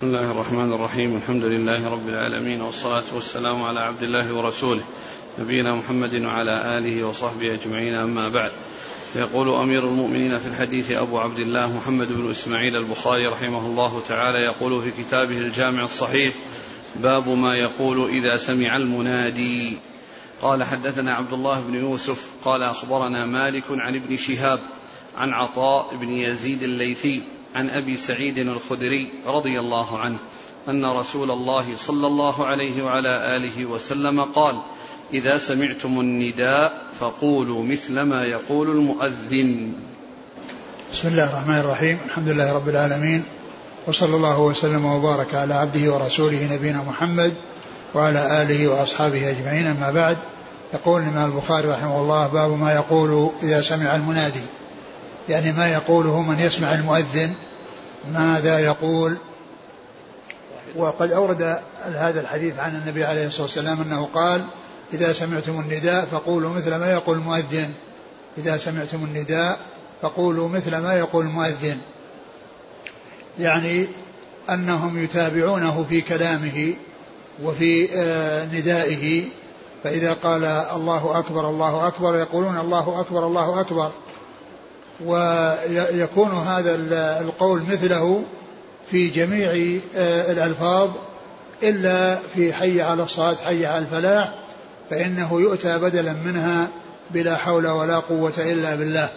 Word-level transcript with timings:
بسم 0.00 0.06
الله 0.06 0.30
الرحمن 0.30 0.72
الرحيم. 0.72 1.16
الحمد 1.16 1.44
لله 1.44 1.88
رب 1.88 2.08
العالمين 2.08 2.60
والصلاة 2.60 3.04
والسلام 3.14 3.62
على 3.62 3.80
عبد 3.80 4.02
الله 4.02 4.34
ورسوله 4.34 4.82
نبينا 5.38 5.74
محمد 5.74 6.14
وعلى 6.14 6.78
آله 6.78 7.04
وصحبه 7.04 7.54
أجمعين 7.54 7.94
أما 7.94 8.28
بعد. 8.28 8.52
يقول 9.16 9.48
أمير 9.48 9.84
المؤمنين 9.84 10.38
في 10.38 10.48
الحديث 10.48 10.90
أبو 10.92 11.18
عبد 11.18 11.38
الله 11.38 11.76
محمد 11.76 12.12
بن 12.12 12.30
إسماعيل 12.30 12.76
البخاري 12.76 13.26
رحمه 13.26 13.66
الله 13.66 14.02
تعالى 14.08 14.38
يقول 14.38 14.82
في 14.82 15.02
كتابه 15.02 15.38
الجامع 15.38 15.84
الصحيح 15.84 16.34
باب 16.96 17.28
ما 17.28 17.56
يقول 17.56 18.08
إذا 18.08 18.36
سمع 18.36 18.76
المنادي. 18.76 19.78
قال 20.42 20.64
حدثنا 20.64 21.14
عبد 21.14 21.32
الله 21.32 21.60
بن 21.60 21.74
يوسف 21.74 22.30
قال 22.44 22.62
أخبرنا 22.62 23.26
مالك 23.26 23.64
عن 23.70 23.94
ابن 23.94 24.16
شهاب 24.16 24.60
عن 25.16 25.32
عطاء 25.32 25.96
بن 25.96 26.10
يزيد 26.10 26.62
الليثي 26.62 27.22
عن 27.54 27.70
أبي 27.70 27.96
سعيد 27.96 28.38
الخدري 28.38 29.12
رضي 29.26 29.60
الله 29.60 29.98
عنه 29.98 30.18
أن 30.68 30.84
رسول 30.84 31.30
الله 31.30 31.76
صلى 31.76 32.06
الله 32.06 32.46
عليه 32.46 32.82
وعلى 32.82 33.36
آله 33.36 33.64
وسلم 33.64 34.20
قال 34.20 34.60
إذا 35.14 35.38
سمعتم 35.38 36.00
النداء 36.00 36.86
فقولوا 37.00 37.64
مثل 37.64 38.00
ما 38.00 38.24
يقول 38.24 38.70
المؤذن. 38.70 39.72
بسم 40.92 41.08
الله 41.08 41.30
الرحمن 41.30 41.58
الرحيم 41.58 41.98
الحمد 42.06 42.28
لله 42.28 42.52
رب 42.52 42.68
العالمين 42.68 43.24
وصلى 43.86 44.16
الله 44.16 44.40
وسلم 44.40 44.84
وبارك 44.84 45.34
على 45.34 45.54
عبده 45.54 45.92
ورسوله 45.94 46.54
نبينا 46.54 46.82
محمد 46.82 47.34
وعلى 47.94 48.42
آله 48.42 48.68
وأصحابه 48.68 49.30
أجمعين 49.30 49.66
أما 49.66 49.90
بعد. 49.90 50.16
يقول 50.74 51.02
الإمام 51.02 51.30
البخاري 51.30 51.68
رحمه 51.68 52.00
الله 52.00 52.26
باب 52.26 52.50
ما 52.50 52.72
يقول 52.72 53.30
إذا 53.42 53.60
سمع 53.60 53.96
المنادي. 53.96 54.44
يعني 55.28 55.52
ما 55.52 55.72
يقوله 55.72 56.22
من 56.22 56.40
يسمع 56.40 56.74
المؤذن 56.74 57.34
ماذا 58.12 58.58
يقول؟ 58.58 59.16
وقد 60.76 61.12
أورد 61.12 61.60
هذا 61.84 62.20
الحديث 62.20 62.58
عن 62.58 62.76
النبي 62.76 63.04
عليه 63.04 63.26
الصلاة 63.26 63.42
والسلام 63.42 63.80
أنه 63.80 64.08
قال 64.14 64.44
إذا 64.92 65.12
سمعتم 65.12 65.60
النداء 65.60 66.04
فقولوا 66.04 66.50
مثل 66.50 66.74
ما 66.74 66.92
يقول 66.92 67.18
المؤذن. 67.18 67.72
إذا 68.38 68.56
سمعتم 68.56 69.04
النداء 69.04 69.58
فقولوا 70.02 70.48
مثل 70.48 70.76
ما 70.76 70.94
يقول 70.94 71.26
المؤذن. 71.26 71.78
يعني 73.38 73.86
أنهم 74.50 75.04
يتابعونه 75.04 75.86
في 75.88 76.00
كلامه 76.00 76.74
وفي 77.42 77.88
آه، 77.94 78.44
ندائه 78.46 79.24
فإذا 79.84 80.12
قال 80.12 80.44
الله 80.44 81.18
أكبر 81.18 81.48
الله 81.50 81.86
أكبر 81.88 82.16
يقولون 82.16 82.58
الله 82.58 83.00
أكبر 83.00 83.26
الله 83.26 83.60
أكبر 83.60 83.92
ويكون 85.04 86.30
هذا 86.30 86.74
القول 87.20 87.62
مثله 87.62 88.24
في 88.90 89.08
جميع 89.08 89.50
آه، 89.96 90.32
الألفاظ 90.32 90.90
إلا 91.62 92.18
في 92.34 92.52
حي 92.52 92.82
على 92.82 93.02
الصلاة 93.02 93.34
حي 93.34 93.66
على 93.66 93.78
الفلاح 93.78 94.34
فإنه 94.90 95.40
يؤتى 95.40 95.78
بدلا 95.78 96.12
منها 96.12 96.68
بلا 97.10 97.36
حول 97.36 97.66
ولا 97.66 97.98
قوة 97.98 98.32
إلا 98.38 98.74
بالله. 98.74 99.08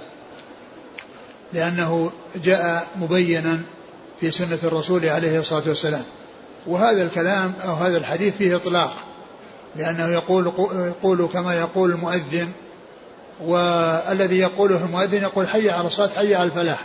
لأنه 1.54 2.12
جاء 2.44 2.88
مبينا 2.96 3.60
في 4.20 4.32
سنة 4.32 4.60
الرسول 4.64 5.06
عليه 5.06 5.40
الصلاة 5.40 5.64
والسلام. 5.68 6.04
وهذا 6.68 7.04
الكلام 7.04 7.54
أو 7.66 7.74
هذا 7.74 7.98
الحديث 7.98 8.38
فيه 8.38 8.56
إطلاق 8.56 8.94
لأنه 9.76 10.08
يقول 10.08 10.50
قولوا 11.04 11.28
كما 11.28 11.56
يقول 11.56 11.92
المؤذن 11.92 12.52
والذي 13.46 14.38
يقوله 14.38 14.86
المؤذن 14.86 15.22
يقول 15.22 15.48
حي 15.48 15.70
على 15.70 15.88
الصلاة 15.88 16.10
حي 16.10 16.36
على 16.36 16.44
الفلاح. 16.44 16.84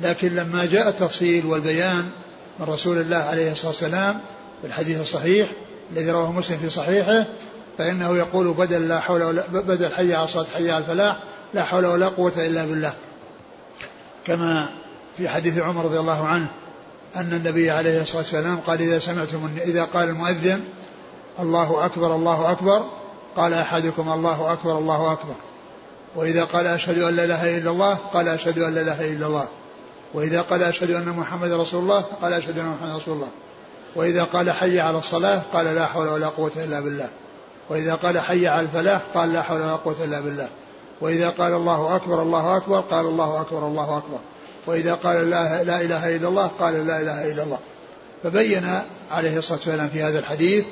لكن 0.00 0.34
لما 0.34 0.64
جاء 0.64 0.88
التفصيل 0.88 1.46
والبيان 1.46 2.10
من 2.60 2.66
رسول 2.66 2.98
الله 2.98 3.16
عليه 3.16 3.52
الصلاة 3.52 3.70
والسلام 3.70 4.20
في 4.60 4.66
الحديث 4.66 5.00
الصحيح 5.00 5.48
الذي 5.92 6.10
رواه 6.10 6.32
مسلم 6.32 6.58
في 6.58 6.70
صحيحه 6.70 7.26
فإنه 7.78 8.16
يقول 8.16 8.52
بدل 8.52 8.88
لا 8.88 9.00
حول 9.00 9.22
ولا 9.22 9.46
بدل 9.46 9.92
حي 9.92 10.14
على 10.14 10.24
الصلاة 10.24 10.46
حي 10.54 10.70
على 10.70 10.84
الفلاح 10.84 11.16
لا 11.54 11.64
حول 11.64 11.86
ولا 11.86 12.08
قوة 12.08 12.32
إلا 12.36 12.64
بالله. 12.64 12.92
كما 14.26 14.68
في 15.16 15.28
حديث 15.28 15.58
عمر 15.58 15.84
رضي 15.84 15.98
الله 15.98 16.26
عنه 16.26 16.48
أن 17.16 17.32
النبي 17.32 17.70
عليه 17.70 18.02
الصلاة 18.02 18.22
والسلام 18.22 18.56
قال 18.56 18.80
إذا 18.80 18.98
سمعتم 18.98 19.50
إذا 19.64 19.84
قال 19.84 20.08
المؤذن 20.08 20.64
الله 21.38 21.86
أكبر 21.86 22.14
الله 22.16 22.52
أكبر 22.52 22.84
قال 23.36 23.54
أحدكم 23.54 24.12
الله 24.12 24.52
أكبر 24.52 24.78
الله 24.78 25.12
أكبر 25.12 25.34
وإذا 26.16 26.44
قال 26.44 26.66
أشهد 26.66 26.98
أن 26.98 27.16
لا 27.16 27.24
إله 27.24 27.58
إلا 27.58 27.70
الله 27.70 27.94
قال 27.94 28.28
أشهد 28.28 28.58
أن 28.58 28.74
لا 28.74 28.80
إله 28.80 29.12
إلا 29.12 29.26
الله. 29.26 29.48
وإذا 30.14 30.40
قال 30.40 30.62
أشهد 30.62 30.90
أن 30.90 31.08
محمد 31.08 31.52
رسول 31.52 31.82
الله 31.82 32.00
قال 32.00 32.32
أشهد 32.32 32.58
أن 32.58 32.66
محمد 32.66 32.96
رسول 32.96 33.14
الله. 33.14 33.28
وإذا 33.96 34.24
قال 34.24 34.50
حي 34.50 34.80
على 34.80 34.98
الصلاة 34.98 35.42
قال 35.52 35.66
لا 35.66 35.86
حول 35.86 36.08
ولا 36.08 36.26
قوة 36.26 36.52
إلا 36.56 36.80
بالله. 36.80 37.08
وإذا 37.68 37.94
قال 37.94 38.20
حي 38.20 38.46
على 38.46 38.60
الفلاح 38.60 39.02
قال 39.14 39.32
لا 39.32 39.42
حول 39.42 39.60
ولا 39.60 39.76
قوة 39.76 40.04
إلا 40.04 40.20
بالله. 40.20 40.48
وإذا 41.00 41.28
قال 41.28 41.52
الله 41.52 41.96
أكبر 41.96 42.22
الله 42.22 42.56
أكبر 42.56 42.80
قال 42.80 43.06
الله 43.06 43.40
أكبر 43.40 43.66
الله 43.66 43.98
أكبر. 43.98 44.18
وإذا 44.66 44.94
قال 44.94 45.30
لا, 45.30 45.62
لا 45.62 45.80
إله 45.80 46.16
إلا 46.16 46.28
الله 46.28 46.46
قال 46.46 46.86
لا 46.86 47.00
إله 47.00 47.32
إلا 47.32 47.42
الله. 47.42 47.58
فبين 48.22 48.80
عليه 49.10 49.38
الصلاة 49.38 49.58
والسلام 49.58 49.88
في 49.88 50.02
هذا 50.02 50.18
الحديث 50.18 50.64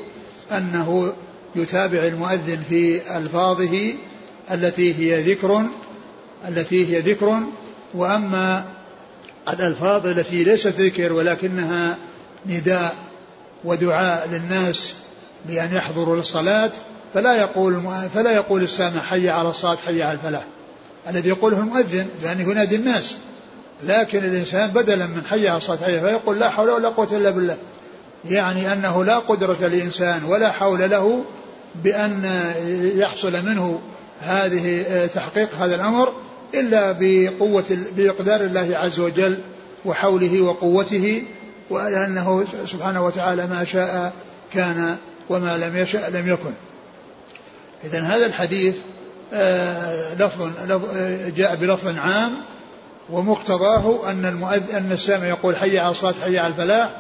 أنه 0.53 1.13
يتابع 1.57 1.99
المؤذن 1.99 2.63
في 2.69 3.17
ألفاظه 3.17 3.95
التي 4.51 4.95
هي 4.95 5.33
ذكر 5.33 5.67
التي 6.49 6.87
هي 6.87 7.01
ذكر. 7.01 7.41
وأما 7.95 8.65
الألفاظ 9.49 10.07
التي 10.07 10.45
ليست 10.45 10.81
ذكر 10.81 11.13
ولكنها 11.13 11.97
نداء 12.47 12.95
ودعاء 13.65 14.29
للناس 14.29 14.95
بأن 15.47 15.75
يحضروا 15.75 16.17
للصلاة 16.17 16.71
فلا 17.15 17.37
يقول 17.37 17.83
فلا 18.15 18.33
يقول 18.33 18.63
السامع 18.63 19.01
حي 19.01 19.29
على 19.29 19.49
الصلاة 19.49 19.77
حي 19.77 20.03
على 20.03 20.13
الفلاح. 20.13 20.47
الذي 21.09 21.29
يقوله 21.29 21.59
المؤذن 21.59 22.07
بأنه 22.23 22.51
ينادي 22.51 22.77
الناس. 22.77 23.17
لكن 23.83 24.19
الإنسان 24.19 24.71
بدلا 24.71 25.07
من 25.07 25.25
حي 25.25 25.49
على 25.49 25.57
الصلاة 25.57 25.79
حي 25.79 26.01
فيقول 26.01 26.41
لا 26.41 26.51
حول 26.51 26.71
ولا 26.71 26.89
قوة 26.89 27.17
إلا 27.17 27.31
بالله. 27.31 27.57
يعني 28.31 28.73
أنه 28.73 29.05
لا 29.05 29.19
قدرة 29.19 29.67
لإنسان 29.67 30.25
ولا 30.25 30.53
حول 30.53 30.91
له 30.91 31.25
بأن 31.75 32.31
يحصل 32.97 33.33
منه 33.33 33.81
هذه 34.21 34.83
آه، 34.89 35.07
تحقيق 35.07 35.55
هذا 35.55 35.75
الأمر 35.75 36.15
إلا 36.55 36.97
بقوة 37.01 37.79
بإقدار 37.97 38.41
الله 38.41 38.77
عز 38.79 39.01
وجل 39.01 39.43
وحوله 39.85 40.41
وقوته 40.41 41.23
ولأنه 41.71 42.45
سبحانه 42.67 43.07
وتعالى 43.07 43.47
ما 43.47 43.65
شاء 43.65 44.13
كان 44.53 44.97
وما 45.31 45.59
لم 45.59 45.77
يشأ 45.77 46.11
لم 46.11 46.29
يكن. 46.29 46.53
إذا 47.85 48.01
هذا 48.01 48.27
الحديث 48.27 48.77
آه، 49.33 50.15
لفظ 50.15 50.51
آه، 50.97 51.29
جاء 51.29 51.55
بلفظ 51.55 51.97
عام 51.97 52.35
ومقتضاه 53.11 54.11
أن 54.11 54.27
المؤذن 54.27 54.75
أن 54.77 54.93
السامع 54.93 55.27
يقول 55.27 55.57
حي 55.57 55.79
على 55.79 55.91
الصلاة 55.91 56.15
حي 56.25 56.39
على 56.39 56.49
الفلاح 56.49 56.97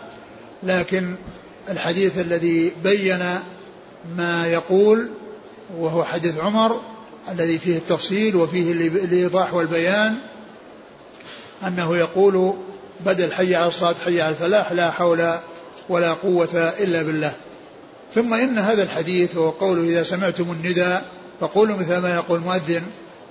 لكن 0.63 1.15
الحديث 1.71 2.19
الذي 2.19 2.73
بين 2.85 3.25
ما 4.17 4.47
يقول 4.47 5.11
وهو 5.79 6.05
حديث 6.05 6.39
عمر 6.39 6.81
الذي 7.33 7.59
فيه 7.59 7.77
التفصيل 7.77 8.37
وفيه 8.37 8.73
الإيضاح 8.73 9.55
والبيان 9.55 10.17
أنه 11.67 11.97
يقول 11.97 12.55
بدل 13.07 13.33
حي 13.33 13.55
على 13.55 13.69
الصلاة 13.69 13.95
حي 14.05 14.23
على 14.23 14.31
الفلاح 14.31 14.73
لا 14.73 14.91
حول 14.91 15.35
ولا 15.89 16.13
قوة 16.15 16.73
إلا 16.79 17.03
بالله. 17.03 17.33
ثم 18.15 18.35
إن 18.35 18.59
هذا 18.59 18.83
الحديث 18.83 19.37
وهو 19.37 19.51
قوله 19.51 19.83
إذا 19.83 20.03
سمعتم 20.03 20.51
النداء 20.51 21.05
فقولوا 21.41 21.77
مثل 21.77 21.97
ما 21.97 22.15
يقول 22.15 22.39
المؤذن 22.39 22.83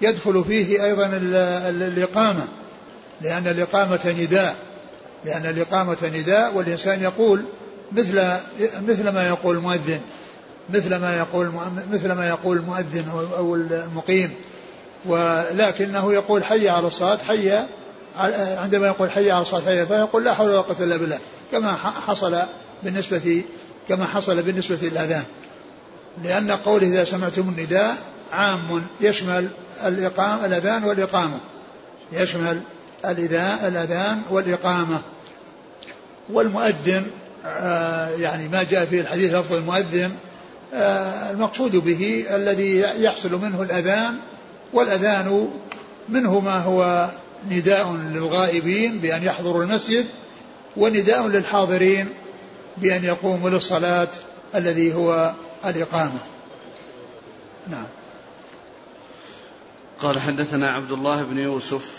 يدخل 0.02 0.44
فيه 0.44 0.86
أيضا 0.86 1.10
الإقامة 1.70 2.48
لأن 3.22 3.48
الإقامة 3.48 4.16
نداء 4.20 4.56
لأن 5.26 5.46
الإقامة 5.46 6.12
نداء 6.16 6.54
والإنسان 6.56 7.02
يقول 7.02 7.46
مثل 7.92 8.38
مثل 8.88 9.10
ما 9.10 9.28
يقول 9.28 9.56
المؤذن. 9.56 10.00
مثل 10.70 10.96
ما 10.96 11.18
يقول 11.18 11.52
مثل 11.92 12.12
ما 12.12 12.28
يقول 12.30 12.58
المؤذن 12.58 13.10
أو 13.38 13.56
المقيم. 13.56 14.34
ولكنه 15.06 16.14
يقول 16.14 16.44
حي 16.44 16.70
على 16.70 16.88
الصلاة 16.88 17.18
حي 17.18 17.60
عندما 18.58 18.88
يقول 18.88 19.12
حي 19.12 19.32
على 19.32 19.42
الصلاة 19.42 19.62
حي 19.62 19.86
فيقول 19.86 20.24
لا 20.24 20.34
حول 20.34 20.50
ولا 20.50 20.62
قوة 20.62 20.76
إلا 20.80 20.98
بالله. 20.98 21.20
كما 21.52 21.74
حصل 21.76 22.40
بالنسبة 22.84 23.44
كما 23.90 24.06
حصل 24.06 24.42
بالنسبة 24.42 24.78
للأذان. 24.82 25.24
لأن 26.24 26.52
قوله 26.52 26.88
إذا 26.88 27.04
سمعتم 27.04 27.50
النداء 27.50 27.98
عام 28.32 28.84
يشمل 29.02 29.50
الإقامة 29.86 30.46
الأذان 30.46 30.84
والإقامة. 30.84 31.38
يشمل 32.12 32.62
الأذان 33.06 34.22
والإقامة. 34.30 35.02
والمؤذن 36.30 37.06
آه، 37.46 38.10
يعني 38.10 38.48
ما 38.48 38.64
جاء 38.64 38.86
في 38.86 39.02
الحديث 39.02 39.34
لفظ 39.34 39.54
المؤذن 39.54 40.12
المقصود 40.74 41.76
به 41.76 42.26
الذي 42.30 42.80
يحصل 42.80 43.42
منه 43.42 43.62
الأذان 43.62 44.20
والأذان 44.74 45.50
منه 46.10 46.40
ما 46.40 46.60
هو 46.60 47.10
نداء 47.50 47.94
للغائبين 47.94 49.00
بأن 49.00 49.24
يحضروا 49.24 49.64
المسجد 49.64 50.06
ونداء 50.78 51.28
للحاضرين 51.28 52.10
بأن 52.78 53.04
يقوموا 53.04 53.50
للصلاة 53.50 54.10
الذي 54.56 54.94
هو 54.94 55.34
الإقامة. 55.66 56.20
نعم. 57.68 57.86
قال 60.00 60.20
حدثنا 60.20 60.72
عبد 60.72 60.92
الله 60.92 61.24
بن 61.24 61.38
يوسف 61.38 61.98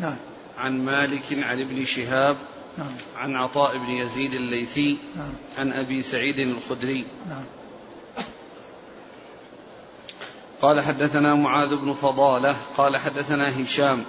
نعم. 0.00 0.16
عن 0.58 0.84
مالك 0.84 1.22
عن 1.42 1.60
ابن 1.60 1.84
شهاب 1.84 2.36
نعم. 2.78 2.92
عن 3.16 3.36
عطاء 3.36 3.78
بن 3.78 3.90
يزيد 3.90 4.34
الليثي 4.34 4.96
نعم. 5.16 5.32
عن 5.58 5.72
أبي 5.72 6.02
سعيد 6.02 6.38
الخدري. 6.38 7.06
نعم. 7.28 7.44
قال 10.62 10.80
حدثنا 10.80 11.34
معاذ 11.34 11.76
بن 11.76 11.92
فضالة 11.92 12.56
قال 12.76 12.96
حدثنا 12.96 13.62
هشام 13.62 14.04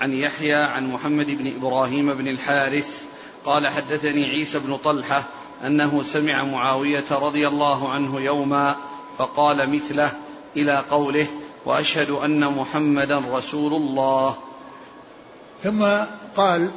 عن 0.00 0.12
يحيى 0.12 0.54
عن 0.54 0.90
محمد 0.92 1.26
بن 1.26 1.52
إبراهيم 1.56 2.14
بن 2.14 2.28
الحارث 2.28 3.02
قال 3.44 3.68
حدثني 3.68 4.24
عيسى 4.24 4.58
بن 4.58 4.76
طلحة 4.76 5.24
أنه 5.64 6.02
سمع 6.02 6.44
معاوية 6.44 7.04
رضي 7.10 7.48
الله 7.48 7.90
عنه 7.90 8.20
يوما 8.20 8.76
فقال 9.18 9.70
مثله 9.70 10.12
إلى 10.56 10.84
قوله 10.90 11.26
وأشهد 11.66 12.10
أن 12.10 12.58
محمدا 12.58 13.18
رسول 13.18 13.72
الله 13.72 14.36
ثم 15.62 15.84
قال 16.36 16.70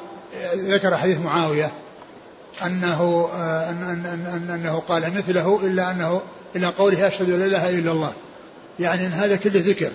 ذكر 0.56 0.98
حديث 0.98 1.20
معاوية 1.20 1.72
أنه 2.66 3.30
أن 3.70 3.84
أن 3.84 4.26
أن 4.26 4.50
أنه 4.50 4.80
قال 4.80 5.18
مثله 5.18 5.60
إلا 5.64 5.92
أنه 5.92 6.22
إلى 6.56 6.68
قوله 6.68 7.08
أشهد 7.08 7.30
أن 7.30 7.40
لا 7.40 7.46
إله 7.46 7.70
إلا 7.70 7.92
الله 7.92 8.14
يعني 8.80 9.06
إن 9.06 9.12
هذا 9.12 9.36
كله 9.36 9.64
ذكر. 9.66 9.92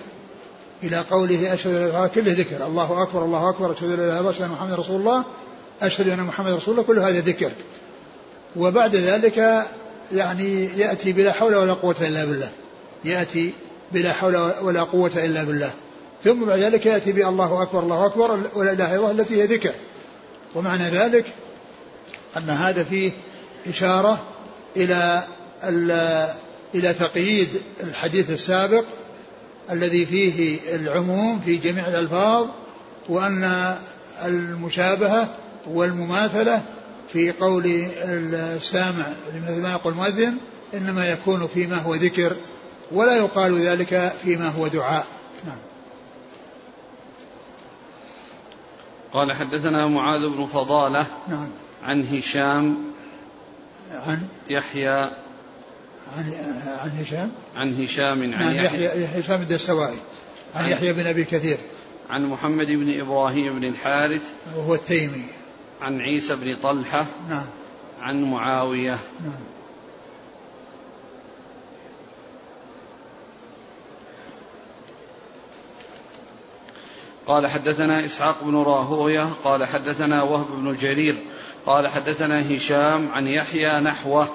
إلى 0.83 0.97
قوله 0.97 1.53
أشهد 1.53 1.73
أن 1.73 2.07
كله 2.07 2.33
ذكر. 2.33 2.65
الله 2.65 3.03
أكبر 3.03 3.25
الله 3.25 3.49
أكبر 3.49 3.73
أشهد 3.73 3.91
أن 3.91 4.07
لا 4.07 4.19
إله 4.19 4.29
إلا 4.29 4.47
محمدا 4.47 4.75
رسول 4.75 4.99
الله 4.99 5.25
أشهد 5.81 6.09
أن 6.09 6.23
محمدا 6.23 6.55
رسول 6.55 6.73
الله 6.73 6.83
كل 6.87 6.99
هذا 6.99 7.19
ذكر. 7.19 7.51
وبعد 8.55 8.95
ذلك 8.95 9.65
يعني 10.13 10.65
يأتي 10.65 11.13
بلا 11.13 11.31
حول 11.31 11.55
ولا 11.55 11.73
قوة 11.73 11.95
إلا 12.01 12.25
بالله. 12.25 12.49
يأتي 13.05 13.53
بلا 13.91 14.13
حول 14.13 14.35
ولا 14.61 14.83
قوة 14.83 15.11
إلا 15.15 15.43
بالله. 15.43 15.71
ثم 16.23 16.45
بعد 16.45 16.59
ذلك 16.59 16.85
يأتي 16.85 17.11
بالله 17.11 17.61
أكبر 17.61 17.79
الله 17.79 18.05
أكبر 18.05 18.39
ولا 18.55 18.71
إله 18.71 18.95
إلا 18.95 18.95
الله 18.95 19.11
التي 19.11 19.41
هي 19.41 19.45
ذكر. 19.45 19.73
ومعنى 20.55 20.89
ذلك 20.89 21.25
أن 22.37 22.49
هذا 22.49 22.83
فيه 22.83 23.11
إشارة 23.69 24.25
إلى 24.77 25.23
إلى 26.75 26.93
تقييد 26.93 27.49
الحديث 27.83 28.29
السابق 28.29 28.85
الذي 29.71 30.05
فيه 30.05 30.59
العموم 30.75 31.39
في 31.39 31.55
جميع 31.55 31.87
الألفاظ 31.87 32.47
وأن 33.09 33.75
المشابهة 34.25 35.35
والمماثلة 35.67 36.61
في 37.13 37.31
قول 37.31 37.65
السامع 38.33 39.13
مثل 39.35 39.61
ما 39.61 39.71
يقول 39.71 39.93
المؤذن 39.93 40.37
إنما 40.73 41.11
يكون 41.11 41.47
فيما 41.47 41.77
هو 41.77 41.95
ذكر 41.95 42.35
ولا 42.91 43.15
يقال 43.15 43.61
ذلك 43.61 44.13
فيما 44.23 44.49
هو 44.49 44.67
دعاء. 44.67 45.07
نعم. 45.45 45.57
قال 49.13 49.33
حدثنا 49.33 49.87
معاذ 49.87 50.29
بن 50.29 50.45
فضالة 50.45 51.05
نعم. 51.27 51.49
عن 51.83 52.07
هشام 52.17 52.77
عن؟ 53.91 54.27
يحيى 54.49 55.11
عن 56.17 56.33
عن 56.81 56.91
هشام؟ 57.01 57.31
عن 57.55 57.83
هشام 57.83 58.21
عن 58.23 58.29
نعم 58.29 58.51
يحيى. 58.65 59.05
هشام 59.19 59.41
الدستوائي 59.41 59.97
عن 60.55 60.63
عن- 60.65 60.71
يحيى 60.71 60.93
بن 60.93 61.07
أبي 61.07 61.23
كثير. 61.23 61.57
عن 62.09 62.25
محمد 62.25 62.67
بن 62.67 62.99
إبراهيم 62.99 63.59
بن 63.59 63.63
الحارث. 63.63 64.31
وهو 64.55 64.75
التيمي. 64.75 65.23
عن 65.81 66.01
عيسى 66.01 66.35
بن 66.35 66.55
طلحة. 66.55 67.05
نعم. 67.29 67.45
عن 68.01 68.23
معاوية. 68.23 68.99
نعم. 69.25 69.39
قال 77.27 77.47
حدثنا 77.47 78.05
إسحاق 78.05 78.43
بن 78.43 78.55
راهوية 78.55 79.29
قال 79.43 79.65
حدثنا 79.65 80.23
وهب 80.23 80.47
بن 80.51 80.75
جرير 80.75 81.23
قال 81.65 81.87
حدثنا 81.87 82.55
هشام 82.55 83.09
عن 83.11 83.27
يحيى 83.27 83.79
نحوه. 83.79 84.27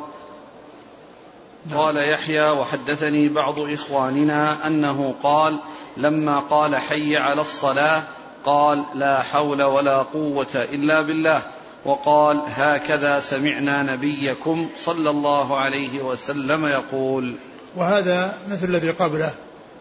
قال 1.75 1.97
يحيى 1.97 2.50
وحدثني 2.50 3.29
بعض 3.29 3.59
إخواننا 3.59 4.67
أنه 4.67 5.14
قال 5.23 5.61
لما 5.97 6.38
قال 6.38 6.76
حي 6.76 7.17
على 7.17 7.41
الصلاة 7.41 8.03
قال 8.44 8.85
لا 8.94 9.23
حول 9.23 9.62
ولا 9.62 9.99
قوة 9.99 10.55
إلا 10.55 11.00
بالله 11.00 11.43
وقال 11.85 12.43
هكذا 12.47 13.20
سمعنا 13.20 13.82
نبيكم 13.82 14.69
صلى 14.79 15.11
الله 15.11 15.59
عليه 15.59 16.03
وسلم 16.03 16.67
يقول 16.67 17.37
وهذا 17.76 18.38
مثل 18.49 18.67
الذي 18.67 18.91
قبله 18.91 19.35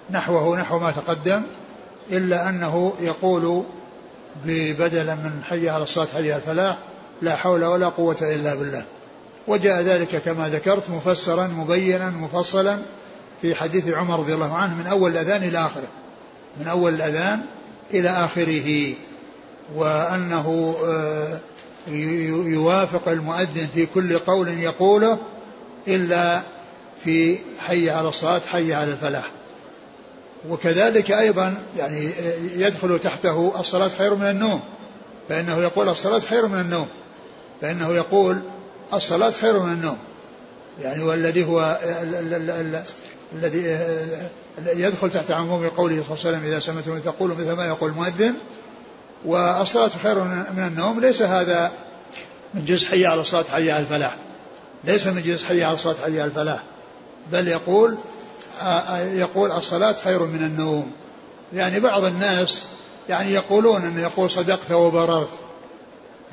نحوه 0.10 0.60
نحو 0.60 0.80
ما 0.80 0.92
تقدم 0.92 1.44
إلا 2.12 2.50
أنه 2.50 2.94
يقول 3.00 3.63
ببدلا 4.45 5.16
من 5.16 5.42
حي 5.50 5.69
على 5.69 5.84
الصلاة 5.84 6.07
حي 6.13 6.31
على 6.31 6.36
الفلاح 6.36 6.77
لا 7.22 7.36
حول 7.36 7.66
ولا 7.66 7.89
قوة 7.89 8.18
إلا 8.22 8.56
بالله. 8.56 8.86
وجاء 9.48 9.82
ذلك 9.82 10.22
كما 10.26 10.50
ذكرت 10.50 10.90
مفسرا 10.90 11.48
مبينا 11.48 12.10
مفصلا 12.10 12.78
في 13.42 13.56
حديث 13.56 13.88
عمر 13.88 14.20
رضي 14.20 14.34
الله 14.34 14.54
عنه 14.54 14.76
من 14.76 14.88
أول 14.88 15.12
الأذان 15.12 15.44
إلى 15.44 15.58
آخره. 15.58 15.88
من 16.60 16.68
أول 16.68 16.94
الأذان 16.94 17.42
إلى 17.94 18.10
آخره. 18.10 18.94
وأنه 19.76 20.76
آه، 20.86 21.40
يوافق 22.48 23.10
المؤذن 23.10 23.68
في 23.74 23.86
كل 23.86 24.20
قول 24.20 24.48
يقوله 24.48 25.18
إلا 25.88 26.42
في 27.04 27.38
حي 27.68 27.90
على 27.90 28.08
الصلاة 28.10 28.42
حي 28.52 28.74
على 28.74 28.92
الفلاح. 28.92 29.26
وكذلك 30.50 31.12
أيضا 31.12 31.58
يعني 31.78 32.12
يدخل 32.56 33.00
تحته 33.00 33.60
الصلاة 33.60 33.88
خير 33.88 34.16
من 34.16 34.26
النوم 34.30 34.62
فإنه 35.30 35.58
يقول 35.58 35.90
الصلاة 35.90 36.20
خير 36.20 36.48
من 36.48 36.60
النوم 36.60 36.88
فإنه 37.62 37.94
يقول 37.94 38.42
الصلاة 38.94 39.30
خير 39.32 39.60
من 39.60 39.74
النوم. 39.74 39.98
يعني 40.82 41.04
والذي 41.04 41.46
هو 41.46 41.80
ال- 41.84 42.16
ال- 42.16 42.34
ال- 42.34 42.50
ال- 42.50 42.84
الذي 43.36 43.70
آه، 43.70 44.30
يدخل 44.68 45.12
تحت 45.12 45.32
عموم 45.32 45.68
قوله 45.68 45.96
صلى 45.96 46.02
الله 46.02 46.06
عليه 46.08 46.38
وسلم 46.38 46.44
إذا 46.44 46.60
سمعتم 46.60 47.00
تقولوا 47.00 47.36
مثل 47.36 47.52
ما 47.52 47.66
يقول 47.66 47.90
المؤذن. 47.90 48.34
والصلاة 49.26 49.92
خير 50.04 50.24
من 50.54 50.64
النوم. 50.68 51.00
ليس 51.00 51.22
هذا 51.22 51.72
من 52.54 52.66
جزء 52.66 52.88
حي 52.88 53.06
على 53.06 53.22
الصلاة 53.22 53.44
حي 53.44 53.72
على 53.72 53.82
الفلاح. 53.82 54.15
ليس 54.84 55.08
من 55.08 55.24
جزء 55.24 55.48
حي 55.48 55.63
على 55.63 55.74
الصلاة 55.75 55.96
حي 55.96 56.20
على 56.22 56.24
الفلاح. 56.24 56.63
بل 57.32 57.48
يقول 57.48 57.98
آه، 58.62 58.63
آه، 58.63 59.06
يقول 59.06 59.51
الصلاة 59.51 59.94
خير 59.94 60.24
من 60.24 60.44
النوم. 60.44 60.92
يعني 61.54 61.80
بعض 61.80 62.04
الناس 62.04 62.62
يعني 63.10 63.34
يقولون 63.34 63.82
أنه 63.82 64.01
يقول 64.01 64.30
صدقت 64.30 64.72
وبررت. 64.72 65.30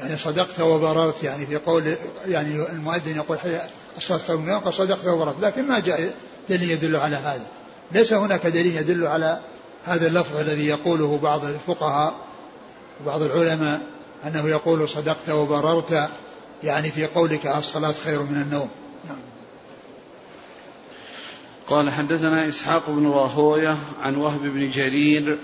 يعني 0.01 0.17
صدقت 0.17 0.61
وبررت 0.61 1.23
يعني 1.23 1.47
في 1.47 1.57
قول 1.57 1.95
يعني 2.27 2.69
المؤذن 2.73 3.17
يقول 3.17 3.39
حي 3.39 3.59
الصلاة 3.97 4.37
النوم 4.37 4.61
قال 4.61 4.75
صدقت 4.75 5.07
وبررت 5.07 5.41
لكن 5.41 5.69
ما 5.69 5.79
جاء 5.79 6.15
دليل 6.49 6.71
يدل 6.71 6.97
على 6.97 7.17
هذا 7.17 7.47
ليس 7.93 8.13
هناك 8.13 8.47
دليل 8.47 8.77
يدل 8.77 9.07
على 9.07 9.41
هذا 9.85 10.07
اللفظ 10.07 10.37
الذي 10.37 10.67
يقوله 10.67 11.19
بعض 11.23 11.45
الفقهاء 11.45 12.15
وبعض 13.03 13.23
العلماء 13.23 13.81
أنه 14.27 14.49
يقول 14.49 14.89
صدقت 14.89 15.31
وبررت 15.31 16.09
يعني 16.65 16.91
في 16.91 17.07
قولك 17.07 17.47
الصلاة 17.47 17.93
خير 17.93 18.23
من 18.23 18.43
النوم 18.43 18.69
نعم. 19.09 19.19
قال 21.69 21.91
حدثنا 21.91 22.49
إسحاق 22.49 22.91
بن 22.91 23.11
راهوية 23.11 23.77
عن 24.03 24.17
وهب 24.17 24.41
بن 24.43 24.71
جرير 24.71 25.39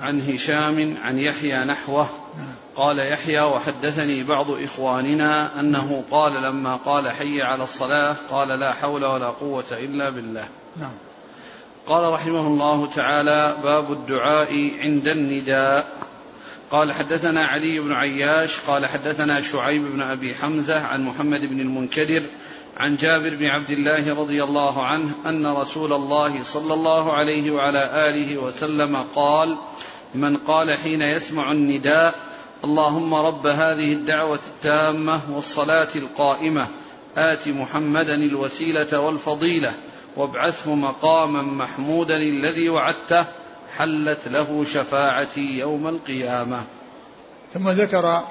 عن 0.00 0.20
هشام 0.20 0.96
عن 1.02 1.18
يحيى 1.18 1.64
نحوه 1.64 2.08
نعم. 2.38 2.54
قال 2.76 2.98
يحيى 2.98 3.40
وحدثني 3.40 4.22
بعض 4.22 4.50
إخواننا 4.50 5.60
أنه 5.60 6.04
قال 6.10 6.42
لما 6.42 6.76
قال 6.76 7.10
حي 7.10 7.42
على 7.42 7.62
الصلاة 7.62 8.16
قال 8.30 8.48
لا 8.48 8.72
حول 8.72 9.04
ولا 9.04 9.26
قوة 9.26 9.64
إلا 9.72 10.10
بالله. 10.10 10.48
نعم. 10.80 10.94
قال 11.86 12.12
رحمه 12.12 12.46
الله 12.46 12.86
تعالى 12.86 13.56
باب 13.62 13.92
الدعاء 13.92 14.70
عند 14.80 15.06
النداء. 15.06 16.02
قال 16.70 16.92
حدثنا 16.92 17.46
علي 17.46 17.80
بن 17.80 17.92
عياش 17.92 18.60
قال 18.60 18.86
حدثنا 18.86 19.40
شعيب 19.40 19.82
بن 19.82 20.02
أبي 20.02 20.34
حمزة 20.34 20.80
عن 20.80 21.04
محمد 21.04 21.40
بن 21.46 21.60
المنكدر 21.60 22.22
عن 22.76 22.96
جابر 22.96 23.36
بن 23.36 23.46
عبد 23.46 23.70
الله 23.70 24.14
رضي 24.14 24.44
الله 24.44 24.86
عنه 24.86 25.14
أن 25.26 25.46
رسول 25.46 25.92
الله 25.92 26.42
صلى 26.42 26.74
الله 26.74 27.12
عليه 27.12 27.50
وعلى 27.50 28.08
آله 28.08 28.38
وسلم 28.38 28.96
قال 28.96 29.58
من 30.14 30.36
قال 30.36 30.78
حين 30.78 31.02
يسمع 31.02 31.52
النداء 31.52 32.31
اللهم 32.64 33.14
رب 33.14 33.46
هذه 33.46 33.92
الدعوة 33.92 34.40
التامة 34.48 35.20
والصلاة 35.30 35.88
القائمة. 35.96 36.66
آت 37.16 37.48
محمدا 37.48 38.14
الوسيلة 38.14 38.98
والفضيلة. 39.00 39.74
وابعثه 40.16 40.74
مقاما 40.74 41.42
محمودا 41.42 42.16
الذي 42.16 42.68
وعدته. 42.68 43.24
حلت 43.76 44.28
له 44.28 44.64
شفاعتي 44.64 45.58
يوم 45.58 45.88
القيامة. 45.88 46.64
ثم 47.54 47.68
ذكر 47.68 48.24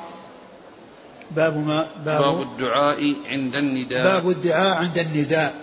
باب 1.31 1.57
ما 1.57 1.91
باب, 2.05 2.21
باب 2.21 2.41
الدعاء 2.41 3.15
عند 3.27 3.55
النداء. 3.55 4.03
باب 4.03 4.29
الدعاء 4.29 4.77
عند 4.77 4.97
النداء. 4.97 5.55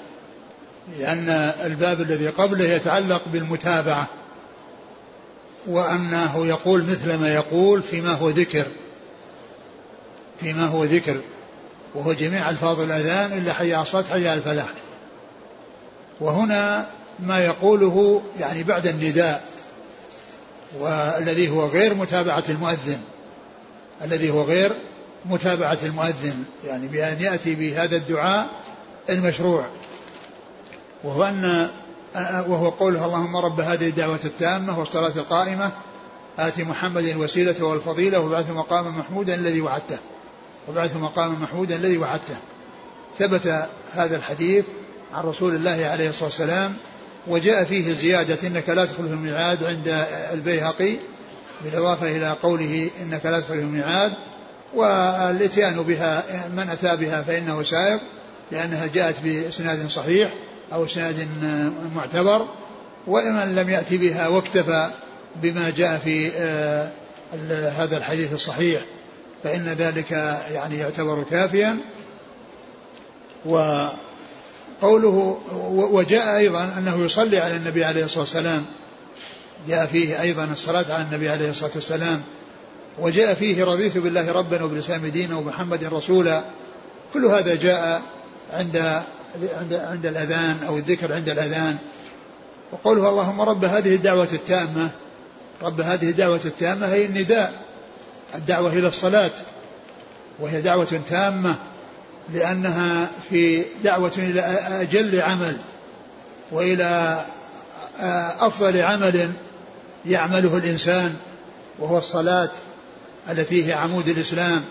لأن 0.99 1.29
الباب 1.65 2.01
الذي 2.01 2.29
قبله 2.29 2.65
يتعلق 2.65 3.23
بالمتابعة. 3.33 4.07
وأنه 5.69 6.47
يقول 6.47 6.83
مثل 6.83 7.15
ما 7.15 7.35
يقول 7.35 7.83
فيما 7.83 8.13
هو 8.13 8.29
ذكر. 8.29 8.67
فيما 10.41 10.67
هو 10.67 10.85
ذكر. 10.85 11.21
وهو 11.95 12.13
جميع 12.13 12.51
ألفاظ 12.51 12.81
الأذان 12.81 13.39
إلا 13.39 13.53
حي 13.53 13.75
على 13.75 13.83
الصلاة 13.83 14.05
حي 14.05 14.35
الفلاح. 14.35 14.69
وهنا 16.21 16.87
ما 17.21 17.45
يقوله 17.45 18.23
يعني 18.41 18.63
بعد 18.63 18.87
النداء 18.87 19.45
والذي 20.79 21.51
هو 21.51 21.67
غير 21.67 21.95
متابعة 21.95 22.45
المؤذن. 22.49 23.01
الذي 24.05 24.31
هو 24.31 24.43
غير 24.43 24.73
متابعة 25.25 25.79
المؤذن. 25.83 26.45
يعني 26.67 26.89
بأن 26.89 27.21
يأتي 27.21 27.55
بهذا 27.55 27.97
الدعاء 27.97 28.49
المشروع. 29.11 29.67
وهو 31.05 31.25
أن 31.25 31.71
وهو 32.49 32.69
قوله 32.69 33.05
اللهم 33.05 33.37
رب 33.37 33.61
هذه 33.61 33.89
الدعوة 33.89 34.21
التامة 34.25 34.79
والصلاة 34.79 35.13
القائمة 35.17 35.73
آت 36.39 36.61
محمد 36.61 37.05
الوسيلة 37.05 37.65
والفضيلة 37.65 38.21
وبعث 38.21 38.51
مقاما 38.51 38.91
محمودا 38.91 39.35
الذي 39.35 39.61
وعدته. 39.61 39.99
وبعث 40.69 40.97
مقاما 40.97 41.39
محمودا 41.39 41.77
الذي 41.77 41.99
وعدته. 41.99 42.37
ثبت 43.19 43.67
هذا 43.95 44.17
الحديث 44.17 44.65
عن 45.13 45.25
رسول 45.25 45.55
الله 45.55 45.87
عليه 45.87 46.09
الصلاة 46.09 46.25
والسلام 46.25 46.77
وجاء 47.27 47.65
فيه 47.65 47.93
زيادة 47.93 48.49
إنك 48.49 48.69
لا 48.69 48.85
تدخل 48.85 49.09
في 49.09 49.15
الميعاد 49.15 49.63
عند 49.63 50.07
البيهقي 50.33 50.97
بالإضافة 51.65 52.17
إلى 52.17 52.37
قوله 52.43 52.91
إنك 53.03 53.27
لا 53.27 53.41
تدخل 53.41 53.55
في 53.55 53.61
الميعاد 53.61 54.13
والإتيان 54.75 55.83
بها 55.83 56.25
من 56.49 56.71
أتى 56.71 56.97
بها 56.97 57.23
فإنه 57.23 57.63
سائق 57.63 58.01
لأنها 58.53 58.87
جاءت 58.87 59.21
بإسناد 59.25 59.89
صحيح 59.89 60.33
أو 60.73 60.85
إسناد 60.85 61.29
معتبر 61.95 62.47
ومن 63.07 63.55
لم 63.55 63.71
يأتي 63.71 63.99
بها 63.99 64.29
واكتفى 64.29 64.91
بما 65.43 65.71
جاء 65.71 65.99
في 65.99 66.31
آه، 66.37 66.91
هذا 67.77 67.97
الحديث 67.97 68.33
الصحيح 68.33 68.85
فإن 69.45 69.69
ذلك 69.69 70.11
يعني 70.51 70.79
يعتبر 70.79 71.25
كافيا. 71.31 71.77
وقوله 73.47 75.41
وجاء 75.71 76.37
أيضا 76.37 76.75
أنه 76.79 77.05
يصلي 77.05 77.39
على 77.39 77.57
النبي 77.57 77.85
عليه 77.85 78.05
الصلاة 78.05 78.21
والسلام. 78.21 78.67
جاء 79.69 79.87
فيه 79.87 80.23
أيضا 80.23 80.45
الصلاة 80.45 80.85
على 80.95 81.03
النبي 81.03 81.29
عليه 81.29 81.51
الصلاة 81.51 81.71
والسلام. 81.75 82.23
وجاء 82.99 83.35
فيه 83.35 83.65
رضيت 83.65 83.99
بالله 83.99 84.33
ربا 84.33 84.63
وبالإسلام 84.63 85.07
دينا 85.07 85.37
ومحمد 85.37 85.85
رسولا. 85.85 86.45
كل 87.15 87.25
هذا 87.27 87.55
جاء 87.55 88.03
عند 88.53 89.03
عند 89.59 89.73
عند 89.73 90.07
الأذان 90.07 90.57
أو 90.67 90.77
الذكر 90.77 91.15
عند 91.15 91.29
الأذان. 91.29 91.77
وقوله 92.73 93.09
اللهم 93.09 93.41
رب 93.41 93.65
هذه 93.65 93.95
الدعوة 93.95 94.29
التامة. 94.33 94.91
رب 95.63 95.81
هذه 95.81 96.11
الدعوة 96.11 96.41
التامة 96.45 96.87
هي 96.87 97.05
النداء. 97.05 97.53
الدعوة 98.35 98.73
إلى 98.73 98.89
الصلاة. 98.89 99.31
وهي 100.39 100.63
دعوة 100.63 101.01
تامة. 101.09 101.55
لأنها 102.33 103.09
في 103.31 103.65
دعوة 103.85 104.13
إلى 104.19 104.41
أجل 104.81 105.21
عمل. 105.21 105.57
وإلى 106.53 107.25
أفضل 108.41 108.83
عمل 108.83 109.33
يعمله 110.07 110.57
الإنسان. 110.57 111.17
وهو 111.79 111.99
الصلاة 111.99 112.51
التي 113.31 113.69
هي 113.69 113.73
عمود 113.73 114.09
الإسلام. 114.09 114.65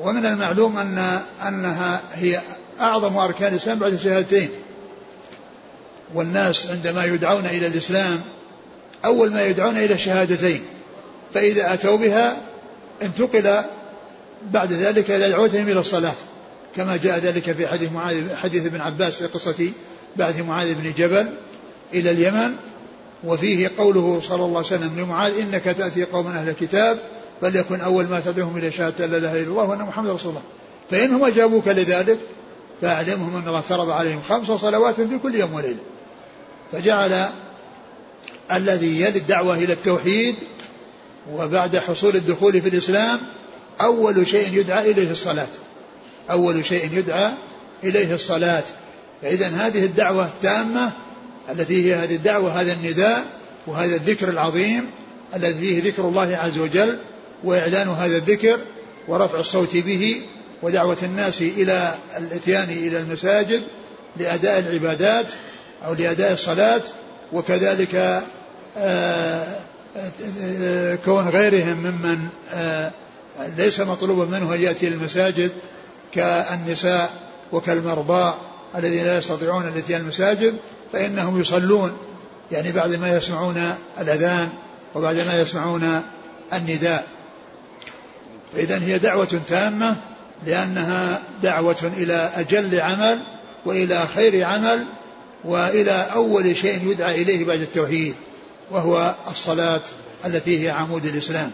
ومن 0.00 0.26
المعلوم 0.26 0.78
أن 0.78 1.20
أنها 1.48 2.00
هي 2.12 2.40
أعظم 2.80 3.16
أركان 3.16 3.52
الإسلام 3.52 3.78
بعد 3.78 3.92
الشهادتين. 3.92 4.50
والناس 6.14 6.66
عندما 6.66 7.04
يدعون 7.04 7.46
إلى 7.46 7.66
الإسلام 7.66 8.20
أول 9.04 9.32
ما 9.32 9.42
يدعون 9.42 9.76
إلى 9.76 9.94
الشهادتين 9.94 10.62
فإذا 11.34 11.74
أتوا 11.74 11.96
بها 11.96 12.36
انتقل 13.02 13.62
بعد 14.50 14.72
ذلك 14.72 15.10
إلى 15.10 15.28
دعوتهم 15.28 15.68
إلى 15.68 15.80
الصلاة. 15.80 16.14
كما 16.76 16.96
جاء 16.96 17.18
ذلك 17.18 17.52
في 17.52 17.66
حديث 17.66 17.92
معاذ 17.92 18.36
حديث 18.36 18.66
ابن 18.66 18.80
عباس 18.80 19.14
في 19.14 19.26
قصة 19.26 19.70
بعث 20.16 20.40
معاذ 20.40 20.74
بن 20.74 20.92
جبل 20.98 21.28
إلى 21.94 22.10
اليمن 22.10 22.54
وفيه 23.24 23.70
قوله 23.78 24.20
صلى 24.28 24.44
الله 24.44 24.56
عليه 24.56 24.66
وسلم 24.66 24.98
لمعاذ 24.98 25.38
إنك 25.40 25.64
تأتي 25.64 26.04
قوما 26.04 26.30
أهل 26.30 26.48
الكتاب 26.48 26.98
فليكن 27.40 27.80
أول 27.80 28.08
ما 28.08 28.20
تدعوهم 28.20 28.56
إلى 28.56 28.72
شهادة 28.72 29.06
لا 29.06 29.16
إله 29.16 29.32
إلا 29.32 29.50
الله 29.50 29.64
وأن 29.64 29.78
محمد 29.78 30.10
رسول 30.10 30.30
الله. 30.30 30.42
فإنهم 30.90 31.24
أجابوك 31.24 31.68
لذلك 31.68 32.18
فأعلمهم 32.82 33.36
أن 33.36 33.48
الله 33.48 33.60
فرض 33.60 33.90
عليهم 33.90 34.20
خمس 34.20 34.46
صلوات 34.46 35.00
في 35.00 35.18
كل 35.18 35.34
يوم 35.34 35.54
وليلة. 35.54 35.80
فجعل 36.72 37.28
الذي 38.52 39.00
يلي 39.00 39.18
الدعوة 39.18 39.54
إلى 39.54 39.72
التوحيد 39.72 40.36
وبعد 41.32 41.76
حصول 41.76 42.16
الدخول 42.16 42.60
في 42.60 42.68
الإسلام 42.68 43.20
أول 43.80 44.26
شيء 44.26 44.58
يدعى 44.58 44.90
إليه 44.90 45.10
الصلاة. 45.10 45.48
أول 46.30 46.64
شيء 46.64 46.92
يدعى 46.92 47.32
إليه 47.84 48.14
الصلاة. 48.14 48.64
فإذا 49.22 49.48
هذه 49.48 49.84
الدعوة 49.84 50.26
التامة 50.26 50.92
التي 51.50 51.84
هي 51.84 51.94
هذه 51.94 52.14
الدعوة 52.14 52.60
هذا 52.60 52.72
النداء 52.72 53.24
وهذا 53.66 53.94
الذكر 53.96 54.28
العظيم 54.28 54.90
الذي 55.36 55.54
فيه 55.54 55.90
ذكر 55.90 56.08
الله 56.08 56.36
عز 56.36 56.58
وجل 56.58 56.98
وإعلان 57.44 57.88
هذا 57.88 58.16
الذكر 58.16 58.58
ورفع 59.08 59.38
الصوت 59.38 59.76
به 59.76 60.22
ودعوة 60.62 60.98
الناس 61.02 61.42
إلى 61.42 61.94
الإتيان 62.16 62.70
إلى 62.70 63.00
المساجد 63.00 63.62
لأداء 64.16 64.58
العبادات 64.58 65.26
أو 65.86 65.94
لأداء 65.94 66.32
الصلاة 66.32 66.82
وكذلك 67.32 68.22
آه، 68.78 69.46
كون 71.04 71.28
غيرهم 71.28 71.76
ممن 71.76 72.28
آه، 72.52 72.90
ليس 73.56 73.80
مطلوبا 73.80 74.24
منه 74.24 74.54
أن 74.54 74.60
يأتي 74.62 74.88
المساجد 74.88 75.52
كالنساء 76.12 77.10
وكالمرضى 77.52 78.34
الذين 78.76 79.04
لا 79.06 79.18
يستطيعون 79.18 79.68
الإتيان 79.68 80.00
المساجد 80.00 80.54
فإنهم 80.92 81.40
يصلون 81.40 81.96
يعني 82.52 82.72
بعد 82.72 82.94
ما 82.94 83.16
يسمعون 83.16 83.74
الأذان 84.00 84.48
وبعد 84.94 85.16
ما 85.16 85.34
يسمعون 85.40 86.02
النداء. 86.52 87.06
فإذا 88.54 88.78
هي 88.82 88.98
دعوة 88.98 89.40
تامة 89.48 89.96
لأنها 90.46 91.22
دعوة 91.42 91.92
إلى 91.96 92.30
أجل 92.36 92.80
عمل 92.80 93.18
وإلى 93.64 94.06
خير 94.14 94.44
عمل 94.44 94.84
وإلى 95.44 96.06
أول 96.14 96.56
شيء 96.56 96.90
يدعى 96.90 97.22
إليه 97.22 97.44
بعد 97.44 97.60
التوحيد 97.60 98.14
وهو 98.70 99.14
الصلاة 99.30 99.80
التي 100.24 100.64
هي 100.64 100.70
عمود 100.70 101.04
الإسلام. 101.04 101.50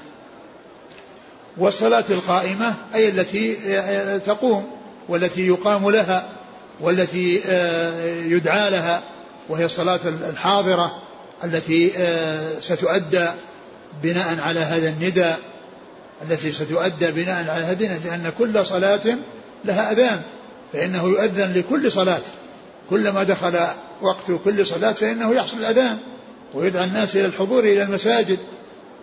والصلاة 1.57 2.05
القائمة 2.11 2.75
أي 2.95 3.09
التي 3.09 3.55
تقوم 4.19 4.71
والتي 5.09 5.47
يقام 5.47 5.91
لها 5.91 6.29
والتي 6.81 7.35
يدعى 8.31 8.71
لها 8.71 9.03
وهي 9.49 9.65
الصلاة 9.65 10.01
الحاضرة 10.31 11.03
التي 11.45 11.93
ستؤدى 12.61 13.29
بناء 14.03 14.41
على 14.41 14.61
هذا 14.61 14.89
النداء. 14.89 15.39
التي 16.23 16.53
ستؤدى 16.53 17.13
بناء 17.13 17.51
على 17.51 17.65
هذا 17.65 17.99
لأن 18.05 18.33
كل 18.39 18.67
صلاة 18.67 19.19
لها 19.65 19.93
أذان 19.93 20.23
فإنه 20.73 21.05
يؤذن 21.05 21.53
لكل 21.53 21.93
صلاة. 21.93 22.23
كلما 22.91 23.23
دخل 23.23 23.59
وقت 24.03 24.33
كل 24.45 24.67
صلاة 24.67 24.93
فإنه 24.93 25.35
يحصل 25.35 25.59
الأذان 25.59 25.99
ويدعى 26.55 26.85
الناس 26.85 27.17
إلى 27.17 27.27
الحضور 27.27 27.65
إلى 27.65 27.83
المساجد 27.83 28.39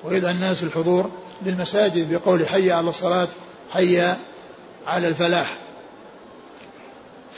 ويدعى 0.04 0.32
الناس 0.32 0.64
الحضور 0.64 1.12
للمساجد 1.46 2.14
بقول 2.14 2.48
حي 2.48 2.72
على 2.72 2.90
الصلاة 2.90 3.28
حي 3.72 4.02
على 4.88 5.08
الفلاح. 5.08 5.58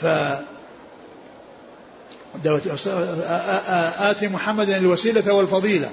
ف 0.00 0.06
آتي 3.98 4.28
محمدا 4.28 4.76
الوسيلة 4.76 5.34
والفضيلة. 5.34 5.90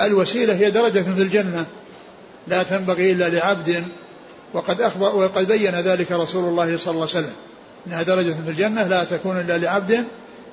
الوسيلة 0.00 0.54
هي 0.54 0.70
درجة 0.70 1.00
في 1.00 1.22
الجنة. 1.22 1.66
لا 2.48 2.62
تنبغي 2.62 3.12
إلا 3.12 3.28
لعبد 3.28 3.84
وقد 4.54 4.80
أخبر 4.80 5.16
وقد 5.16 5.46
بين 5.46 5.74
ذلك 5.74 6.12
رسول 6.12 6.44
الله 6.44 6.76
صلى 6.76 6.94
الله 6.94 7.08
عليه 7.08 7.26
وسلم. 7.26 7.34
أنها 7.86 8.02
درجة 8.02 8.32
في 8.44 8.50
الجنة 8.50 8.86
لا 8.86 9.04
تكون 9.04 9.40
إلا 9.40 9.58
لعبد 9.58 10.04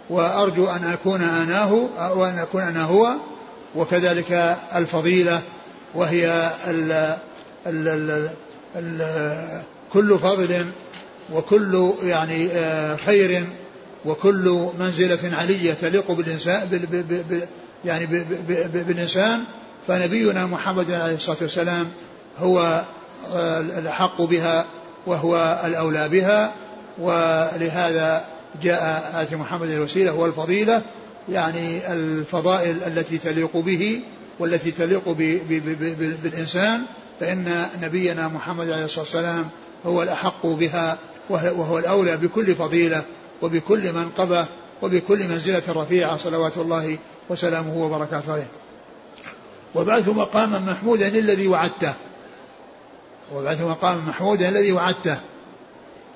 وأرجو 0.10 0.66
أن 0.68 0.84
أكون 0.84 1.22
أناه 1.22 1.74
وأن 2.16 2.40
أكون 2.40 2.62
أنا 2.62 2.84
هو 2.84 3.14
وكذلك 3.76 4.58
الفضيلة 4.76 5.42
وهي 5.96 6.52
ال 6.68 6.92
ال 7.68 7.88
ال 7.88 8.30
ال 8.76 9.62
كل 9.94 10.18
فضل 10.20 10.66
وكل 11.34 11.94
يعني 12.04 12.48
آه، 12.52 12.96
خير 12.96 13.46
وكل 14.06 14.70
منزلة 14.80 15.38
علية 15.38 15.74
تليق 15.74 16.12
بالإنسان 16.12 16.80
يعني 17.86 18.06
بالإنسان 18.86 19.44
فنبينا 19.88 20.46
محمد 20.46 20.92
عليه 20.92 21.16
الصلاة 21.16 21.38
والسلام 21.42 21.92
هو 22.40 22.86
الأحق 23.78 24.22
بها 24.22 24.66
وهو 25.06 25.62
الأولى 25.66 26.10
بها 26.10 26.54
ولهذا 27.00 28.26
جاء 28.64 29.12
آتي 29.16 29.36
محمد 29.36 29.70
الوسيلة 29.70 30.14
والفضيلة 30.14 30.82
يعني 31.30 31.94
الفضائل 31.94 32.84
التي 32.84 33.18
تليق 33.18 33.58
به 33.58 34.02
والتي 34.40 34.72
تليق 34.72 35.10
بالإنسان 36.24 36.82
فإن 37.20 37.66
نبينا 37.82 38.28
محمد 38.28 38.70
عليه 38.70 38.86
الصلاة 38.86 39.04
والسلام 39.04 39.50
هو 39.86 40.04
الأحق 40.04 40.46
بها 40.46 40.98
وهو 41.30 41.78
الأولى 41.78 42.18
بكل 42.18 42.56
فضيلة 42.56 43.04
وبكل 43.42 43.94
منقبة 43.94 44.46
وبكل 44.82 45.28
منزلة 45.28 45.62
رفيعة 45.70 46.18
صلوات 46.18 46.58
الله 46.58 46.98
وسلامه 47.30 47.78
وبركاته 47.78 48.34
عليه. 48.34 48.48
وبعث 49.76 50.08
مقاما 50.08 50.60
محمودا 50.60 51.08
الذي 51.08 51.48
وعدته. 51.48 51.94
وبعث 53.34 53.62
مقاما 53.62 54.02
محمودا 54.02 54.50
الذي 54.50 54.72
وعدته. 54.72 55.18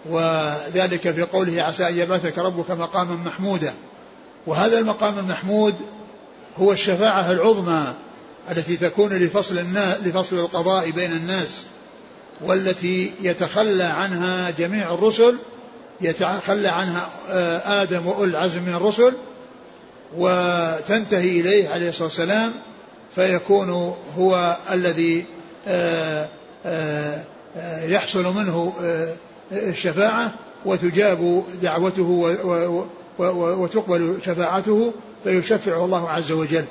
وذلك 0.10 1.12
في 1.12 1.22
قوله 1.22 1.62
عسى 1.62 1.90
أن 1.90 1.98
يبعثك 1.98 2.38
ربك 2.38 2.72
مقاما 2.72 3.16
محمودا. 3.16 3.74
وهذا 4.48 4.80
المقام 4.80 5.20
المحمود 5.20 5.76
هو 6.58 6.72
الشفاعة 6.72 7.32
العظمى 7.32 7.94
التي 8.52 8.78
تكون 8.78 9.14
لفصل 9.14 9.58
الناس 9.58 10.04
لفصل 10.04 10.40
القضاء 10.40 10.90
بين 10.90 11.12
الناس 11.12 11.66
والتي 12.42 13.12
يتخلى 13.22 13.84
عنها 13.84 14.50
جميع 14.50 14.94
الرسل 14.94 15.38
يتخلى 16.02 16.68
عنها 16.68 17.10
آدم 17.82 18.08
وأولي 18.08 18.32
العزم 18.32 18.64
من 18.64 18.74
الرسل 18.74 19.14
وتنتهي 20.18 21.40
إليه 21.40 21.70
عليه 21.70 21.90
الصلاة 21.90 22.08
والسلام. 22.08 22.54
فيكون 23.16 23.96
هو 24.18 24.58
الذي 24.72 25.26
آه، 25.68 26.28
آه، 26.66 27.24
يحصل 27.84 28.36
منه 28.36 28.74
الشفاعة 29.52 30.34
وتجاب 30.66 31.44
دعوته 31.62 32.38
وتقبل 33.20 34.18
شفاعته 34.26 34.94
فيشفع 35.24 35.86
الله 35.86 36.10
عز 36.10 36.32
وجل. 36.32 36.66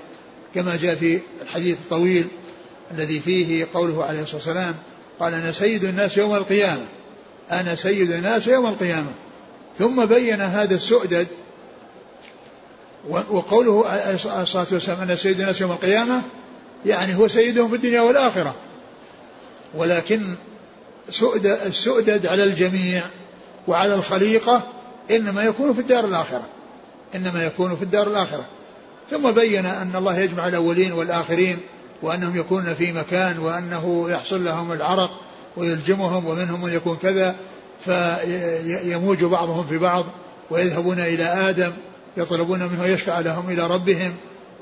كما 0.54 0.76
جاء 0.76 0.94
في 0.94 1.20
الحديث 1.42 1.78
الطويل 1.78 2.26
الذي 2.90 3.20
فيه 3.20 3.66
قوله 3.75 4.04
عليه 4.04 4.22
الصلاة 4.22 4.37
والسلام 4.37 4.75
قال 5.20 5.34
أنا 5.34 5.52
سيد 5.52 5.84
الناس 5.84 6.16
يوم 6.16 6.34
القيامة. 6.34 6.87
أنا 7.50 7.75
سيد 7.75 8.11
الناس 8.11 8.46
يوم 8.46 8.66
القيامة. 8.66 9.12
ثم 9.78 10.04
بين 10.04 10.40
هذا 10.40 10.75
السؤدد 10.75 11.26
وقوله 13.09 13.87
عليه 13.88 14.14
الصلاة 14.14 14.66
والسلام 14.73 15.00
أنا 15.00 15.16
سيد 15.16 15.40
الناس 15.40 15.61
يوم 15.61 15.71
القيامة 15.71 16.23
يعني 16.87 17.14
هو 17.14 17.28
سيدهم 17.28 17.68
في 17.68 17.76
الدنيا 17.76 18.00
والآخرة. 18.00 18.54
ولكن 19.75 20.35
السؤدد 21.66 22.26
على 22.26 22.44
الجميع 22.44 23.04
وعلى 23.68 23.94
الخليقة 23.94 24.62
إنما 25.11 25.42
يكون 25.42 25.75
في 25.75 25.80
الدار 25.80 26.04
الآخرة. 26.04 26.47
إنما 27.14 27.44
يكون 27.44 27.76
في 27.76 27.82
الدار 27.82 28.06
الآخرة. 28.06 28.44
ثم 29.11 29.30
بين 29.30 29.66
أن 29.66 29.97
الله 29.97 30.18
يجمع 30.18 30.49
الأولين 30.49 30.92
والآخرين 30.92 31.59
وأنهم 32.02 32.37
يكونون 32.37 32.75
في 32.75 32.92
مكان 32.92 33.38
وأنه 33.38 34.06
يحصل 34.11 34.44
لهم 34.44 34.73
العرق 34.73 35.11
ويلجمهم 35.56 36.26
ومنهم 36.26 36.64
من 36.64 36.73
يكون 36.73 36.97
كذا 36.97 37.37
فيموج 37.85 39.25
بعضهم 39.25 39.66
في 39.66 39.78
بعض 39.78 40.04
ويذهبون 40.50 40.99
إلى 41.00 41.25
آدم 41.25 41.73
يطلبون 42.16 42.62
منه 42.62 42.85
يشفع 42.85 43.21
لهم 43.21 43.50
إلى 43.50 43.66
ربهم 43.66 44.14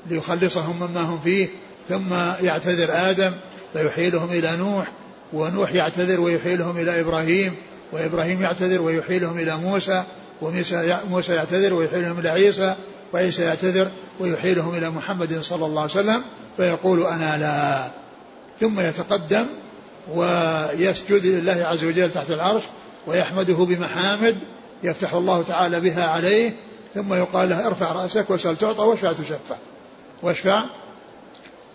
ليخلصهم 0.09 0.75
مما 0.79 1.01
هم 1.01 1.19
فيه 1.19 1.49
ثم 1.89 2.13
يعتذر 2.41 3.09
آدم 3.09 3.31
فيحيلهم 3.73 4.31
إلى 4.31 4.57
نوح 4.57 4.91
ونوح 5.33 5.71
يعتذر 5.71 6.21
ويحيلهم 6.21 6.77
إلى 6.77 7.01
إبراهيم 7.01 7.55
وإبراهيم 7.91 8.41
يعتذر 8.41 8.81
ويحيلهم 8.81 9.39
إلى 9.39 9.57
موسى 9.57 10.03
وموسى 10.41 11.33
يعتذر 11.33 11.73
ويحيلهم 11.73 12.19
إلى 12.19 12.29
عيسى 12.29 12.75
وعيسى 13.13 13.43
يعتذر 13.43 13.87
ويحيلهم 14.19 14.75
إلى 14.75 14.89
محمد 14.89 15.39
صلى 15.39 15.65
الله 15.65 15.81
عليه 15.81 15.91
وسلم 15.91 16.23
فيقول 16.57 17.05
أنا 17.05 17.37
لا. 17.37 17.91
ثم 18.59 18.79
يتقدم 18.79 19.45
ويسجد 20.13 21.25
لله 21.25 21.65
عز 21.65 21.83
وجل 21.83 22.11
تحت 22.11 22.31
العرش 22.31 22.63
ويحمده 23.07 23.53
بمحامد 23.53 24.37
يفتح 24.83 25.13
الله 25.13 25.43
تعالى 25.43 25.79
بها 25.79 26.07
عليه 26.07 26.53
ثم 26.95 27.13
يقال 27.13 27.49
له 27.49 27.67
ارفع 27.67 27.91
رأسك 27.91 28.29
وسل 28.29 28.57
تعطى 28.57 28.81
واشفع 28.81 29.13
تشفع. 29.13 29.55
واشفع 30.23 30.63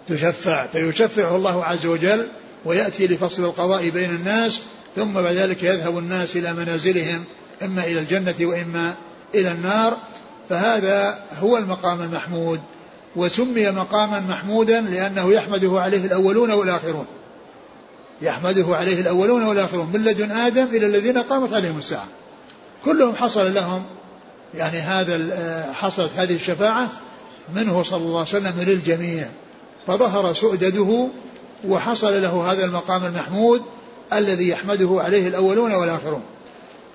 تشفع. 0.06 0.66
فيشفعه 0.66 1.36
الله 1.36 1.64
عز 1.64 1.86
وجل 1.86 2.28
ويأتي 2.64 3.06
لفصل 3.06 3.44
القضاء 3.44 3.88
بين 3.88 4.10
الناس 4.10 4.60
ثم 4.96 5.12
بعد 5.12 5.34
ذلك 5.34 5.62
يذهب 5.62 5.98
الناس 5.98 6.36
إلى 6.36 6.52
منازلهم 6.52 7.24
إما 7.62 7.84
إلى 7.84 8.00
الجنة 8.00 8.34
وإما 8.40 8.94
إلى 9.34 9.52
النار. 9.52 9.96
فهذا 10.48 11.22
هو 11.38 11.56
المقام 11.56 12.02
المحمود 12.02 12.60
وسمي 13.16 13.70
مقاما 13.70 14.20
محمودا 14.20 14.80
لأنه 14.80 15.32
يحمده 15.32 15.80
عليه 15.80 16.06
الأولون 16.06 16.50
والآخرون. 16.50 17.06
يحمده 18.22 18.76
عليه 18.76 19.00
الأولون 19.00 19.42
والآخرون 19.42 19.90
من 19.92 20.04
لدن 20.04 20.30
آدم 20.30 20.64
إلى 20.64 20.86
الذين 20.86 21.18
قامت 21.18 21.52
عليهم 21.54 21.78
الساعة. 21.78 22.06
كلهم 22.84 23.14
حصل 23.14 23.54
لهم 23.54 23.84
يعني 24.56 24.78
هذا 24.78 25.72
حصلت 25.72 26.10
هذه 26.16 26.34
الشفاعة 26.34 26.88
منه 27.54 27.82
صلى 27.82 27.98
الله 27.98 28.18
عليه 28.18 28.28
وسلم 28.28 28.54
للجميع. 28.60 29.28
فظهر 29.86 30.32
سؤدده 30.32 31.08
وحصل 31.68 32.22
له 32.22 32.52
هذا 32.52 32.64
المقام 32.64 33.04
المحمود 33.04 33.62
الذي 34.12 34.48
يحمده 34.48 34.98
عليه 35.00 35.28
الأولون 35.28 35.74
والآخرون. 35.74 36.22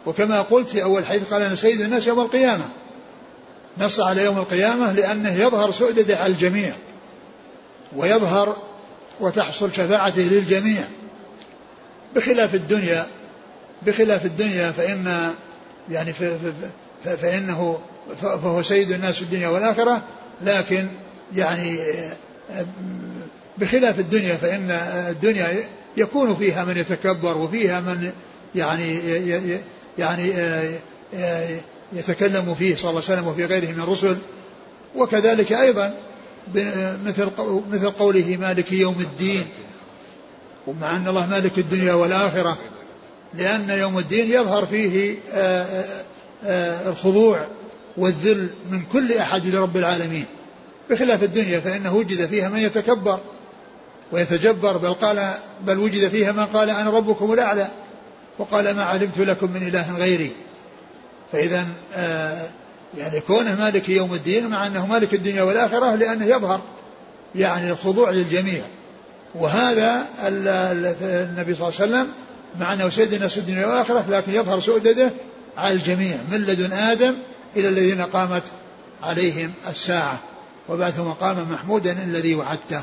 وكما 0.05 0.41
قلت 0.41 0.69
في 0.69 0.83
أول 0.83 1.05
حديث 1.05 1.33
قال 1.33 1.41
أنا 1.41 1.55
سيد 1.55 1.81
الناس 1.81 2.07
يوم 2.07 2.19
القيامة. 2.19 2.69
نص 3.77 3.99
على 3.99 4.23
يوم 4.23 4.37
القيامة 4.37 4.91
لأنه 4.91 5.33
يظهر 5.33 5.71
سؤدده 5.71 6.17
على 6.17 6.33
الجميع. 6.33 6.73
ويظهر 7.95 8.55
وتحصل 9.19 9.73
شفاعته 9.73 10.21
للجميع. 10.21 10.83
بخلاف 12.15 12.55
الدنيا 12.55 13.07
بخلاف 13.85 14.25
الدنيا 14.25 14.71
فإن 14.71 15.33
يعني 15.89 16.13
فإنه 17.03 17.79
فهو 18.21 18.61
سيد 18.61 18.91
الناس 18.91 19.15
في 19.15 19.21
الدنيا 19.21 19.47
والآخرة 19.47 20.01
لكن 20.41 20.87
يعني 21.35 21.79
بخلاف 23.57 23.99
الدنيا 23.99 24.35
فإن 24.35 24.71
الدنيا 25.09 25.63
يكون 25.97 26.35
فيها 26.35 26.65
من 26.65 26.77
يتكبر 26.77 27.37
وفيها 27.37 27.79
من 27.79 28.11
يعني 28.55 28.99
يعني 29.97 30.33
يتكلم 31.93 32.55
فيه 32.59 32.75
صلى 32.75 32.89
الله 32.89 33.01
عليه 33.03 33.13
وسلم 33.13 33.27
وفي 33.27 33.45
غيره 33.45 33.71
من 33.71 33.81
الرسل. 33.81 34.17
وكذلك 34.95 35.53
أيضا 35.53 35.93
مثل 37.05 37.29
مثل 37.71 37.89
قوله 37.89 38.37
مالك 38.41 38.71
يوم 38.71 39.01
الدين. 39.01 39.45
ومع 40.67 40.95
أن 40.95 41.07
الله 41.07 41.27
مالك 41.27 41.57
الدنيا 41.57 41.93
والآخرة 41.93 42.57
لأن 43.33 43.69
يوم 43.69 43.97
الدين 43.97 44.31
يظهر 44.31 44.65
فيه 44.65 45.15
آه، 45.33 45.63
آه، 45.63 45.63
آه، 45.63 46.03
الخضوع 46.87 47.47
والذل 47.97 48.49
من 48.71 48.81
كل 48.93 49.13
أحد 49.13 49.45
لرب 49.45 49.77
العالمين. 49.77 50.25
بخلاف 50.89 51.23
الدنيا 51.23 51.59
فإنه 51.59 51.95
وجد 51.95 52.25
فيها 52.25 52.49
من 52.49 52.59
يتكبر 52.59 53.19
ويتجبر 54.11 54.77
بل 54.77 54.93
قال 54.93 55.29
بل 55.65 55.79
وجد 55.79 56.07
فيها 56.07 56.31
من 56.31 56.45
قال 56.45 56.69
أنا 56.69 56.89
ربكم 56.89 57.33
الأعلى 57.33 57.67
وقال 58.37 58.75
ما 58.75 58.83
علمت 58.83 59.17
لكم 59.17 59.51
من 59.51 59.67
إله 59.67 59.97
غيري. 59.97 60.31
فإذا 61.31 61.67
يعني 62.97 63.19
كونه 63.27 63.55
مالك 63.55 63.89
يوم 63.89 64.13
الدين 64.13 64.47
مع 64.47 64.67
أنه 64.67 64.87
مالك 64.87 65.13
الدنيا 65.13 65.43
والآخرة 65.43 65.95
لأنه 65.95 66.25
يظهر 66.25 66.61
يعني 67.35 67.71
الخضوع 67.71 68.09
للجميع. 68.09 68.63
وهذا 69.35 70.05
النبي 70.19 71.55
صلى 71.55 71.67
الله 71.67 71.81
عليه 71.81 71.91
وسلم 71.91 72.07
مع 72.59 72.73
أنه 72.73 72.89
سيد 72.89 73.13
الناس 73.13 73.37
الدنيا 73.37 73.65
والآخرة 73.65 74.05
لكن 74.09 74.31
يظهر 74.33 74.59
سؤدده 74.59 75.11
على 75.57 75.73
الجميع 75.73 76.17
من 76.31 76.37
لدن 76.37 76.73
آدم 76.73 77.15
إلى 77.55 77.67
الذين 77.67 78.01
قامت 78.01 78.43
عليهم 79.03 79.53
الساعة. 79.67 80.19
وبعث 80.69 80.99
مقاما 80.99 81.43
محمودا 81.43 82.03
الذي 82.03 82.35
وعدته. 82.35 82.81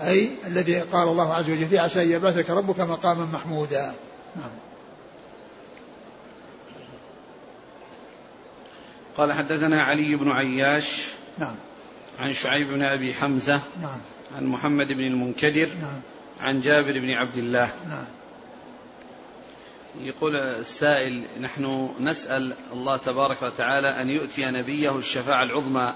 أي 0.00 0.30
الذي 0.46 0.80
قال 0.80 1.08
الله 1.08 1.34
عز 1.34 1.50
وجل 1.50 1.66
فيه 1.66 1.80
عسى 1.80 2.02
أن 2.02 2.10
يبعثك 2.10 2.50
ربك 2.50 2.80
مقاما 2.80 3.24
محمودا. 3.24 3.94
نعم. 4.36 4.50
قال 9.16 9.32
حدثنا 9.32 9.82
علي 9.82 10.16
بن 10.16 10.30
عياش 10.30 11.02
نعم. 11.38 11.54
عن 12.20 12.32
شعيب 12.32 12.68
بن 12.68 12.82
أبي 12.82 13.14
حمزة 13.14 13.60
نعم. 13.82 14.00
عن 14.36 14.44
محمد 14.44 14.92
بن 14.92 15.00
المنكدر 15.00 15.68
نعم. 15.80 16.00
عن 16.40 16.60
جابر 16.60 16.92
بن 16.92 17.10
عبد 17.10 17.36
الله 17.36 17.70
نعم. 17.88 18.04
يقول 20.00 20.36
السائل 20.36 21.22
نحن 21.40 21.90
نسأل 22.00 22.56
الله 22.72 22.96
تبارك 22.96 23.42
وتعالى 23.42 24.02
أن 24.02 24.08
يؤتي 24.08 24.44
نبيه 24.44 24.98
الشفاعة 24.98 25.44
العظمى 25.44 25.92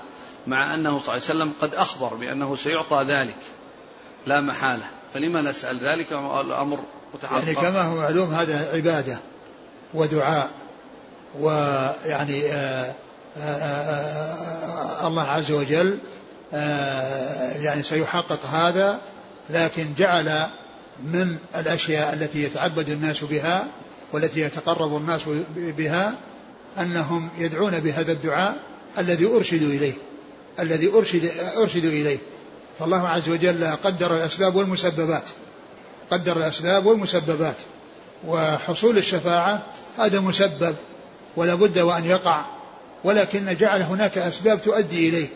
مع 0.47 0.75
أنه 0.75 0.91
صلى 0.99 0.99
الله 0.99 1.11
عليه 1.13 1.17
وسلم 1.17 1.53
قد 1.61 1.75
أخبر 1.75 2.15
بأنه 2.15 2.57
سيعطى 2.57 3.05
ذلك 3.09 3.39
لا 4.27 4.41
محالة 4.41 4.85
فلما 5.15 5.43
نسأل 5.43 5.79
ذلك 5.79 6.13
الأمر 6.13 6.81
متحقق 7.15 7.39
يعني 7.39 7.55
كما 7.55 7.83
هو 7.83 7.97
معلوم 7.97 8.31
هذا 8.35 8.71
عبادة 8.73 9.19
ودعاء 9.95 10.51
ويعني 11.39 12.47
آآ 12.47 12.95
آآ 13.37 15.07
الله 15.07 15.23
عز 15.23 15.51
وجل 15.51 15.99
يعني 17.63 17.83
سيحقق 17.83 18.47
هذا 18.47 19.01
لكن 19.51 19.95
جعل 19.99 20.47
من 21.05 21.37
الأشياء 21.57 22.13
التي 22.13 22.43
يتعبد 22.43 22.89
الناس 22.89 23.25
بها 23.25 23.67
والتي 24.13 24.41
يتقرب 24.41 24.97
الناس 24.97 25.21
بها 25.57 26.15
أنهم 26.79 27.29
يدعون 27.39 27.81
بهذا 27.81 28.13
الدعاء 28.13 28.57
الذي 28.99 29.27
أرشدوا 29.27 29.69
إليه 29.69 29.93
الذي 30.61 30.89
أرشد 30.93 31.31
أرشدوا 31.57 31.91
إليه. 31.91 32.19
فالله 32.79 33.09
عز 33.09 33.29
وجل 33.29 33.65
قدر 33.65 34.17
الأسباب 34.17 34.55
والمسببات 34.55 35.23
قدر 36.11 36.37
الأسباب 36.37 36.87
والمسببات. 36.87 37.57
وحصول 38.27 38.99
الشفاعة 38.99 39.63
هذا 39.99 40.21
مسبب 40.21 40.75
ولا 41.37 41.55
بد 41.55 41.79
وأن 41.79 42.05
يقع. 42.05 42.45
ولكن 43.05 43.57
جعل 43.57 43.83
هناك 43.83 44.19
أسباب 44.19 44.63
تؤدي 44.63 45.09
إليه. 45.09 45.27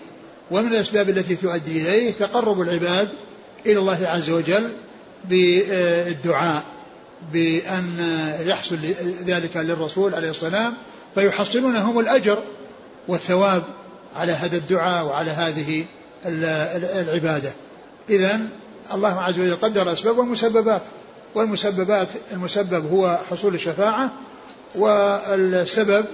ومن 0.51 0.69
الأسباب 0.69 1.09
التي 1.09 1.37
تؤدي 1.37 1.83
إليه 1.83 2.13
تقرب 2.13 2.61
العباد 2.61 3.09
إلى 3.67 3.79
الله 3.79 4.07
عز 4.07 4.31
وجل 4.31 4.73
بالدعاء. 5.25 6.63
بأن 7.33 7.99
يحصل 8.41 8.79
ذلك 9.27 9.57
للرسول 9.57 10.15
عليه 10.15 10.31
السلام 10.31 10.75
فيحصلون 11.15 11.77
هم 11.77 11.99
الأجر 11.99 12.39
والثواب 13.09 13.63
على 14.17 14.33
هذا 14.33 14.57
الدعاء 14.57 15.07
وعلى 15.07 15.31
هذه 15.31 15.85
العبادة. 16.27 17.53
إذا 18.11 18.41
الله 18.95 19.21
عز 19.21 19.39
وجل 19.39 19.57
قدر 19.57 19.83
الأسباب 19.83 20.19
والمسببات 20.19 20.83
والمسببات 21.35 22.09
المسبب 22.33 22.93
هو 22.93 23.19
حصول 23.31 23.55
الشفاعة 23.55 24.13
والسبب 24.75 26.05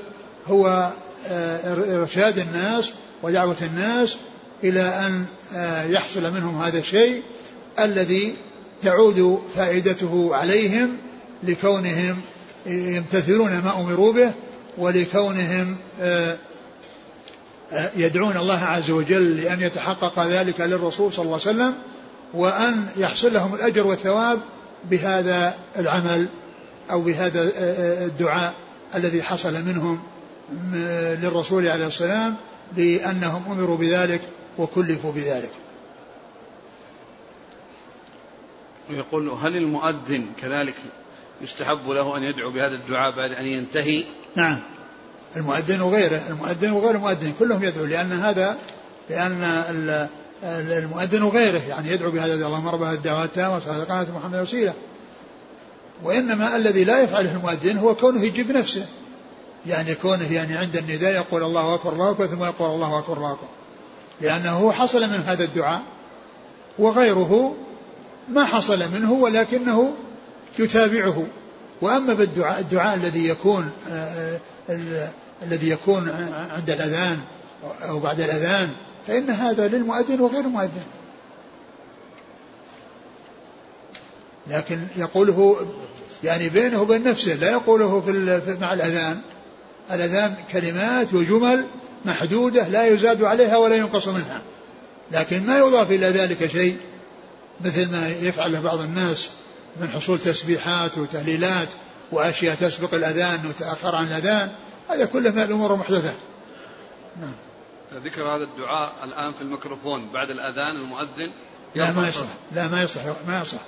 هو 0.46 0.90
آه، 1.28 1.96
إرشاد 1.96 2.38
الناس 2.38 2.92
ودعوة 3.22 3.56
الناس 3.62 4.16
إلى 4.64 4.80
أن 4.80 5.24
آه، 5.54 5.84
يحصل 5.84 6.32
منهم 6.32 6.62
هذا 6.62 6.78
الشيء 6.78 7.22
الذي 7.78 8.34
تعود 8.82 9.42
فائدته 9.56 10.36
عليهم 10.36 10.96
لكونهم 11.42 12.20
يمتثلون 12.66 13.50
ما 13.50 13.80
أمروا 13.80 14.12
به 14.12 14.32
ولكونهم 14.78 15.76
آه، 16.00 16.36
يدعون 17.96 18.36
الله 18.36 18.58
عز 18.58 18.90
وجل 18.90 19.36
لأن 19.36 19.60
يتحقق 19.60 20.26
ذلك 20.26 20.60
للرسول 20.60 21.12
صلى 21.12 21.24
الله 21.24 21.40
عليه 21.46 21.50
وسلم 21.50 21.74
وأن 22.34 22.86
يحصل 22.96 23.32
لهم 23.32 23.54
الأجر 23.54 23.86
والثواب 23.86 24.40
بهذا 24.90 25.54
العمل 25.78 26.28
أو 26.90 27.00
بهذا 27.00 27.50
الدعاء 28.04 28.54
الذي 28.94 29.22
حصل 29.22 29.52
منهم 29.64 30.00
للرسول 31.22 31.68
عليه 31.68 31.86
السلام 31.86 32.36
لأنهم 32.76 33.42
أمروا 33.52 33.76
بذلك 33.76 34.20
وكلفوا 34.58 35.12
بذلك. 35.12 35.50
ويقول 38.92 39.28
هل 39.28 39.56
المؤذن 39.56 40.26
كذلك 40.42 40.74
يستحب 41.42 41.88
له 41.88 42.16
أن 42.16 42.22
يدعو 42.22 42.50
بهذا 42.50 42.74
الدعاء 42.74 43.16
بعد 43.16 43.30
أن 43.30 43.44
ينتهي؟ 43.44 44.04
نعم. 44.36 44.62
المؤذن 45.36 45.80
وغيره 45.80 46.22
المؤذن 46.28 46.70
وغير 46.70 46.90
المؤذن 46.90 47.32
كلهم 47.38 47.64
يدعو 47.64 47.84
لأن 47.84 48.12
هذا 48.12 48.56
لأن 49.10 50.08
المؤذن 50.44 51.22
وغيره 51.22 51.62
يعني 51.68 51.90
يدعو 51.90 52.10
بهذا 52.10 52.34
اللهم 52.34 52.68
رب 52.68 52.82
هذه 52.82 52.94
الدعوات 52.94 53.28
التامة 53.28 53.56
وصلاة 53.56 54.06
محمد 54.16 54.40
وسيلة. 54.40 54.74
وإنما 56.04 56.56
الذي 56.56 56.84
لا 56.84 57.02
يفعله 57.02 57.32
المؤذن 57.32 57.78
هو 57.78 57.94
كونه 57.94 58.22
يجيب 58.22 58.50
نفسه. 58.50 58.86
يعني 59.66 59.94
كونه 59.94 60.32
يعني 60.32 60.56
عند 60.56 60.76
النداء 60.76 61.12
يقول 61.12 61.42
الله 61.42 61.74
أكبر 61.74 61.92
الله 61.92 62.10
أكبر 62.10 62.26
ثم 62.26 62.44
يقول 62.44 62.70
الله 62.70 62.98
أكبر 62.98 63.16
الله 63.16 63.32
أكبر. 63.32 63.48
لأنه 64.20 64.72
حصل 64.72 65.00
من 65.00 65.24
هذا 65.26 65.44
الدعاء 65.44 65.82
وغيره 66.78 67.56
ما 68.30 68.44
حصل 68.44 68.78
منه 68.92 69.12
ولكنه 69.12 69.94
يتابعه. 70.58 71.26
وأما 71.82 72.14
بالدعاء 72.14 72.60
الدعاء 72.60 72.94
الذي 72.96 73.28
يكون 73.28 73.70
آه، 73.90 74.40
الذي 75.42 75.70
يكون 75.70 76.10
عند 76.32 76.70
الأذان 76.70 77.18
أو 77.88 78.00
بعد 78.00 78.20
الأذان 78.20 78.70
فإن 79.06 79.30
هذا 79.30 79.68
للمؤذن 79.68 80.20
وغير 80.20 80.40
المؤذن. 80.40 80.84
لكن 84.46 84.86
يقوله 84.96 85.66
يعني 86.24 86.48
بينه 86.48 86.82
وبين 86.82 87.02
نفسه 87.02 87.34
لا 87.34 87.50
يقوله 87.50 88.00
في 88.00 88.56
مع 88.60 88.72
الأذان. 88.72 89.20
الأذان 89.90 90.34
كلمات 90.52 91.14
وجمل 91.14 91.66
محدودة 92.04 92.68
لا 92.68 92.86
يزاد 92.86 93.22
عليها 93.22 93.56
ولا 93.56 93.76
ينقص 93.76 94.08
منها. 94.08 94.42
لكن 95.12 95.46
ما 95.46 95.58
يضاف 95.58 95.90
إلى 95.90 96.06
ذلك 96.06 96.46
شيء 96.46 96.76
مثل 97.64 97.92
ما 97.92 98.08
يفعله 98.08 98.60
بعض 98.60 98.80
الناس 98.80 99.30
من 99.80 99.90
حصول 99.90 100.18
تسبيحات 100.18 100.98
وتهليلات 100.98 101.68
وأشياء 102.12 102.54
تسبق 102.54 102.94
الأذان 102.94 103.46
وتأخر 103.46 103.96
عن 103.96 104.06
الأذان 104.06 104.52
هذا 104.90 105.04
كله 105.04 105.30
من 105.30 105.42
الأمور 105.42 105.74
المحدثة. 105.74 106.14
نعم. 107.20 107.32
ذكر 108.04 108.22
هذا 108.22 108.44
الدعاء 108.44 108.92
الآن 109.04 109.32
في 109.32 109.42
الميكروفون 109.42 110.08
بعد 110.12 110.30
الأذان 110.30 110.76
المؤذن؟ 110.76 111.32
لا 111.74 111.92
ما 111.92 112.08
يصح. 112.08 112.26
لا 112.52 112.68
ما 112.68 112.82
يصح 112.82 113.00
ما 113.26 113.40
يصح. 113.40 113.60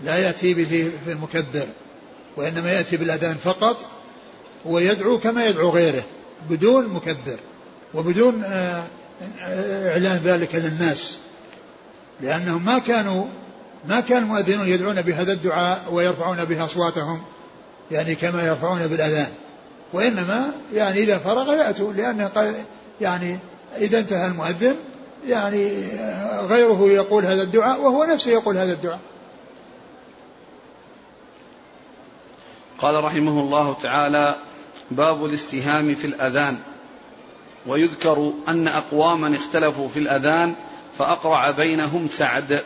لا 0.00 0.18
يأتي 0.18 0.54
به 0.54 0.92
في 1.04 1.12
المكبر 1.12 1.66
وإنما 2.36 2.72
يأتي 2.72 2.96
بالأذان 2.96 3.36
فقط 3.36 3.76
ويدعو 4.64 5.18
كما 5.18 5.46
يدعو 5.46 5.70
غيره 5.70 6.02
بدون 6.50 6.86
مكبر 6.86 7.38
وبدون 7.94 8.44
آه، 8.44 8.84
إعلان 9.88 10.16
ذلك 10.24 10.54
للناس. 10.54 11.18
لأنهم 12.20 12.64
ما 12.64 12.78
كانوا 12.78 13.26
ما 13.88 14.00
كان 14.00 14.22
المؤذنون 14.22 14.68
يدعون 14.68 15.02
بهذا 15.02 15.32
الدعاء 15.32 15.84
ويرفعون 15.92 16.44
به 16.44 16.64
أصواتهم 16.64 17.22
يعني 17.90 18.14
كما 18.14 18.46
يرفعون 18.46 18.86
بالأذان. 18.86 19.32
وإنما 19.92 20.52
يعني 20.74 20.98
إذا 20.98 21.18
فرغ 21.18 21.54
يأتوا 21.54 21.92
لأن 21.92 22.30
يعني 23.00 23.38
إذا 23.76 23.98
انتهى 23.98 24.26
المؤذن 24.26 24.76
يعني 25.28 25.88
غيره 26.40 26.88
يقول 26.88 27.24
هذا 27.24 27.42
الدعاء 27.42 27.80
وهو 27.80 28.04
نفسه 28.04 28.30
يقول 28.30 28.56
هذا 28.56 28.72
الدعاء. 28.72 29.00
قال 32.78 33.04
رحمه 33.04 33.40
الله 33.40 33.74
تعالى 33.82 34.36
باب 34.90 35.24
الاستهام 35.24 35.94
في 35.94 36.06
الأذان. 36.06 36.62
ويذكر 37.66 38.32
أن 38.48 38.68
أقواما 38.68 39.36
اختلفوا 39.36 39.88
في 39.88 39.98
الأذان 39.98 40.56
فأقرع 40.98 41.50
بينهم 41.50 42.08
سعد. 42.08 42.62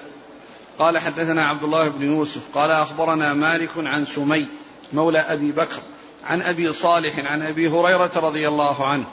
قال 0.79 0.99
حدثنا 0.99 1.47
عبد 1.47 1.63
الله 1.63 1.89
بن 1.89 2.07
يوسف 2.07 2.43
قال 2.55 2.71
أخبرنا 2.71 3.35
مالك 3.35 3.71
عن 3.77 4.07
سمي 4.07 4.49
مولى 4.93 5.19
أبي 5.19 5.53
بكر 5.53 5.81
عن 6.25 6.43
أبي 6.43 6.73
صالح 6.73 7.19
عن 7.19 7.43
أبي 7.43 7.69
هريرة 7.69 8.11
رضي 8.17 8.49
الله 8.49 8.87
عنه 8.87 9.07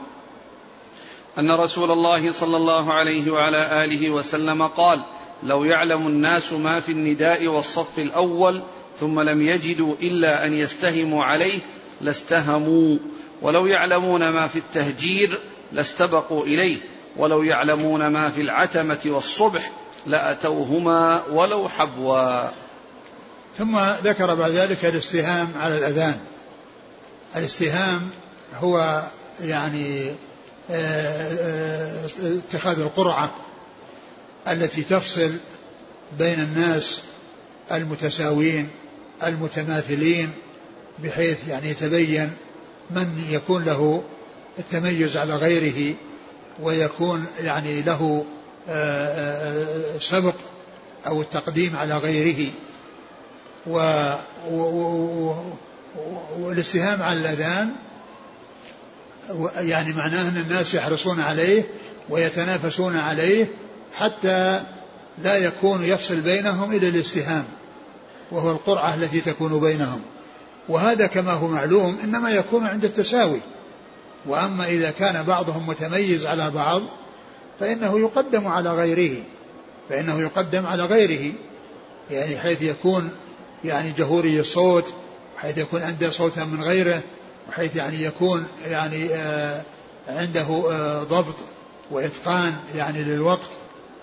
أن 1.39 1.51
رسول 1.51 1.91
الله 1.91 2.31
صلى 2.31 2.57
الله 2.57 2.93
عليه 2.93 3.31
وعلى 3.31 3.85
آله 3.85 4.09
وسلم 4.09 4.63
قال 4.67 5.03
لو 5.43 5.63
يعلم 5.63 6.07
الناس 6.07 6.53
ما 6.53 6.79
في 6.79 6.91
النداء 6.91 7.47
والصف 7.47 7.99
الأول 7.99 8.61
ثم 8.99 9.19
لم 9.19 9.41
يجدوا 9.41 9.95
إلا 10.01 10.45
أن 10.45 10.53
يستهموا 10.53 11.23
عليه 11.23 11.59
لاستهموا 12.01 12.97
ولو 13.41 13.65
يعلمون 13.65 14.29
ما 14.29 14.47
في 14.47 14.59
التهجير 14.59 15.39
لاستبقوا 15.71 16.43
إليه 16.43 16.77
ولو 17.17 17.43
يعلمون 17.43 18.07
ما 18.07 18.29
في 18.29 18.41
العتمة 18.41 19.01
والصبح 19.05 19.71
لأتوهما 20.05 21.23
ولو 21.25 21.69
حبوا. 21.69 22.49
ثم 23.57 23.79
ذكر 24.03 24.35
بعد 24.35 24.51
ذلك 24.51 24.85
الاستهام 24.85 25.53
على 25.57 25.77
الأذان. 25.77 26.19
الاستهام 27.35 28.09
هو 28.55 29.03
يعني 29.41 30.09
آه، 30.09 30.15
آه، 30.71 32.05
اتخاذ 32.23 32.79
القرعة 32.79 33.31
التي 34.47 34.81
تفصل 34.81 35.35
بين 36.17 36.39
الناس 36.39 37.01
المتساوين 37.71 38.69
المتماثلين 39.23 40.31
بحيث 41.03 41.37
يعني 41.47 41.69
يتبين 41.69 42.31
من 42.91 43.25
يكون 43.29 43.63
له 43.63 44.03
التميز 44.59 45.17
على 45.17 45.35
غيره. 45.35 45.95
ويكون 46.61 47.25
يعني 47.39 47.81
له 47.81 48.25
آه، 48.69 49.97
سبق 49.99 50.35
أو 51.07 51.21
التقديم 51.21 51.75
على 51.75 51.97
غيره. 51.97 52.51
و 53.67 53.79
والاستهام 56.39 57.01
على 57.01 57.19
الأذان 57.19 57.69
يعني 59.55 59.93
معناه 59.93 60.29
أن 60.29 60.37
الناس 60.37 60.73
يحرصون 60.73 61.19
عليه 61.19 61.63
ويتنافسون 62.09 62.97
عليه 62.97 63.47
حتى 63.95 64.63
لا 65.17 65.37
يكون 65.37 65.83
يفصل 65.83 66.21
بينهم 66.21 66.71
إلا 66.71 66.87
الاستهام 66.87 67.45
وهو 68.31 68.51
القرعة 68.51 68.95
التي 68.95 69.21
تكون 69.21 69.59
بينهم. 69.59 70.01
وهذا 70.69 71.07
كما 71.07 71.31
هو 71.31 71.47
معلوم 71.47 71.97
إنما 72.03 72.29
يكون 72.29 72.67
عند 72.67 72.85
التساوي. 72.85 73.41
وأما 74.27 74.65
إذا 74.65 74.91
كان 74.91 75.23
بعضهم 75.23 75.67
متميز 75.67 76.25
على 76.27 76.51
بعض 76.51 76.81
فإنه 77.59 77.99
يقدم 77.99 78.47
على 78.47 78.71
غيره 78.71 79.23
فإنه 79.89 80.21
يقدم 80.21 80.65
على 80.65 80.85
غيره 80.85 81.33
يعني 82.11 82.37
حيث 82.37 82.61
يكون 82.61 83.11
يعني 83.65 83.91
جهوري 83.91 84.39
الصوت 84.39 84.93
حيث 85.37 85.57
يكون 85.57 85.81
عنده 85.81 86.11
صوتا 86.11 86.43
من 86.43 86.63
غيره 86.63 87.01
وحيث 87.49 87.75
يعني 87.75 88.03
يكون 88.03 88.45
يعني 88.65 89.13
آه 89.13 89.61
عنده 90.07 90.63
آه 90.71 91.03
ضبط 91.03 91.35
وإتقان 91.91 92.55
يعني 92.75 93.03
للوقت 93.03 93.49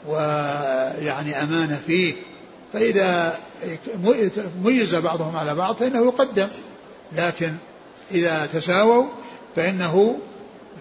ويعني 0.09 1.43
أمانة 1.43 1.81
فيه. 1.87 2.15
فإذا 2.73 3.39
ميز 4.65 4.95
بعضهم 4.95 5.37
على 5.37 5.55
بعض 5.55 5.75
فإنه 5.77 6.05
يقدم 6.05 6.49
لكن 7.13 7.55
إذا 8.11 8.47
تساووا 8.47 9.07
فإنه 9.57 10.19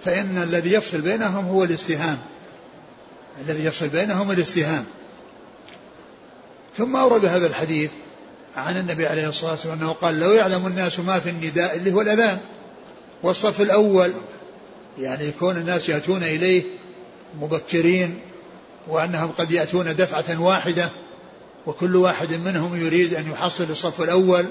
فإن 0.05 0.38
الذي 0.38 0.73
يفصل 0.73 1.01
بينهم 1.01 1.45
هو 1.45 1.63
الاستهام. 1.63 2.17
الذي 3.41 3.65
يفصل 3.65 3.88
بينهم 3.88 4.31
الاستهام. 4.31 4.86
ثم 6.77 6.95
أورد 6.95 7.25
هذا 7.25 7.47
الحديث 7.47 7.91
عن 8.55 8.77
النبي 8.77 9.07
عليه 9.07 9.29
الصلاة 9.29 9.51
والسلام 9.51 9.81
أنه 9.81 9.93
قال 9.93 10.19
لو 10.19 10.31
يعلم 10.31 10.67
الناس 10.67 10.99
ما 10.99 11.19
في 11.19 11.29
النداء 11.29 11.75
اللي 11.75 11.93
هو 11.93 12.01
الأذان 12.01 12.39
والصف 13.23 13.62
الأول 13.62 14.13
يعني 14.99 15.25
يكون 15.25 15.57
الناس 15.57 15.89
يأتون 15.89 16.23
إليه 16.23 16.63
مبكرين 17.39 18.19
وأنهم 18.88 19.31
قد 19.31 19.51
يأتون 19.51 19.95
دفعة 19.95 20.41
واحدة 20.41 20.89
وكل 21.65 21.95
واحد 21.95 22.34
منهم 22.34 22.75
يريد 22.75 23.13
أن 23.13 23.31
يحصل 23.31 23.63
الصف 23.63 24.01
الأول 24.01 24.45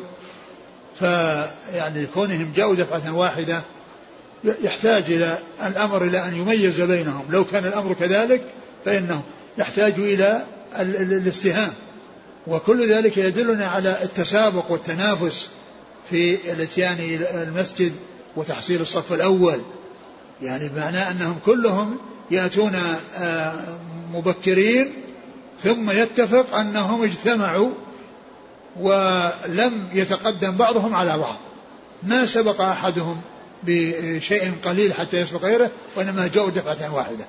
فيعني 0.98 2.06
كونهم 2.06 2.52
جاءوا 2.56 2.74
دفعة 2.74 3.14
واحدة 3.14 3.60
يحتاج 4.44 5.04
إلى 5.08 5.38
الأمر 5.66 6.04
إلى 6.04 6.24
أن 6.24 6.34
يميز 6.34 6.80
بينهم. 6.80 7.24
لو 7.30 7.44
كان 7.44 7.64
الأمر 7.64 7.92
كذلك 7.92 8.42
فإنه 8.84 9.22
يحتاج 9.58 9.94
إلى 9.98 10.46
الاستهام. 10.80 11.72
وكل 12.46 12.92
ذلك 12.92 13.16
يدلنا 13.16 13.66
على 13.66 14.02
التسابق 14.02 14.70
والتنافس 14.70 15.50
في 16.10 16.52
الاتيان 16.52 16.98
إلى 16.98 17.42
المسجد 17.42 17.92
وتحصيل 18.36 18.80
الصف 18.80 19.12
الأول. 19.12 19.60
يعني 20.42 20.68
بمعنى 20.68 21.10
أنهم 21.10 21.38
كلهم 21.46 21.98
يأتون 22.30 22.76
آه، 23.18 23.78
مبكرين 24.12 24.92
ثم 25.62 25.90
يتفق 25.90 26.54
أنهم 26.54 27.02
اجتمعوا 27.02 27.70
ولم 28.80 29.88
يتقدم 29.92 30.56
بعضهم 30.56 30.94
على 30.94 31.18
بعض. 31.18 31.36
ما 32.02 32.26
سبق 32.26 32.60
أحدهم 32.60 33.20
بشيء 33.62 34.52
قليل 34.64 34.94
حتى 34.94 35.20
يسبق 35.20 35.42
غيره 35.42 35.70
وإنما 35.96 36.30
جاءوا 36.34 36.50
دفعة 36.50 36.94
واحدة. 36.94 37.26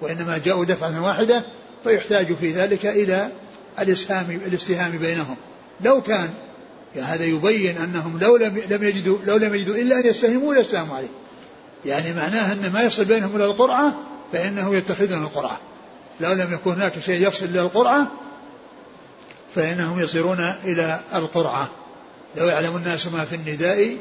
وإنما 0.00 0.38
جاءوا 0.38 0.64
دفعة 0.64 1.02
واحدة 1.02 1.42
فيحتاج 1.84 2.34
في 2.34 2.52
ذلك 2.52 2.86
إلى 2.86 3.30
الإسهام 3.78 4.40
الاستهام 4.46 4.98
بينهم. 4.98 5.36
لو 5.80 6.02
كان 6.02 6.30
يعني 6.96 7.06
هذا 7.06 7.24
يبين 7.24 7.78
أنهم 7.78 8.18
لو 8.18 8.36
لم 8.36 8.62
لم 8.70 8.82
يجدوا 8.82 9.18
لو 9.26 9.36
لم 9.36 9.54
يجدوا 9.54 9.76
إلا 9.76 9.98
أن 9.98 10.06
يستهموا 10.06 10.54
لاستهموا 10.54 10.96
عليه. 10.96 11.08
يعني 11.84 12.12
معناه 12.12 12.52
أن 12.52 12.72
ما 12.72 12.82
يصل 12.82 13.04
بينهم 13.04 13.36
إلى 13.36 13.44
القرعة 13.44 13.94
فإنه 14.32 14.76
يتخذون 14.76 15.22
القرعة. 15.22 15.60
لو 16.20 16.32
لم 16.32 16.54
يكن 16.54 16.70
هناك 16.70 17.00
شيء 17.00 17.28
يفصل 17.28 17.44
إلى 17.44 17.60
القرعة 17.60 18.06
فإنهم 19.54 20.00
يصيرون 20.00 20.54
إلى 20.64 21.00
القرعة. 21.14 21.68
لو 22.36 22.46
يعلم 22.46 22.76
الناس 22.76 23.06
ما 23.06 23.24
في 23.24 23.34
النداء 23.34 23.96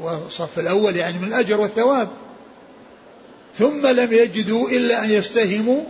والصف 0.00 0.58
الأول 0.58 0.96
يعني 0.96 1.18
من 1.18 1.28
الأجر 1.28 1.60
والثواب. 1.60 2.08
ثم 3.54 3.86
لم 3.86 4.12
يجدوا 4.12 4.70
إلا 4.70 5.04
أن 5.04 5.10
يستهموا 5.10 5.84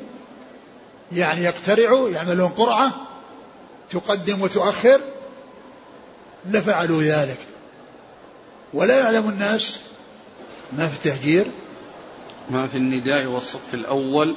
يعني 1.12 1.44
يقترعوا 1.44 2.08
يعملون 2.08 2.48
قرعة 2.48 3.06
تقدم 3.90 4.42
وتؤخر 4.42 5.00
لفعلوا 6.50 7.02
ذلك. 7.02 7.38
ولا 8.74 8.98
يعلم 8.98 9.28
الناس 9.28 9.76
ما 10.72 10.88
في 10.88 10.96
التهجير. 10.96 11.46
ما 12.50 12.66
في 12.66 12.78
النداء 12.78 13.26
والصف 13.26 13.74
الأول 13.74 14.36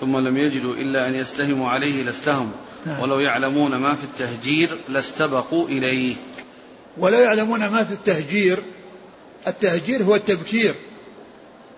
ثم 0.00 0.16
لم 0.16 0.36
يجدوا 0.36 0.74
إلا 0.74 1.08
أن 1.08 1.14
يستهموا 1.14 1.70
عليه 1.70 2.02
لاستهموا. 2.02 2.52
نعم. 2.86 3.02
ولو 3.02 3.20
يعلمون 3.20 3.76
ما 3.76 3.94
في 3.94 4.04
التهجير 4.04 4.78
لاستبقوا 4.88 5.68
إليه. 5.68 6.16
ولو 6.98 7.18
يعلمون 7.18 7.66
ما 7.66 7.84
في 7.84 7.92
التهجير 7.92 8.62
التهجير 9.46 10.02
هو 10.02 10.14
التبكير 10.14 10.74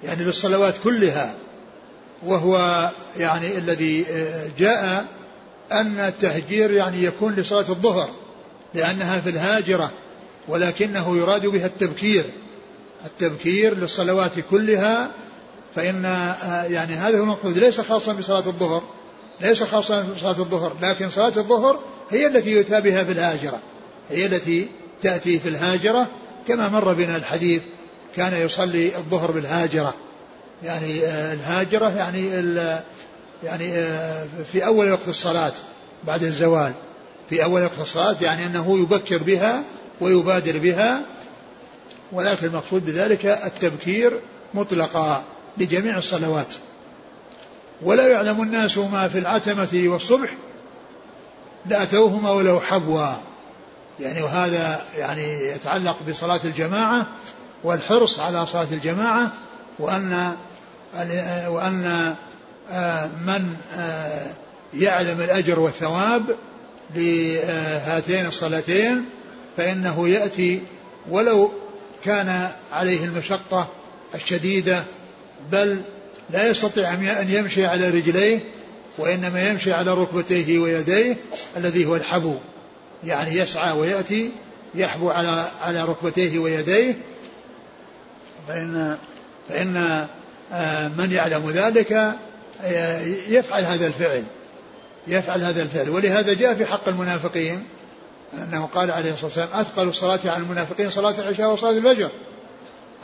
يعني 0.04 0.24
للصلوات 0.24 0.74
كلها 0.84 1.34
وهو 2.22 2.88
يعني 3.16 3.58
الذي 3.58 4.06
آه، 4.10 4.50
جاء 4.58 5.06
أن 5.72 5.98
التهجير 5.98 6.70
يعني 6.70 7.04
يكون 7.04 7.34
لصلاة 7.34 7.68
الظهر 7.68 8.10
لأنها 8.74 9.20
في 9.20 9.30
الهاجرة 9.30 9.90
ولكنه 10.48 11.16
يراد 11.16 11.46
بها 11.46 11.66
التبكير. 11.66 12.24
التبكير 13.06 13.78
للصلوات 13.78 14.32
كلها 14.50 15.10
فإن 15.74 16.04
آه، 16.04 16.64
يعني 16.64 16.94
هذا 16.94 17.18
هو 17.18 17.22
المقصود. 17.22 17.58
ليس 17.58 17.80
خاصا 17.80 18.12
بصلاة 18.12 18.46
الظهر 18.46 18.82
ليس 19.40 19.62
خاصا 19.62 20.02
بصلاة 20.16 20.38
الظهر 20.38 20.72
لكن 20.82 21.10
صلاة 21.10 21.36
الظهر 21.36 21.80
هي 22.10 22.26
التي 22.26 22.50
يؤتى 22.50 22.80
بها 22.80 23.04
في 23.04 23.12
الهاجرة 23.12 23.58
هي 24.10 24.26
التي 24.26 24.68
تأتي 25.02 25.38
في 25.38 25.48
الهاجرة 25.48 26.08
كما 26.48 26.68
مر 26.68 26.92
بنا 26.92 27.16
الحديث 27.16 27.62
كان 28.16 28.46
يصلي 28.46 28.96
الظهر 28.96 29.30
بالهاجرة. 29.30 29.94
يعني 30.62 31.04
آه، 31.04 31.32
الهاجرة 31.32 31.96
يعني 31.96 32.28
يعني 33.44 33.74
آه، 33.74 34.26
في 34.52 34.66
أول 34.66 34.92
وقت 34.92 35.08
الصلاة 35.08 35.52
بعد 36.04 36.22
الزوال. 36.22 36.72
في 37.30 37.44
أول 37.44 37.62
وقت 37.62 37.80
الصلاة 37.80 38.16
يعني 38.20 38.46
أنه 38.46 38.78
يبكر 38.78 39.22
بها 39.22 39.64
ويبادر 40.00 40.58
بها 40.58 41.00
ولكن 42.12 42.46
المقصود 42.46 42.84
بذلك 42.84 43.26
التبكير 43.26 44.20
مطلقا 44.54 45.24
لجميع 45.58 45.98
الصلوات. 45.98 46.54
ولا 47.82 48.08
يعلم 48.08 48.42
الناس 48.42 48.78
ما 48.78 49.08
في 49.08 49.18
العتمة 49.18 49.68
والصبح 49.86 50.36
لأتوهما 51.66 52.30
ولو 52.30 52.60
حبوا. 52.60 53.27
يعني 54.00 54.22
وهذا 54.22 54.80
يعني 54.96 55.46
يتعلق 55.46 55.96
بصلاة 56.08 56.40
الجماعة 56.44 57.06
والحرص 57.64 58.20
على 58.20 58.46
صلاة 58.46 58.68
الجماعة 58.72 59.32
وأن 59.78 60.32
وأن 61.48 62.14
آه، 62.70 63.06
من 63.06 63.56
آه، 63.76 64.26
يعلم 64.74 65.20
الأجر 65.20 65.60
والثواب 65.60 66.36
لهاتين 66.94 68.26
الصلاتين 68.26 69.04
فإنه 69.56 70.08
يأتي 70.08 70.62
ولو 71.10 71.52
كان 72.04 72.48
عليه 72.72 73.04
المشقة 73.04 73.68
الشديدة 74.14 74.84
بل 75.52 75.82
لا 76.30 76.48
يستطيع 76.48 76.94
أن 76.94 77.30
يمشي 77.30 77.66
على 77.66 77.90
رجليه 77.90 78.40
وإنما 78.98 79.48
يمشي 79.48 79.72
على 79.72 79.94
ركبتيه 79.94 80.58
ويديه 80.58 81.16
الذي 81.56 81.86
هو 81.86 81.96
الحبو. 81.96 82.34
يعني 83.04 83.34
يسعى 83.34 83.78
ويأتي 83.78 84.30
يحبو 84.74 85.10
على 85.10 85.48
على 85.60 85.84
ركبتيه 85.84 86.38
ويديه. 86.38 86.94
فإن 88.48 88.98
فإن 89.48 90.06
آه، 90.52 90.88
من 90.88 91.12
يعلم 91.12 91.50
ذلك 91.50 91.92
آه، 92.62 93.00
يفعل 93.28 93.64
هذا 93.64 93.86
الفعل. 93.86 94.24
يفعل 95.06 95.42
هذا 95.42 95.62
الفعل. 95.62 95.90
ولهذا 95.90 96.34
جاء 96.34 96.54
في 96.54 96.66
حق 96.66 96.88
المنافقين 96.88 97.64
أنه 98.34 98.66
قال 98.66 98.90
عليه 98.90 99.12
الصلاة 99.12 99.26
والسلام 99.26 99.48
أثقل 99.60 99.88
الصلاة 99.88 100.20
على 100.24 100.42
المنافقين 100.42 100.90
صلاة 100.90 101.14
العشاء 101.18 101.52
وصلاة 101.52 101.70
الفجر. 101.70 102.10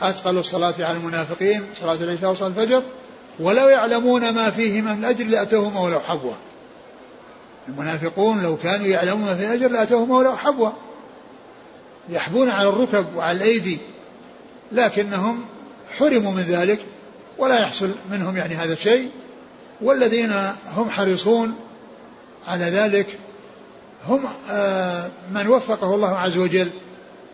أثقل 0.01 0.37
الصلاة 0.37 0.73
على 0.79 0.97
المنافقين 0.97 1.63
صلاة 1.81 1.95
العشاء 1.95 2.31
وصلاة 2.31 2.47
الفجر. 2.47 2.83
ولو 3.39 3.69
يعلمون 3.69 4.33
ما 4.33 4.49
فيهما 4.49 4.93
من 4.93 5.05
أجر 5.05 5.25
لأتوهما 5.25 5.81
ولو 5.81 5.99
حبوا 5.99 6.33
المنافقون 7.67 8.43
لو 8.43 8.57
كانوا 8.57 8.87
يعلمون 8.87 9.25
ما 9.25 9.35
في 9.35 9.45
الأجر 9.45 9.71
لأتوهما 9.71 10.17
ولو 10.17 10.35
حبوا 10.35 10.69
يحبون 12.09 12.49
على 12.49 12.69
الركب 12.69 13.05
وعلى 13.15 13.37
الأيدي 13.37 13.79
لكنهم 14.71 15.45
حرموا 15.97 16.31
من 16.31 16.41
ذلك 16.41 16.79
ولا 17.37 17.59
يحصل 17.59 17.89
منهم 18.11 18.37
يعني 18.37 18.55
هذا 18.55 18.73
الشيء. 18.73 19.09
والذين 19.81 20.31
هم 20.75 20.89
حريصون 20.89 21.55
على 22.47 22.65
ذلك 22.65 23.19
هم 24.07 24.25
آه، 24.51 25.09
من 25.31 25.47
وفقه 25.47 25.95
الله 25.95 26.17
عز 26.17 26.37
وجل 26.37 26.71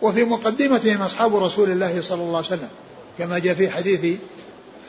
وفي 0.02 0.24
مقدمتهم 0.24 1.02
أصحاب 1.02 1.36
رسول 1.36 1.72
الله 1.72 2.02
صلى 2.02 2.22
الله 2.22 2.38
عليه 2.38 2.48
وسلم 2.48 2.70
كما 3.18 3.40
جاء 3.40 3.54
في 3.54 3.70
حديث 3.70 4.20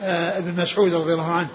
آه، 0.03 0.37
ابن 0.37 0.61
مسعود 0.61 0.93
رضي 0.93 1.13
الله 1.13 1.31
عنه 1.31 1.49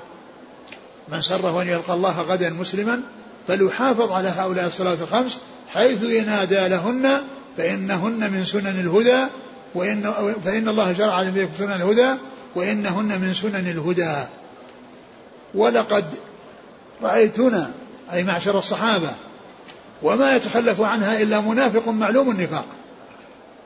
من 1.08 1.22
سره 1.22 1.62
أن 1.62 1.68
يلقى 1.68 1.94
الله 1.94 2.20
غدا 2.20 2.50
مسلما 2.50 3.02
فليحافظ 3.48 4.12
على 4.12 4.28
هؤلاء 4.28 4.66
الصلوات 4.66 5.00
الخمس 5.00 5.38
حيث 5.68 6.02
ينادى 6.02 6.68
لهن 6.68 7.22
فإنهن 7.56 8.32
من 8.32 8.44
سنن 8.44 8.80
الهدى 8.80 9.26
وإن, 9.74 10.12
فإن 10.44 10.68
الله 10.68 10.94
شرع 10.94 11.14
عليكم 11.14 11.52
سنن 11.58 11.72
الهدى 11.72 12.14
وإنهن 12.54 13.20
من 13.20 13.34
سنن 13.34 13.68
الهدى. 13.68 14.14
ولقد 15.54 16.04
رأيتنا 17.02 17.70
أي 18.12 18.24
معشر 18.24 18.58
الصحابة 18.58 19.10
وما 20.02 20.36
يتخلف 20.36 20.80
عنها 20.80 21.22
إلا 21.22 21.40
منافق 21.40 21.88
معلوم 21.88 22.30
النفاق. 22.30 22.64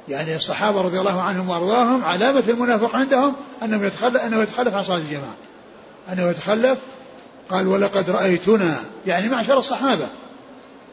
يعني 0.08 0.36
الصحابة 0.36 0.80
رضي 0.80 1.00
الله 1.00 1.22
عنهم 1.22 1.50
وأرضاهم 1.50 2.04
علامة 2.04 2.42
المنافق 2.48 2.96
عندهم 2.96 3.34
أنه 3.62 3.86
يتخلف, 3.86 4.22
أنه 4.22 4.42
يتخلف 4.42 4.74
عن 4.74 4.82
صلاة 4.82 4.96
الجماعة. 4.96 5.36
أنه 6.12 6.30
يتخلف 6.30 6.78
قال 7.50 7.68
ولقد 7.68 8.10
رأيتنا 8.10 8.76
يعني 9.06 9.28
معشر 9.28 9.58
الصحابة. 9.58 10.06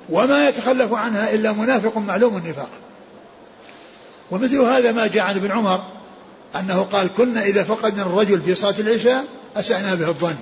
وما 0.10 0.50
يتخلف 0.50 0.94
عنها 0.94 1.34
إلا 1.34 1.52
منافق 1.52 1.98
معلوم 1.98 2.38
النفاق. 2.38 2.70
ومثل 4.32 4.60
هذا 4.60 4.92
ما 4.92 5.08
جاء 5.08 5.24
عن 5.24 5.36
ابن 5.36 5.52
عمر 5.52 5.82
أنه 6.60 6.82
قال 6.82 7.14
كنا 7.18 7.44
إذا 7.44 7.64
فقدنا 7.64 8.02
الرجل 8.02 8.42
في 8.42 8.56
صلاة 8.56 8.80
العشاء 8.80 9.26
أسأنا 9.56 9.96
به 9.96 10.08
الظن 10.08 10.36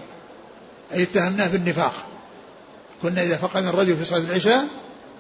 أي 0.94 1.04
اتهمناه 1.04 1.48
بالنفاق. 1.48 1.94
كنا 3.02 3.24
إذا 3.24 3.38
فقدنا 3.38 3.70
الرجل 3.70 3.98
في 3.98 4.06
صلاة 4.06 4.20
العشاء 4.20 4.68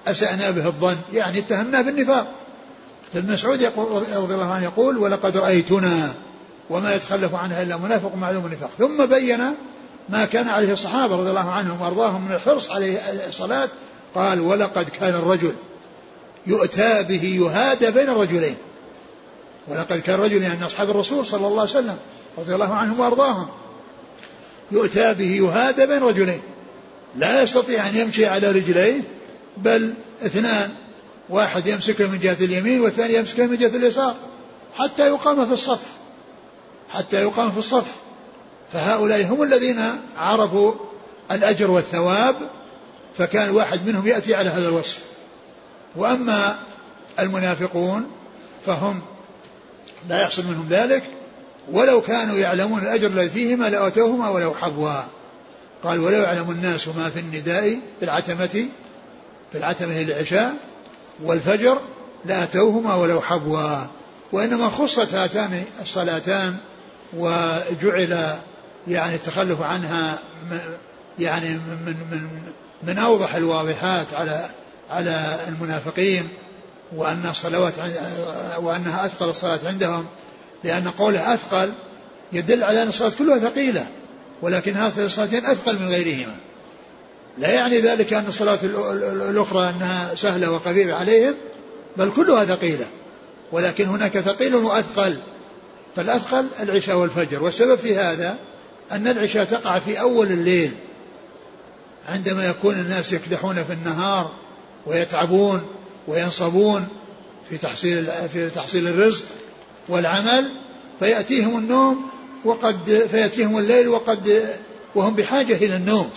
أسأنا 0.07 0.51
به 0.51 0.67
الظن 0.67 0.97
يعني 1.13 1.39
اتهمناه 1.39 1.81
بالنفاق. 1.81 2.27
فابن 3.13 3.33
مسعود 3.33 3.63
رضي 4.15 4.33
الله 4.33 4.51
عنه 4.51 4.63
يقول 4.63 4.97
ولقد 4.97 5.37
رأيتنا 5.37 6.13
وما 6.69 6.95
يتخلف 6.95 7.35
عنها 7.35 7.63
إلا 7.63 7.77
منافق 7.77 8.15
معلوم 8.15 8.45
النفاق. 8.45 8.69
ثم 8.77 9.05
بين 9.05 9.53
ما 10.09 10.25
كان 10.25 10.49
عليه 10.49 10.73
الصحابة 10.73 11.15
رضي 11.15 11.29
الله 11.29 11.51
عنهم 11.51 11.81
وأرضاهم 11.81 12.25
من 12.25 12.35
الحرص 12.35 12.71
عليه 12.71 12.97
الصلاة 13.27 13.69
قال 14.15 14.39
ولقد 14.39 14.89
كان 14.89 15.15
الرجل 15.15 15.53
يؤتى 16.47 17.03
به 17.03 17.23
يهادى 17.23 17.91
بين 17.91 18.09
الرجلين. 18.09 18.57
ولقد 19.67 19.99
كان 19.99 20.19
رجل 20.19 20.43
يعني 20.43 20.65
أصحاب 20.65 20.89
الرسول 20.89 21.25
صلى 21.25 21.47
الله 21.47 21.61
عليه 21.61 21.71
وسلم 21.71 21.97
رضي 22.37 22.55
الله 22.55 22.73
عنهم 22.73 22.99
وأرضاهم 22.99 23.47
يؤتى 24.71 25.13
به 25.13 25.31
يهادى 25.35 25.85
بين 25.85 26.03
رجلين. 26.03 26.41
لا 27.15 27.41
يستطيع 27.41 27.87
أن 27.87 27.95
يمشي 27.95 28.25
على 28.25 28.51
رجليه 28.51 29.01
بل 29.57 29.93
اثنان 30.25 30.69
واحد 31.29 31.67
يمسكه 31.67 32.07
من 32.07 32.19
جهة 32.19 32.37
اليمين 32.39 32.81
والثاني 32.81 33.13
يمسكه 33.13 33.45
من 33.45 33.57
جهة 33.57 33.75
اليسار 33.75 34.15
حتى 34.75 35.07
يقام 35.07 35.45
في 35.45 35.53
الصف 35.53 35.81
حتى 36.89 37.21
يقام 37.21 37.51
في 37.51 37.57
الصف. 37.57 37.95
فهؤلاء 38.73 39.25
هم 39.25 39.43
الذين 39.43 39.81
عرفوا 40.17 40.73
الأجر 41.31 41.71
والثواب 41.71 42.35
فكان 43.17 43.49
واحد 43.49 43.87
منهم 43.87 44.07
يأتي 44.07 44.35
على 44.35 44.49
هذا 44.49 44.67
الوصف. 44.67 44.99
وأما 45.95 46.59
المنافقون 47.19 48.11
فهم 48.65 49.01
لا 50.09 50.21
يحصل 50.21 50.45
منهم 50.45 50.67
ذلك 50.69 51.03
ولو 51.71 52.01
كانوا 52.01 52.37
يعلمون 52.37 52.83
الأجر 52.83 53.07
الذي 53.07 53.29
فيهما 53.29 53.69
لأتوهما 53.69 54.29
ولو 54.29 54.53
حبوا 54.53 55.01
قال 55.83 55.99
ولو 55.99 56.21
يعلم 56.21 56.51
الناس 56.51 56.87
ما 56.87 57.09
في 57.09 57.19
النداء 57.19 57.79
في 57.99 58.05
العتمة 58.05 58.67
في 59.51 59.57
العتمة 59.57 60.01
العشاء 60.01 60.53
والفجر 61.23 61.81
لأتوهما 62.25 62.95
ولو 62.95 63.21
حبوا 63.21 63.85
وإنما 64.31 64.69
خصت 64.69 65.13
هاتان 65.13 65.63
الصلاتان 65.81 66.55
وجعل 67.13 68.35
يعني 68.87 69.15
التخلف 69.15 69.61
عنها 69.61 70.19
يعني 71.19 71.49
من 71.49 71.95
من 72.11 72.29
من 72.83 72.97
أوضح 72.97 73.35
الواضحات 73.35 74.13
على 74.13 74.45
على 74.89 75.35
المنافقين 75.47 76.29
وأن 76.95 77.25
الصلوات 77.29 77.73
وأنها 78.57 79.05
أثقل 79.05 79.29
الصلاة 79.29 79.59
عندهم 79.63 80.05
لأن 80.63 80.87
قوله 80.87 81.33
أثقل 81.33 81.73
يدل 82.33 82.63
على 82.63 82.83
أن 82.83 82.87
الصلاة 82.87 83.11
كلها 83.19 83.39
ثقيلة 83.39 83.87
ولكن 84.41 84.73
هذه 84.73 85.05
الصلاتين 85.05 85.45
أثقل 85.45 85.79
من 85.79 85.87
غيرهما. 85.87 86.35
لا 87.37 87.49
يعني 87.49 87.79
ذلك 87.79 88.13
أن 88.13 88.25
الصلاة 88.27 88.59
الأخرى 89.29 89.69
أنها 89.69 90.15
سهلة 90.15 90.51
وخفيفة 90.51 90.93
عليهم 90.93 91.33
بل 91.97 92.11
كلها 92.11 92.45
ثقيلة 92.45 92.85
ولكن 93.51 93.85
هناك 93.85 94.19
ثقيل 94.19 94.55
وأثقل. 94.55 95.21
فالأثقل 95.95 96.47
العشاء 96.59 96.97
والفجر 96.97 97.43
والسبب 97.43 97.75
في 97.75 97.95
هذا 97.95 98.37
أن 98.91 99.07
العشاء 99.07 99.45
تقع 99.45 99.79
في 99.79 99.99
أول 99.99 100.27
الليل 100.27 100.71
عندما 102.07 102.45
يكون 102.45 102.75
الناس 102.75 103.13
يكدحون 103.13 103.63
في 103.63 103.73
النهار 103.73 104.31
ويتعبون 104.85 105.67
وينصبون 106.07 106.87
في 107.49 107.57
تحصيل 107.57 108.11
في 108.33 108.49
تحصيل 108.49 108.87
الرزق 108.87 109.25
والعمل 109.89 110.51
فيأتيهم 110.99 111.57
النوم 111.57 112.09
وقد 112.45 113.07
فيأتيهم 113.11 113.57
الليل 113.57 113.87
وقد 113.87 114.55
وهم 114.95 115.15
بحاجة 115.15 115.55
إلى 115.55 115.75
النوم 115.75 116.09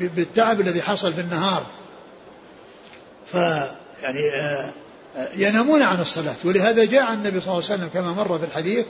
بالتعب 0.00 0.60
الذي 0.60 0.82
حصل 0.82 1.12
في 1.12 1.20
النهار. 1.20 1.66
فيعني 3.32 4.30
آه، 4.34 4.72
آه، 5.16 5.28
ينامون 5.36 5.82
عن 5.82 6.00
الصلاة. 6.00 6.36
ولهذا 6.44 6.84
جاء 6.84 7.12
النبي 7.12 7.40
صلى 7.40 7.52
الله 7.52 7.64
عليه 7.64 7.74
وسلم 7.74 7.90
كما 7.94 8.12
مر 8.12 8.38
في 8.38 8.44
الحديث 8.44 8.86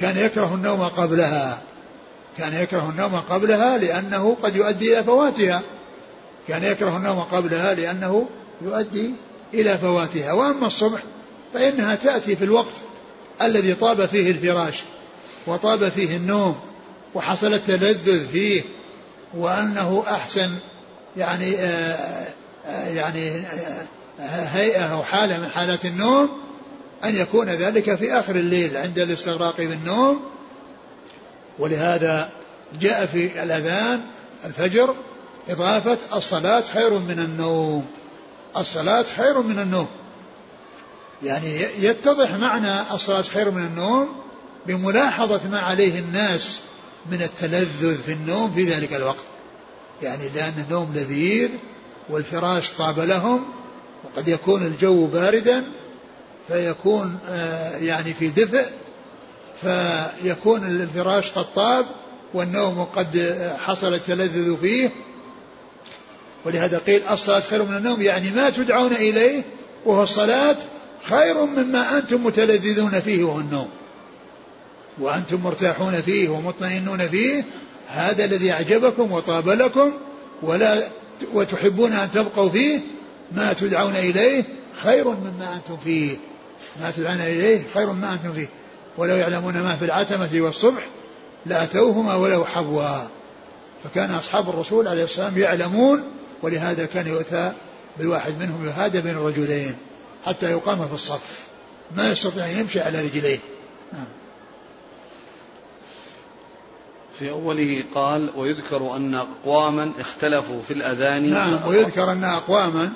كان 0.00 0.16
يكره 0.16 0.54
النوم 0.54 0.82
قبلها. 0.82 1.58
كان 2.38 2.62
يكره 2.62 2.90
النوم 2.90 3.16
قبلها 3.16 3.78
لأنه 3.78 4.36
قد 4.42 4.56
يؤدي 4.56 4.92
إلى 4.92 5.04
فواتها. 5.04 5.62
كان 6.48 6.64
يكره 6.64 6.96
النوم 6.96 7.20
قبلها 7.20 7.74
لأنه 7.74 8.28
يؤدي 8.62 9.10
إلى 9.54 9.78
فواتها. 9.78 10.32
وأما 10.32 10.66
الصبح 10.66 11.00
فإنها 11.54 11.94
تأتي 11.94 12.36
في 12.36 12.44
الوقت 12.44 12.74
الذي 13.42 13.74
طاب 13.74 14.06
فيه 14.06 14.30
الفراش 14.30 14.82
وطاب 15.46 15.88
فيه 15.88 16.16
النوم 16.16 16.60
وحصل 17.14 17.54
التلذذ 17.54 18.28
فيه 18.28 18.62
وأنه 19.34 20.04
أحسن 20.08 20.50
يعني 21.16 21.56
آآ 21.56 22.26
آآ 22.66 22.88
يعني 22.88 23.42
هيئة 24.52 24.92
أو 24.92 25.02
حالة 25.02 25.38
من 25.38 25.48
حالات 25.48 25.84
النوم 25.84 26.30
أن 27.04 27.16
يكون 27.16 27.48
ذلك 27.48 27.94
في 27.94 28.12
آخر 28.12 28.36
الليل 28.36 28.76
عند 28.76 28.98
الاستغراق 28.98 29.56
بالنوم. 29.56 30.20
ولهذا 31.58 32.30
جاء 32.80 33.06
في 33.06 33.42
الأذان 33.42 34.00
الفجر 34.44 34.94
إضافة 35.48 35.98
الصلاة 36.14 36.60
خير 36.60 36.98
من 36.98 37.18
النوم. 37.18 37.86
الصلاة 38.56 39.04
خير 39.16 39.42
من 39.42 39.58
النوم. 39.58 39.88
يعني 41.22 41.60
يتضح 41.78 42.34
معنى 42.34 42.80
الصلاة 42.94 43.22
خير 43.22 43.50
من 43.50 43.66
النوم 43.66 44.08
بملاحظة 44.66 45.40
ما 45.50 45.60
عليه 45.60 45.98
الناس 45.98 46.60
من 47.10 47.22
التلذذ 47.22 47.98
في 48.02 48.12
النوم 48.12 48.52
في 48.52 48.64
ذلك 48.64 48.94
الوقت. 48.94 49.24
يعني 50.02 50.28
لأن 50.28 50.64
النوم 50.66 50.92
لذيذ 50.94 51.50
والفراش 52.08 52.70
طاب 52.70 53.00
لهم 53.00 53.44
وقد 54.04 54.28
يكون 54.28 54.62
الجو 54.62 55.06
باردا 55.06 55.72
فيكون 56.48 57.18
آه، 57.28 57.76
يعني 57.76 58.14
في 58.14 58.28
دفء 58.28 58.66
فيكون 59.62 60.64
الفراش 60.64 61.32
قد 61.32 61.46
طاب 61.54 61.86
والنوم 62.34 62.84
قد 62.84 63.36
حصل 63.58 63.94
التلذذ 63.94 64.56
فيه. 64.56 64.90
ولهذا 66.44 66.78
قيل 66.78 67.00
الصلاة 67.10 67.40
خير 67.40 67.62
من 67.62 67.76
النوم 67.76 68.02
يعني 68.02 68.30
ما 68.30 68.50
تدعون 68.50 68.92
إليه 68.92 69.42
وهو 69.84 70.02
الصلاة 70.02 70.56
خير 71.08 71.44
مما 71.44 71.98
أنتم 71.98 72.24
متلذذون 72.24 73.00
فيه 73.00 73.24
وهو 73.24 73.40
النوم. 73.40 73.68
وأنتم 74.98 75.40
مرتاحون 75.40 76.02
فيه 76.02 76.28
ومطمئنون 76.28 77.08
فيه 77.08 77.44
هذا 77.88 78.24
الذي 78.24 78.52
أعجبكم 78.52 79.12
وطاب 79.12 79.48
لكم 79.48 79.92
ولا 80.42 80.82
وتحبون 81.34 81.92
أن 81.92 82.10
تبقوا 82.10 82.50
فيه 82.50 82.80
ما 83.32 83.52
تدعون 83.52 83.96
إليه 83.96 84.44
خير 84.82 85.08
مما 85.08 85.54
أنتم 85.54 85.76
فيه. 85.84 86.16
ما 86.80 86.90
تدعون 86.90 87.20
إليه 87.20 87.62
خير 87.74 87.92
مما 87.92 88.12
أنتم 88.12 88.32
فيه. 88.32 88.48
ولو 88.96 89.14
يعلمون 89.14 89.62
ما 89.62 89.76
في 89.76 89.84
العتمة 89.84 90.30
والصبح 90.34 90.82
لأتوهما 91.46 92.14
ولو 92.14 92.44
حبوا 92.44 93.08
فكان 93.84 94.10
أصحاب 94.10 94.48
الرسول 94.48 94.88
عليه 94.88 95.04
السلام 95.04 95.38
يعلمون 95.38 96.04
ولهذا 96.42 96.86
كان 96.86 97.06
يؤتى 97.06 97.52
بالواحد 97.98 98.38
منهم 98.38 98.66
يهادى 98.66 99.00
بين 99.00 99.12
الرجلين 99.12 99.76
حتى 100.26 100.50
يقام 100.50 100.88
في 100.88 100.94
الصف. 100.94 101.46
ما 101.96 102.10
يستطيع 102.10 102.44
أن 102.44 102.58
يمشي 102.58 102.80
على 102.80 103.00
رجليه. 103.00 103.38
نعم. 103.92 104.06
في 107.18 107.30
أوله 107.30 107.84
قال 107.94 108.30
ويذكر 108.36 108.96
أن 108.96 109.14
أقواما 109.14 109.92
اختلفوا 110.00 110.62
في 110.62 110.72
الأذان. 110.72 111.30
نعم 111.30 111.68
ويذكر 111.68 112.12
أن 112.12 112.24
أقواما 112.24 112.92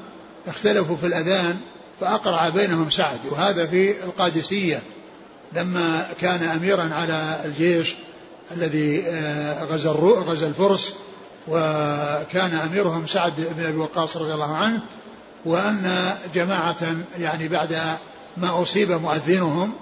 اختلفوا 0.47 0.97
في 0.97 1.07
الأذان 1.07 1.61
فأقرع 2.01 2.49
بينهم 2.49 2.91
سعد. 2.91 3.19
وهذا 3.31 3.67
في 3.67 4.05
القادسية 4.05 4.83
لما 5.53 6.07
كان 6.21 6.43
أميرا 6.43 6.95
على 6.95 7.41
الجيش 7.45 7.95
الذي 8.57 9.03
آه، 9.07 9.65
غزا 9.65 9.91
غزا 10.27 10.47
الفرس 10.47 10.93
وكان 11.49 12.55
أميرهم 12.55 13.07
سعد 13.07 13.33
بن 13.57 13.67
أبي 13.67 13.77
وقاص 13.77 14.17
رضي 14.17 14.35
الله 14.35 14.57
عنه 14.57 14.81
وأن 15.45 16.15
جماعة 16.35 16.97
يعني 17.19 17.49
بعد 17.49 17.79
ما 18.37 18.63
أصيب 18.63 18.93
مؤذنهم 18.93 19.73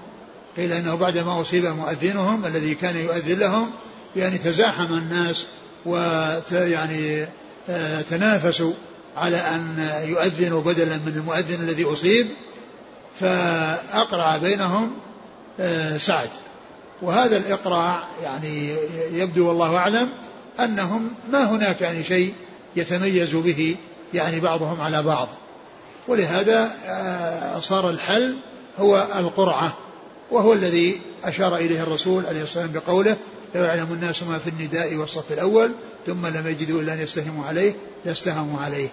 قيل 0.57 0.73
إنه 0.73 0.95
بعد 0.95 1.19
ما 1.19 1.41
أصيب 1.41 1.67
مؤذنهم 1.67 2.47
الذي 2.47 2.75
كان 2.75 2.97
يؤذن 2.97 3.39
لهم 3.39 3.71
يعني 4.17 4.39
تزاحم 4.39 4.95
الناس 4.95 5.47
ويعني 5.87 7.27
آه، 7.69 8.01
تنافسوا. 8.03 8.73
على 9.17 9.37
أن 9.37 9.89
يؤذنوا 10.05 10.63
بدلا 10.63 10.97
من 10.97 11.13
المؤذن 11.17 11.69
الذي 11.69 11.85
أصيب 11.85 12.27
فأقرع 13.21 14.37
بينهم 14.37 14.91
آه، 15.61 15.99
سعد. 15.99 16.31
وهذا 17.03 17.37
الإقراع 17.37 18.05
يعني 18.23 18.75
يبدو 19.13 19.49
والله 19.49 19.77
أعلم 19.77 20.09
أنهم 20.61 21.11
ما 21.33 21.45
هناك 21.45 21.81
يعني 21.81 22.05
شيء 22.05 22.35
يتميز 22.77 23.35
به 23.37 23.77
يعني 24.15 24.41
بعضهم 24.41 24.81
على 24.81 25.03
بعض. 25.03 25.29
ولهذا 26.09 26.71
آه، 26.87 27.61
صار 27.61 27.91
الحل 27.91 28.37
هو 28.79 29.07
القرعة 29.19 29.77
وهو 30.31 30.53
الذي 30.53 31.01
أشار 31.25 31.57
إليه 31.57 31.83
الرسول 31.83 32.27
عليه 32.27 32.43
الصلاة 32.43 32.65
والسلام 32.65 32.83
بقوله 32.87 33.17
لو 33.55 33.65
يعلم 33.65 33.93
الناس 33.93 34.23
ما 34.23 34.39
في 34.39 34.51
النداء 34.51 34.95
والصف 34.95 35.33
الأول 35.33 35.75
ثم 36.07 36.27
لم 36.27 36.47
يجدوا 36.47 36.81
إلا 36.83 36.95
أن 36.95 37.01
يستهموا 37.01 37.47
عليه 37.47 37.75
لاستهموا 38.05 38.61
عليه. 38.61 38.89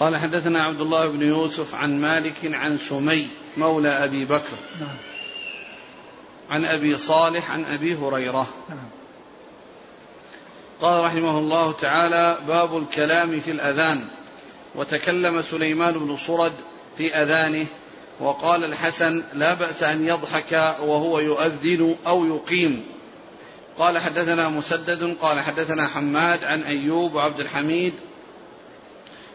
قال 0.00 0.16
حدثنا 0.16 0.64
عبد 0.64 0.80
الله 0.80 1.08
بن 1.08 1.22
يوسف 1.22 1.74
عن 1.74 2.00
مالك 2.00 2.54
عن 2.54 2.78
سمي 2.78 3.30
مولى 3.56 3.88
أبي 3.88 4.24
بكر. 4.24 4.56
نعم. 4.80 4.96
عن 6.50 6.64
أبي 6.64 6.98
صالح 6.98 7.50
عن 7.50 7.64
أبي 7.64 7.94
هريرة. 7.94 8.46
نعم. 8.68 8.88
قال 10.80 11.04
رحمه 11.04 11.38
الله 11.38 11.72
تعالى 11.72 12.38
باب 12.46 12.76
الكلام 12.76 13.40
في 13.40 13.50
الأذان. 13.50 14.08
وتكلم 14.74 15.42
سليمان 15.42 15.98
بن 15.98 16.16
صرد 16.16 16.52
في 16.96 17.14
أذانه 17.14 17.66
وقال 18.20 18.64
الحسن 18.64 19.24
لا 19.34 19.54
بأس 19.54 19.82
أن 19.82 20.04
يضحك 20.04 20.52
وهو 20.80 21.18
يؤذن 21.18 21.96
أو 22.06 22.24
يقيم. 22.24 22.86
قال 23.78 23.98
حدثنا 23.98 24.48
مسدد 24.48 25.16
قال 25.20 25.40
حدثنا 25.40 25.88
حماد 25.88 26.44
عن 26.44 26.62
أيوب 26.62 27.14
وعبد 27.14 27.40
الحميد 27.40 27.94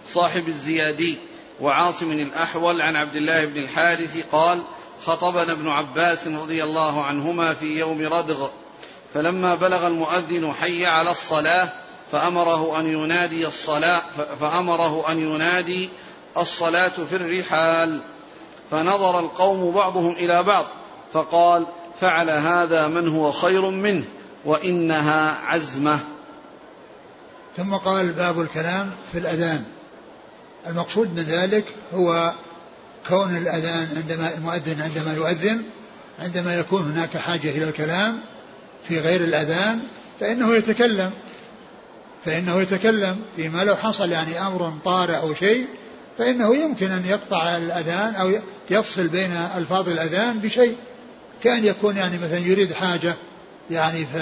صاحب 0.08 0.48
الزيادي 0.48 1.18
وعاصم 1.62 2.12
الأحول 2.12 2.82
عن 2.82 2.96
عبد 2.96 3.16
الله 3.16 3.46
بن 3.46 3.64
الحارث 3.64 4.18
قال 4.32 4.64
خطبنا 5.06 5.52
ابن 5.52 5.70
عباس 5.70 6.28
رضي 6.28 6.64
الله 6.64 7.04
عنهما 7.04 7.54
في 7.54 7.80
يوم 7.80 8.02
ردغ 8.02 8.50
فلما 9.14 9.56
بلغ 9.56 9.88
المؤذن 9.88 10.54
حي 10.54 10.86
على 10.86 11.12
الصلاة 11.12 11.74
فأمره 12.12 12.80
أن 12.80 12.88
ينادي 12.88 13.48
الصلاة 13.48 14.04
فأمره 14.40 15.12
أن 15.12 15.20
ينادي 15.20 15.90
الصلاة 16.38 16.90
في 16.90 17.16
الرحال. 17.16 18.02
فنظر 18.72 19.20
القوم 19.20 19.72
بعضهم 19.72 20.12
إلى 20.12 20.44
بعض 20.44 20.66
فقال 21.14 21.68
فعل 22.00 22.30
هذا 22.30 22.88
من 22.88 23.08
هو 23.08 23.32
خير 23.32 23.70
منه 23.70 24.04
وإنها 24.46 25.38
عزمة. 25.46 26.00
ثم 27.58 27.76
قال 27.76 28.14
باب 28.14 28.42
الكلام 28.42 28.92
في 29.12 29.18
الأذان. 29.18 29.64
المقصود 30.68 31.16
من 31.16 31.24
ذلك 31.24 31.66
هو 31.94 32.34
كون 33.10 33.38
الأذان 33.38 33.88
عندما 33.98 34.34
المؤذن 34.34 34.82
عندما 34.82 35.14
يؤذن 35.14 35.66
عندما 36.20 36.56
يكون 36.56 36.92
هناك 36.92 37.18
حاجة 37.18 37.50
إلى 37.50 37.70
الكلام 37.70 38.20
في 38.88 39.00
غير 39.00 39.22
الأذان 39.22 39.80
فإنه 40.20 40.56
يتكلم 40.56 41.12
فإنه 42.26 42.62
يتكلم 42.62 43.22
فيما 43.36 43.64
لو 43.64 43.76
حصل 43.76 44.12
يعني 44.12 44.42
أمر 44.42 44.74
طارئ 44.86 45.18
أو 45.18 45.34
شيء 45.34 45.68
فإنه 46.18 46.56
يمكن 46.56 46.92
أن 46.92 47.06
يقطع 47.06 47.58
الأذان 47.58 48.16
أو 48.16 48.32
يفصل 48.70 49.08
بين 49.08 49.32
ألفاظ 49.32 49.90
الأذان 49.90 50.40
بشيء 50.40 50.76
كأن 51.44 51.66
يكون 51.66 51.98
يعني 51.98 52.18
مثلا 52.18 52.38
يريد 52.38 52.74
حاجة 52.74 53.16
يعني 53.72 54.06
ف 54.06 54.16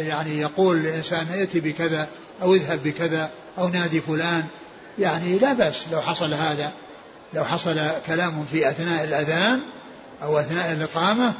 يعني 0.00 0.40
يقول 0.40 0.76
الإنسان 0.76 1.26
ائتي 1.32 1.60
بكذا 1.60 2.08
أو 2.42 2.54
اذهب 2.54 2.82
بكذا 2.82 3.30
أو 3.58 3.68
نادي 3.68 4.00
فلان. 4.00 4.44
يعني 4.98 5.38
لا 5.38 5.52
بأس 5.52 5.84
لو 5.92 6.00
حصل 6.00 6.34
هذا 6.34 6.72
لو 7.34 7.44
حصل 7.44 7.90
كلام 8.06 8.44
في 8.52 8.68
أثناء 8.68 9.04
الأذان 9.04 9.60
أو 10.22 10.38
أثناء 10.38 10.72
الإقامة 10.72 11.32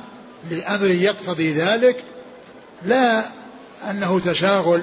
لأمر 0.50 0.86
يقتضي 0.86 1.52
ذلك 1.52 2.04
لا 2.82 3.24
أنه 3.90 4.20
تشاغل 4.20 4.82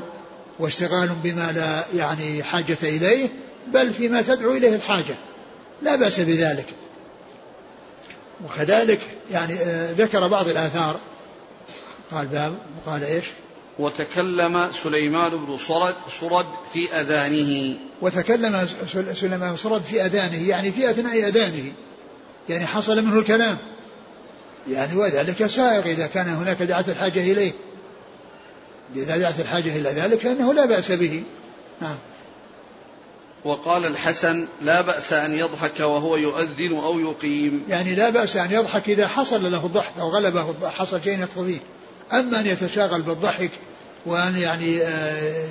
واشتغال 0.59 1.09
بما 1.23 1.51
لا 1.51 1.86
يعني 1.95 2.43
حاجة 2.43 2.78
إليه 2.84 3.30
بل 3.68 3.93
فيما 3.93 4.22
تدعو 4.22 4.51
إليه 4.51 4.76
الحاجة. 4.76 5.16
لا 5.82 5.95
بأس 5.95 6.20
بذلك. 6.20 6.66
وكذلك 8.45 8.99
يعني 9.32 9.53
آه، 9.53 9.91
ذكر 9.91 10.28
بعض 10.28 10.47
الآثار. 10.47 10.99
قال 12.11 12.28
باب 12.28 12.55
قال 12.86 13.03
إيش؟ 13.03 13.26
وتكلم 13.80 14.72
سليمان 14.84 15.45
بن 15.45 15.57
صرد 15.57 15.95
صرد 16.22 16.45
في 16.74 16.93
أذانه. 16.93 17.78
وتكلم 18.01 18.68
سليمان 19.13 19.49
بن 19.49 19.55
صرد 19.55 19.84
في 19.84 20.05
أذانه 20.05 20.49
يعني 20.49 20.72
في 20.72 20.89
أثناء 20.89 21.28
أذانه. 21.28 21.72
يعني 22.49 22.66
حصل 22.66 23.01
منه 23.01 23.20
الكلام. 23.20 23.57
يعني 24.70 24.95
وذلك 24.95 25.47
سائغ 25.47 25.86
إذا 25.86 26.07
كان 26.07 26.30
هناك 26.30 26.61
دعت 26.61 26.89
الحاجة 26.89 27.32
إليه. 27.32 27.51
إذا 28.95 29.18
دعت 29.18 29.39
الحاجة 29.39 29.76
إلى 29.76 29.89
ذلك 29.89 30.20
فإنه 30.20 30.53
لا 30.53 30.66
بأس 30.66 30.91
به. 30.91 31.24
نعم. 31.82 31.95
وقال 33.45 33.85
الحسن 33.85 34.47
لا 34.61 34.81
بأس 34.81 35.13
أن 35.13 35.31
يضحك 35.33 35.79
وهو 35.79 36.15
يؤذن 36.15 36.77
أو 36.77 36.99
يقيم. 36.99 37.63
يعني 37.69 37.95
لا 37.95 38.09
بأس 38.09 38.35
أن 38.35 38.51
يضحك 38.51 38.89
إذا 38.89 39.07
حصل 39.07 39.43
له 39.43 39.65
الضحك 39.65 39.93
أو 39.99 40.09
غلبه 40.09 40.49
الضحك 40.49 40.73
حصل 40.73 41.03
شيء 41.03 41.19
يقتضيه. 41.19 41.59
أما 42.13 42.39
أن 42.39 42.47
يتشاغل 42.47 43.01
بالضحك 43.01 43.51
وأن 44.05 44.37
يعني 44.37 44.81
آه، 44.81 45.47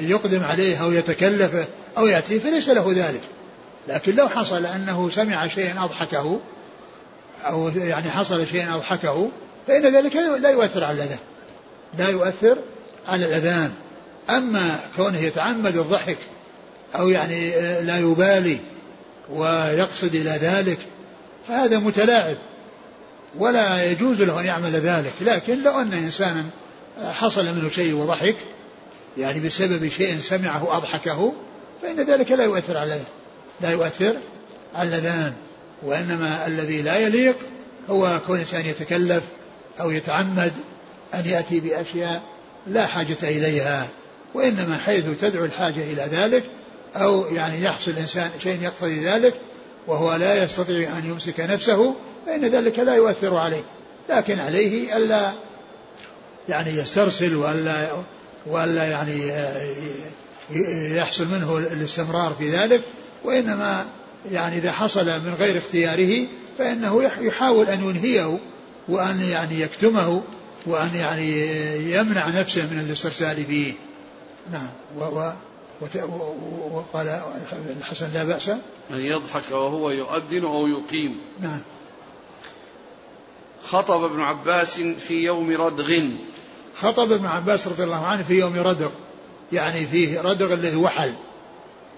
يقدم 0.00 0.44
عليه 0.44 0.82
أو 0.82 0.92
يتكلفه 0.92 1.64
أو 1.98 2.06
يأتيه 2.06 2.38
فليس 2.38 2.68
له 2.68 2.92
ذلك. 2.96 3.22
لكن 3.88 4.16
لو 4.16 4.28
حصل 4.28 4.66
أنه 4.66 5.10
سمع 5.10 5.46
شيئا 5.46 5.84
أضحكه 5.84 6.40
أو 7.46 7.68
يعني 7.68 8.10
حصل 8.10 8.46
شيئا 8.46 8.74
أضحكه 8.74 9.28
فإن 9.66 9.82
ذلك 9.82 10.16
لا 10.16 10.50
يؤثر 10.50 10.84
على 10.84 10.96
الأذان. 10.96 11.18
لا 11.98 12.08
يؤثر 12.08 12.58
على 13.08 13.26
الأذان. 13.26 13.72
أما 14.30 14.80
كونه 14.96 15.18
يتعمد 15.18 15.76
الضحك 15.76 16.18
أو 16.98 17.08
يعني 17.08 17.50
لا 17.82 17.98
يبالي 17.98 18.58
ويقصد 19.30 20.14
إلى 20.14 20.30
ذلك 20.30 20.78
فهذا 21.48 21.78
متلاعب. 21.78 22.36
ولا 23.38 23.90
يجوز 23.90 24.22
له 24.22 24.40
أن 24.40 24.46
يعمل 24.46 24.72
ذلك. 24.72 25.12
لكن 25.20 25.62
لو 25.62 25.80
أن 25.80 25.92
إنسانا 25.92 26.44
حصل 27.02 27.44
منه 27.44 27.70
شيء 27.70 27.94
وضحك 27.94 28.36
يعني 29.18 29.40
بسبب 29.40 29.88
شيء 29.88 30.20
سمعه 30.20 30.76
أضحكه 30.76 31.32
فإن 31.82 31.96
ذلك 31.96 32.32
لا 32.32 32.44
يؤثر 32.44 32.76
على 32.76 33.00
لا 33.60 33.70
يؤثر 33.70 34.16
على 34.74 34.88
الأذان. 34.88 35.32
وإنما 35.82 36.46
الذي 36.46 36.82
لا 36.82 36.98
يليق 36.98 37.36
هو 37.90 38.20
كون 38.26 38.36
الإنسان 38.36 38.66
يتكلف 38.66 39.22
أو 39.80 39.90
يتعمد 39.90 40.52
أن 41.14 41.26
يأتي 41.26 41.60
بأشياء 41.60 42.22
لا 42.66 42.86
حاجة 42.86 43.16
إليها. 43.22 43.86
وإنما 44.34 44.78
حيث 44.78 45.04
تدعو 45.20 45.44
الحاجة 45.44 45.92
إلى 45.92 46.08
ذلك 46.10 46.44
أو 47.02 47.26
يعني 47.26 47.62
يحصل 47.64 47.90
الإنسان 47.90 48.30
شيء 48.42 48.62
يقتضي 48.62 49.04
ذلك 49.04 49.34
وهو 49.86 50.14
لا 50.14 50.44
يستطيع 50.44 50.98
أن 50.98 51.04
يمسك 51.04 51.40
نفسه 51.40 51.94
فإن 52.26 52.44
ذلك 52.44 52.78
لا 52.78 52.94
يؤثر 52.94 53.36
عليه. 53.36 53.62
لكن 54.10 54.40
عليه 54.40 54.96
ألا 54.96 55.32
يعني 56.48 56.70
يسترسل 56.70 57.36
وألا 57.36 57.88
وألا 58.46 58.84
يعني 58.84 59.32
يحصل 60.96 61.26
منه 61.28 61.58
الاستمرار 61.58 62.36
في 62.38 62.50
ذلك 62.50 62.80
وإنما 63.24 63.86
يعني 64.30 64.58
إذا 64.58 64.72
حصل 64.72 65.06
من 65.06 65.34
غير 65.38 65.58
اختياره 65.58 66.26
فإنه 66.58 67.02
يحاول 67.20 67.66
أن 67.66 67.84
ينهيه 67.84 68.38
وأن 68.88 69.20
يعني 69.20 69.60
يكتمه 69.60 70.22
وأن 70.66 70.90
يعني 70.94 71.46
يمنع 71.92 72.28
نفسه 72.28 72.66
من 72.66 72.80
الاسترسال 72.80 73.44
فيه. 73.44 73.74
نعم. 74.52 74.68
و 74.98 75.30
وقال 76.72 77.20
الحسن 77.78 78.12
لا 78.14 78.24
بأس. 78.24 78.48
أن 78.90 79.00
يضحك 79.00 79.50
وهو 79.50 79.90
يؤذن 79.90 80.44
أو 80.44 80.66
يقيم. 80.66 81.20
نعم. 81.40 81.60
خطب 83.64 84.04
ابن 84.04 84.20
عباس 84.20 84.80
في 84.80 85.14
يوم 85.14 85.50
ردغ 85.50 85.92
خطب 86.80 87.12
ابن 87.12 87.26
عباس 87.26 87.68
رضي 87.68 87.84
الله 87.84 88.06
عنه 88.06 88.22
في 88.22 88.34
يوم 88.34 88.56
ردغ 88.56 88.90
يعني 89.52 89.86
فيه 89.86 90.20
ردغ 90.20 90.54
الذي 90.54 90.76
وحل. 90.76 91.14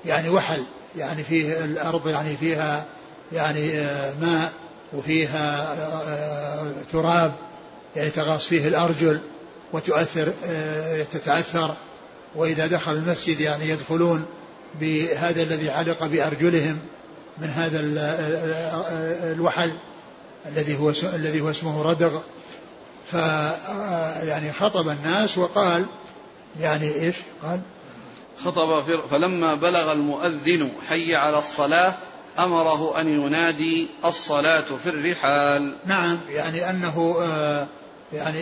يعني 0.04 0.28
وحل. 0.28 0.64
يعني 0.96 1.24
فيه 1.24 1.64
الأرض 1.64 2.08
يعني 2.08 2.36
فيها 2.36 2.84
يعني 3.32 3.72
آه، 3.72 4.14
ماء 4.20 4.52
وفيها 4.92 5.72
آه، 5.72 6.72
تراب. 6.92 7.34
يعني 7.96 8.10
تغاص 8.10 8.46
فيه 8.46 8.68
الأرجل 8.68 9.20
وتؤثر 9.72 10.32
آه، 10.46 11.02
تتأثر 11.02 11.74
وإذا 12.34 12.66
دخل 12.66 12.92
المسجد 12.92 13.40
يعني 13.40 13.68
يدخلون 13.68 14.26
بهذا 14.80 15.42
الذي 15.42 15.70
علق 15.70 16.06
بأرجلهم 16.06 16.78
من 17.38 17.48
هذا 17.48 17.80
الوحل 19.32 19.70
الذي 20.46 20.78
هو 20.78 20.92
الذي 21.14 21.40
هو 21.40 21.50
اسمه 21.50 21.82
ردغ 21.82 22.20
ف 23.06 23.14
يعني 24.22 24.52
خطب 24.52 24.88
الناس 24.88 25.38
وقال 25.38 25.86
يعني 26.60 26.94
إيش؟ 26.94 27.16
قال 27.42 27.60
خطب 28.44 28.82
فلما 29.10 29.54
بلغ 29.54 29.92
المؤذن 29.92 30.72
حي 30.88 31.14
على 31.14 31.38
الصلاة 31.38 31.94
أمره 32.38 33.00
أن 33.00 33.08
ينادي 33.08 33.88
الصلاة 34.04 34.64
في 34.82 34.88
الرحال. 34.88 35.76
نعم 35.86 36.20
يعني 36.28 36.70
أنه 36.70 37.16
آه، 37.20 37.66
يعني 38.12 38.38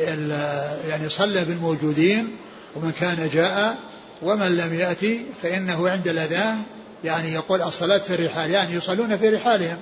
يعني 0.89 1.09
صلى 1.09 1.45
بالموجودين 1.45 2.37
ومن 2.77 2.93
كان 3.01 3.29
جاء 3.29 3.79
ومن 4.22 4.57
لم 4.57 4.74
يأتي 4.74 5.27
فإنه 5.43 5.89
عند 5.89 6.09
الأذان 6.09 6.62
يعني 7.05 7.33
يقول 7.33 7.62
الصلاة 7.62 7.99
في 7.99 8.14
الرحال 8.14 8.51
يعني 8.51 8.72
يصلون 8.72 9.16
في 9.16 9.29
رحالهم 9.29 9.79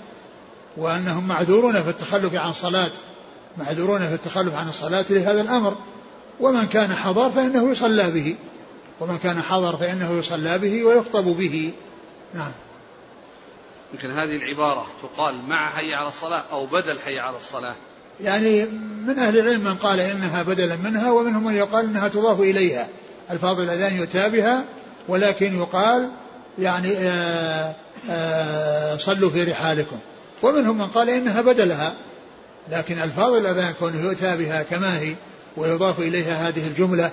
وأنهم 0.76 1.28
معذورون 1.28 1.82
في 1.82 1.90
التخلف 1.90 2.34
عن 2.34 2.52
صلاة 2.52 2.92
معذورون 3.56 4.08
في 4.08 4.14
التخلف 4.14 4.54
عن 4.54 4.68
الصلاة 4.68 5.04
لهذا 5.10 5.40
الأمر. 5.40 5.76
ومن 6.40 6.66
كان 6.66 6.94
حضر 6.94 7.30
فإنه 7.30 7.70
يصلى 7.70 8.10
به 8.10 8.36
ومن 9.00 9.18
كان 9.18 9.42
حضر 9.42 9.76
فإنه 9.76 10.18
يصلى 10.18 10.58
به 10.58 10.84
ويخطب 10.84 11.24
به. 11.24 11.72
نعم. 12.34 12.52
يمكن 13.92 14.10
هذه 14.10 14.36
العبارة 14.36 14.86
تقال 15.02 15.48
مع 15.48 15.68
حي 15.68 15.94
على 15.94 16.08
الصلاة 16.08 16.44
أو 16.52 16.66
بدل 16.66 16.98
حي 16.98 17.18
على 17.18 17.36
الصلاة؟ 17.36 17.74
يعني 18.20 18.64
من 19.06 19.18
أهل 19.18 19.38
العلم 19.38 19.64
من 19.64 19.74
قال 19.74 20.00
إنها 20.00 20.42
بدلا 20.42 20.76
منها 20.76 21.10
ومنهم 21.10 21.44
من 21.44 21.54
يقال 21.54 21.84
إنها 21.84 22.08
تضاف 22.08 22.40
إليها. 22.40 22.88
ألفاظ 23.30 23.60
الأذان 23.60 23.96
يؤتى 23.96 24.28
بها 24.28 24.64
ولكن 25.08 25.58
يقال 25.58 26.10
يعني 26.58 26.92
آآ 26.92 27.04
آه، 27.08 27.74
آآ 28.10 28.94
آه، 28.94 28.96
صلوا 28.96 29.30
في 29.30 29.44
رحالكم. 29.44 29.96
ومنهم 30.42 30.78
من 30.78 30.86
قال 30.86 31.10
إنها 31.10 31.40
بدلها. 31.40 31.94
لكن 32.70 32.98
ألفاظ 32.98 33.34
الأذان 33.34 33.72
كونه 33.72 34.00
يؤتى 34.00 34.36
بها 34.36 34.62
كما 34.62 34.98
هي 34.98 35.14
ويضاف 35.56 35.98
إليها 35.98 36.48
هذه 36.48 36.66
الجملة 36.66 37.10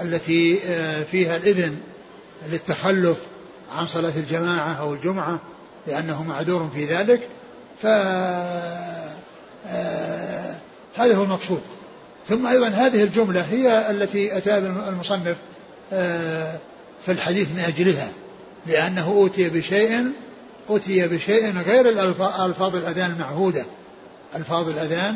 التي 0.00 0.60
آه، 0.66 1.02
فيها 1.02 1.36
الإذن 1.36 1.78
للتخلف 2.50 3.16
عن 3.78 3.86
صلاة 3.86 4.12
الجماعة 4.16 4.72
أو 4.72 4.94
الجمعة 4.94 5.38
لأنه 5.86 6.22
معذور 6.22 6.70
في 6.74 6.84
ذلك. 6.84 7.28
ف 7.82 7.86
هذا 11.00 11.16
هو 11.16 11.22
المقصود. 11.22 11.60
ثم 12.28 12.46
أيضا 12.46 12.68
هذه 12.68 13.02
الجملة 13.02 13.40
هي 13.40 13.90
التي 13.90 14.36
أتى 14.36 14.58
المصنف 14.58 15.36
آه، 15.92 16.58
في 17.06 17.12
الحديث 17.12 17.48
من 17.48 17.58
أجلها 17.58 18.08
لأنه 18.66 19.06
أوتي 19.06 19.48
بشيء 19.48 20.12
أوتي 20.70 21.08
بشيء 21.08 21.58
غير 21.58 21.88
ألفاظ 22.44 22.76
الأذان 22.76 23.10
المعهودة 23.10 23.64
ألفاظ 24.36 24.68
الأذان 24.68 25.14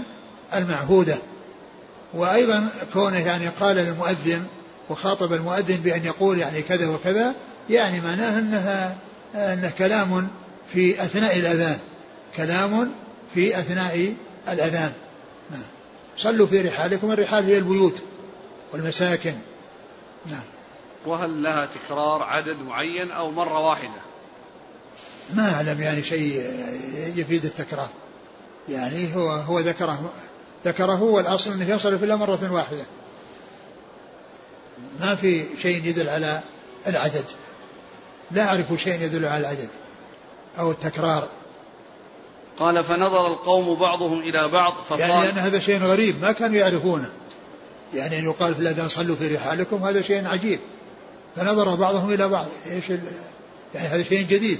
المعهودة. 0.54 1.16
وأيضا 2.14 2.68
كونه 2.92 3.18
يعني 3.18 3.48
قال 3.48 3.76
للمؤذن 3.76 4.46
وخاطب 4.90 5.32
المؤذن 5.32 5.76
بأن 5.76 6.04
يقول 6.04 6.38
يعني 6.38 6.62
كذا 6.62 6.88
وكذا 6.88 7.34
يعني 7.70 8.00
معناه 8.00 8.38
أنها 8.38 8.96
أنه 9.34 9.72
كلام 9.78 10.28
في 10.72 11.02
أثناء 11.02 11.38
الأذان 11.38 11.78
كلام 12.36 12.90
في 13.34 13.58
أثناء 13.58 14.14
الأذان. 14.48 14.92
صلوا 16.16 16.46
في 16.46 16.60
رحالكم 16.60 17.10
الرحال 17.10 17.44
هي 17.44 17.58
البيوت 17.58 18.02
والمساكن. 18.72 19.34
نعم. 20.26 20.42
وهل 21.06 21.42
لها 21.42 21.66
تكرار 21.66 22.22
عدد 22.22 22.56
معين 22.56 23.10
أو 23.10 23.30
مرة 23.30 23.68
واحدة؟ 23.68 24.00
ما 25.34 25.52
أعلم 25.54 25.80
يعني 25.80 26.02
شيء 26.02 26.50
يفيد 27.16 27.44
التكرار. 27.44 27.88
يعني 28.68 29.16
هو 29.16 29.30
هو 29.30 29.60
ذكره 29.60 30.10
ذكره 30.64 31.02
والأصل 31.02 31.52
أنه 31.52 31.70
ينصرف 31.70 32.04
إلا 32.04 32.16
مرة 32.16 32.52
واحدة. 32.52 32.84
ما 35.00 35.14
في 35.14 35.46
شيء 35.62 35.84
يدل 35.84 36.08
على 36.08 36.40
العدد. 36.86 37.24
لا 38.30 38.44
أعرف 38.44 38.72
شيء 38.76 39.00
يدل 39.02 39.24
على 39.24 39.40
العدد 39.40 39.68
أو 40.58 40.70
التكرار. 40.70 41.28
قال 42.58 42.84
فنظر 42.84 43.26
القوم 43.26 43.74
بعضهم 43.74 44.20
إلى 44.20 44.48
بعض 44.48 44.74
فقال 44.88 45.00
يعني 45.00 45.30
أن 45.30 45.38
هذا 45.38 45.58
شيء 45.58 45.82
غريب 45.82 46.22
ما 46.22 46.32
كانوا 46.32 46.56
يعرفونه. 46.56 47.10
يعني 47.94 48.18
أن 48.18 48.24
يقال 48.24 48.54
في 48.54 48.60
الأذان 48.60 48.88
صلوا 48.88 49.16
في 49.16 49.34
رحالكم 49.34 49.76
هذا 49.76 50.02
شيء 50.02 50.26
عجيب. 50.26 50.60
فنظر 51.36 51.74
بعضهم 51.74 52.12
إلى 52.12 52.28
بعض. 52.28 52.46
إيش 52.70 52.88
يعني 53.74 53.88
هذا 53.88 54.02
شيء 54.02 54.26
جديد. 54.26 54.58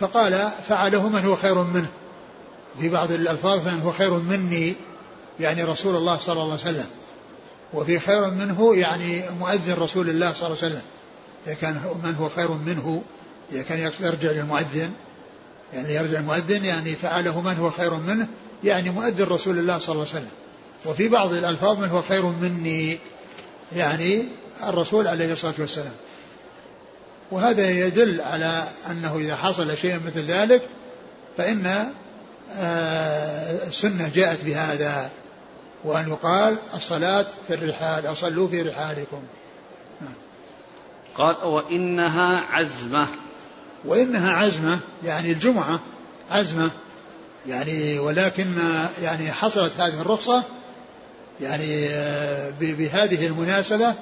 فقال 0.00 0.50
فعله 0.68 1.08
من 1.08 1.24
هو 1.24 1.36
خير 1.36 1.62
منه. 1.62 1.88
في 2.80 2.88
بعض 2.88 3.12
الألفاظ 3.12 3.68
من 3.68 3.80
هو 3.80 3.92
خير 3.92 4.10
مني 4.10 4.74
يعني 5.40 5.62
رسول 5.62 5.96
الله 5.96 6.18
صلى 6.18 6.32
الله 6.32 6.44
عليه 6.44 6.54
وسلم. 6.54 6.86
وفي 7.74 7.98
خير 7.98 8.30
منه 8.30 8.76
يعني 8.76 9.22
مؤذن 9.40 9.74
رسول 9.78 10.08
الله 10.08 10.32
صلى 10.32 10.46
الله 10.46 10.58
عليه 10.62 10.72
وسلم. 10.72 10.82
إذا 11.46 11.54
كان 11.54 11.74
من 12.04 12.14
هو 12.14 12.28
خير 12.28 12.50
منه 12.50 13.02
إذا 13.52 13.62
كان 13.62 13.90
يرجع 14.00 14.30
للمؤذن 14.30 14.92
يعني 15.74 15.94
يرجع 15.94 16.18
المؤذن 16.18 16.64
يعني 16.64 16.92
فعله 16.92 17.40
من 17.40 17.56
هو 17.56 17.70
خير 17.70 17.94
منه؟ 17.94 18.28
يعني 18.64 18.90
مؤذن 18.90 19.24
رسول 19.24 19.58
الله 19.58 19.78
صلى 19.78 19.92
الله 19.92 20.06
عليه 20.08 20.16
وسلم. 20.16 20.32
وفي 20.86 21.08
بعض 21.08 21.32
الألفاظ 21.32 21.78
من 21.78 21.88
هو 21.88 22.02
خير 22.02 22.26
مني؟ 22.26 22.98
يعني 23.76 24.24
الرسول 24.62 25.08
عليه 25.08 25.32
الصلاة 25.32 25.54
والسلام. 25.58 25.94
وهذا 27.30 27.70
يدل 27.70 28.20
على 28.20 28.68
أنه 28.90 29.18
إذا 29.18 29.36
حصل 29.36 29.76
شيء 29.76 30.00
مثل 30.06 30.20
ذلك 30.20 30.62
فإن 31.36 31.92
آه، 32.56 33.66
السنة 33.68 34.08
جاءت 34.14 34.44
بهذا 34.44 35.10
وأن 35.84 36.08
يقال 36.08 36.56
الصلاة 36.74 37.26
في 37.48 37.54
الرحال 37.54 38.06
أو 38.06 38.14
صلوا 38.14 38.48
في 38.48 38.62
رحالكم. 38.62 39.22
نعم. 40.00 40.14
قال 41.14 41.44
وإنها 41.44 42.40
عزمة. 42.40 43.06
وإنها 43.84 44.32
عزمة 44.32 44.78
يعني 45.04 45.32
الجمعة 45.32 45.80
عزمة 46.30 46.70
يعني 47.46 47.98
ولكن 47.98 48.54
يعني 49.02 49.32
حصلت 49.32 49.72
هذه 49.80 50.00
الرخصة 50.00 50.42
يعني 51.40 51.88
آه، 51.88 52.52
بهذه 52.60 53.26
المناسبة 53.26 53.94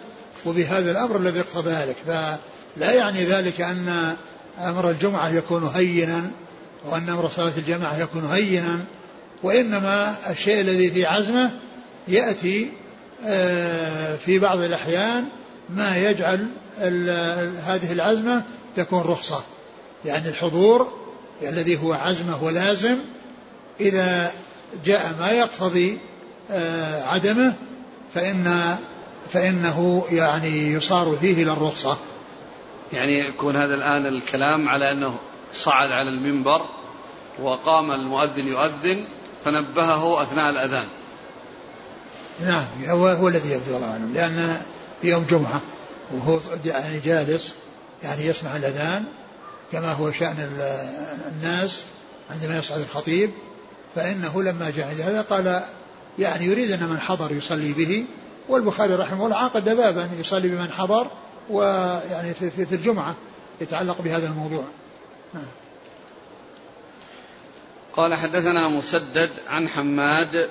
وبهذا 0.47 0.91
الأمر 0.91 1.16
الذي 1.16 1.41
اقتضى 1.41 1.70
ذلك. 1.70 1.97
فلا 2.07 2.93
يعني 2.93 3.24
ذلك 3.24 3.61
أن 3.61 4.16
أمر 4.59 4.91
الجمعة 4.91 5.28
يكون 5.28 5.64
هينا 5.74 6.31
وأن 6.85 7.09
أمر 7.09 7.28
صلاة 7.28 7.53
الجماعة 7.59 7.99
يكون 7.99 8.24
هينا 8.24 8.85
وإنما 9.43 10.14
الشيء 10.31 10.61
الذي 10.61 10.91
في 10.91 11.07
عزمة 11.07 11.51
يأتي 12.09 12.72
آه، 13.26 14.16
في 14.16 14.39
بعض 14.39 14.61
الأحيان 14.61 15.24
ما 15.70 15.97
يجعل 15.97 16.49
هذه 17.66 17.93
العزمة 17.93 18.43
تكون 18.76 19.01
رخصة. 19.01 19.45
يعني 20.05 20.28
الحضور 20.28 20.92
الذي 21.42 21.82
هو 21.82 21.92
عزمه 21.92 22.44
ولازم 22.44 22.98
إذا 23.80 24.32
جاء 24.84 25.14
ما 25.20 25.30
يقتضي 25.30 25.98
آه، 26.51 27.05
عدمه 27.05 27.55
فإن 28.14 28.76
فإنه 29.32 30.05
يعني 30.11 30.72
يصار 30.72 31.16
فيه 31.20 31.42
إلى 31.42 31.53
الرخصة. 31.53 31.98
يعني 32.92 33.18
يكون 33.18 33.57
هذا 33.57 33.74
الآن 33.74 34.07
الكلام 34.07 34.68
على 34.68 34.92
أنه 34.92 35.16
صعد 35.55 35.90
على 35.90 36.09
المنبر 36.09 36.61
وقام 37.42 37.90
المؤذن 37.90 38.46
يؤذن 38.46 39.05
فنبهه 39.44 40.22
أثناء 40.22 40.51
الأذان. 40.51 40.86
نعم 42.44 42.66
هو 42.86 43.09
هو 43.09 43.28
الذي 43.28 43.51
يبدو 43.51 43.76
الله 43.76 43.90
أعلم 43.90 44.12
لأن 44.14 44.62
في 45.03 45.09
يوم 45.09 45.24
جمعة 45.30 45.61
وهو 46.12 46.40
يعني 46.64 47.01
جالس 47.01 47.55
يعني 48.03 48.26
يسمع 48.26 48.57
الأذان 48.57 49.05
كما 49.73 49.93
هو 49.93 50.12
شأن 50.12 50.51
الناس 51.33 51.85
عندما 52.31 52.59
يصعد 52.59 52.81
الخطيب 52.81 53.31
فإنه 53.95 54.43
لما 54.43 54.71
جاء 54.71 54.89
عند 54.89 55.01
هذا 55.01 55.23
قال 55.23 55.62
يعني 56.18 56.45
يريد 56.45 56.71
أن 56.71 56.89
من 56.89 57.01
حضر 57.01 57.33
يصلي 57.33 57.73
به 57.73 58.05
والبخاري 58.49 58.95
رحمه 58.95 59.25
الله 59.25 59.37
عقد 59.37 59.64
بابا 59.64 60.09
يصلي 60.21 60.49
بمن 60.49 60.71
حضر 60.71 61.07
ويعني 61.51 62.35
في, 62.35 62.51
في, 62.51 62.66
في 62.66 62.75
الجمعة 62.75 63.14
يتعلق 63.61 64.03
بهذا 64.03 64.29
الموضوع. 64.29 64.64
نعم. 65.35 65.45
قال 67.97 68.14
حدثنا 68.14 68.68
مسدد 68.68 69.31
عن 69.49 69.68
حماد 69.68 70.51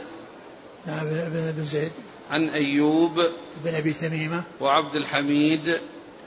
نعم 0.88 1.06
بن 1.30 1.66
زيد. 1.66 1.92
عن 2.32 2.50
أيوب 2.50 3.22
بن 3.64 3.76
أبي 3.76 3.94
تميمة. 3.94 4.44
وعبد 4.62 4.96
الحميد 4.96 5.80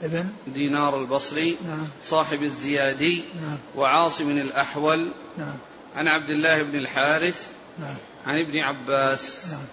ابن 0.03 0.27
دينار 0.47 1.01
البصري 1.01 1.57
نعم. 1.65 1.87
صاحب 2.03 2.43
الزيادي 2.43 3.25
نعم. 3.41 3.57
وعاصم 3.75 4.29
الأحول. 4.29 5.11
نعم. 5.37 5.57
عن 5.95 6.07
عبد 6.07 6.29
الله 6.29 6.63
بن 6.63 6.75
الحارث 6.75 7.47
نعم. 7.79 7.97
عن 8.27 8.39
ابن 8.39 8.59
عباس. 8.59 9.47
نعم. 9.51 9.65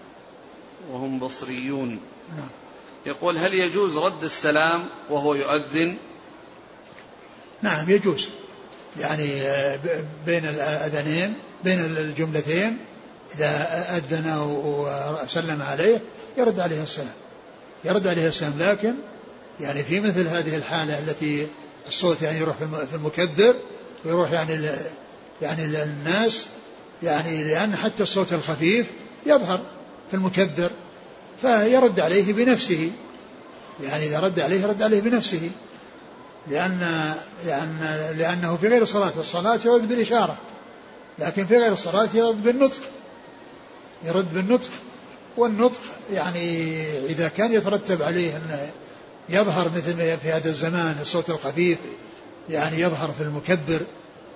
وهم 0.91 1.19
بصريون. 1.19 2.01
نعم. 2.37 2.49
يقول 3.07 3.39
هل 3.39 3.55
يجوز 3.55 3.97
رد 3.97 4.25
السلام 4.25 4.89
وهو 5.11 5.35
يؤذن؟ 5.35 5.99
نعم 7.63 7.91
يجوز. 7.91 8.29
يعني 9.01 9.43
آه، 9.43 9.81
بين 10.27 10.45
الأذانين 10.45 11.35
بين 11.65 11.81
الجملتين 11.81 12.79
إذا 13.35 13.97
أذن 13.97 14.39
وسلم 15.25 15.63
عليه 15.63 16.01
يرد 16.39 16.61
عليه 16.61 16.83
السلام. 16.83 17.15
يرد 17.85 18.07
عليه 18.07 18.29
السلام 18.29 18.55
لكن 18.59 18.95
يعني 19.61 19.83
في 19.83 20.01
مثل 20.01 20.27
هذه 20.27 20.57
الحالة 20.57 20.99
التي 20.99 21.47
الصوت 21.89 22.23
يعني 22.23 22.39
يروح 22.39 22.57
في 22.91 22.95
المكبر 22.95 23.55
ويروح 24.05 24.31
يعني 24.31 24.69
يعني 25.43 25.65
الناس 25.65 26.47
يعني 27.03 27.45
لأن 27.45 27.77
حتى 27.77 28.03
الصوت 28.03 28.33
الخفيف 28.33 28.87
يظهر 29.27 29.61
في 30.11 30.17
المكبر 30.17 30.71
فيرد 31.41 32.01
عليه 32.01 32.33
بنفسه. 32.33 32.91
يعني 33.83 34.07
إذا 34.07 34.21
رد 34.21 34.41
عليه 34.41 34.67
رد 34.67 34.83
عليه 34.83 35.01
بنفسه. 35.01 35.51
لأن 36.49 37.15
لأن 37.47 38.11
لأنه 38.19 38.57
في 38.57 38.69
غير 38.69 38.83
الصلاة 38.83 39.13
الصلاة 39.19 39.61
يرد 39.65 39.89
بالإشارة 39.89 40.37
لكن 41.19 41.47
في 41.47 41.57
غير 41.57 41.73
الصلاة 41.73 42.09
يرد 42.15 42.43
بالنطق. 42.43 42.81
يرد 44.05 44.35
بالنطق 44.35 44.71
والنطق 45.37 45.81
يعني 46.13 46.83
إذا 47.07 47.29
كان 47.29 47.53
يترتب 47.53 48.03
عليه 48.03 48.37
أن 48.37 48.71
يظهر 49.31 49.71
مثل 49.77 49.97
ما 49.97 50.17
في 50.17 50.33
هذا 50.33 50.51
الزمان 50.51 50.97
الصوت 51.01 51.31
الخفيف 51.31 51.79
يعني 52.49 52.81
يظهر 52.81 53.09
في 53.19 53.23
المكبر 53.23 53.81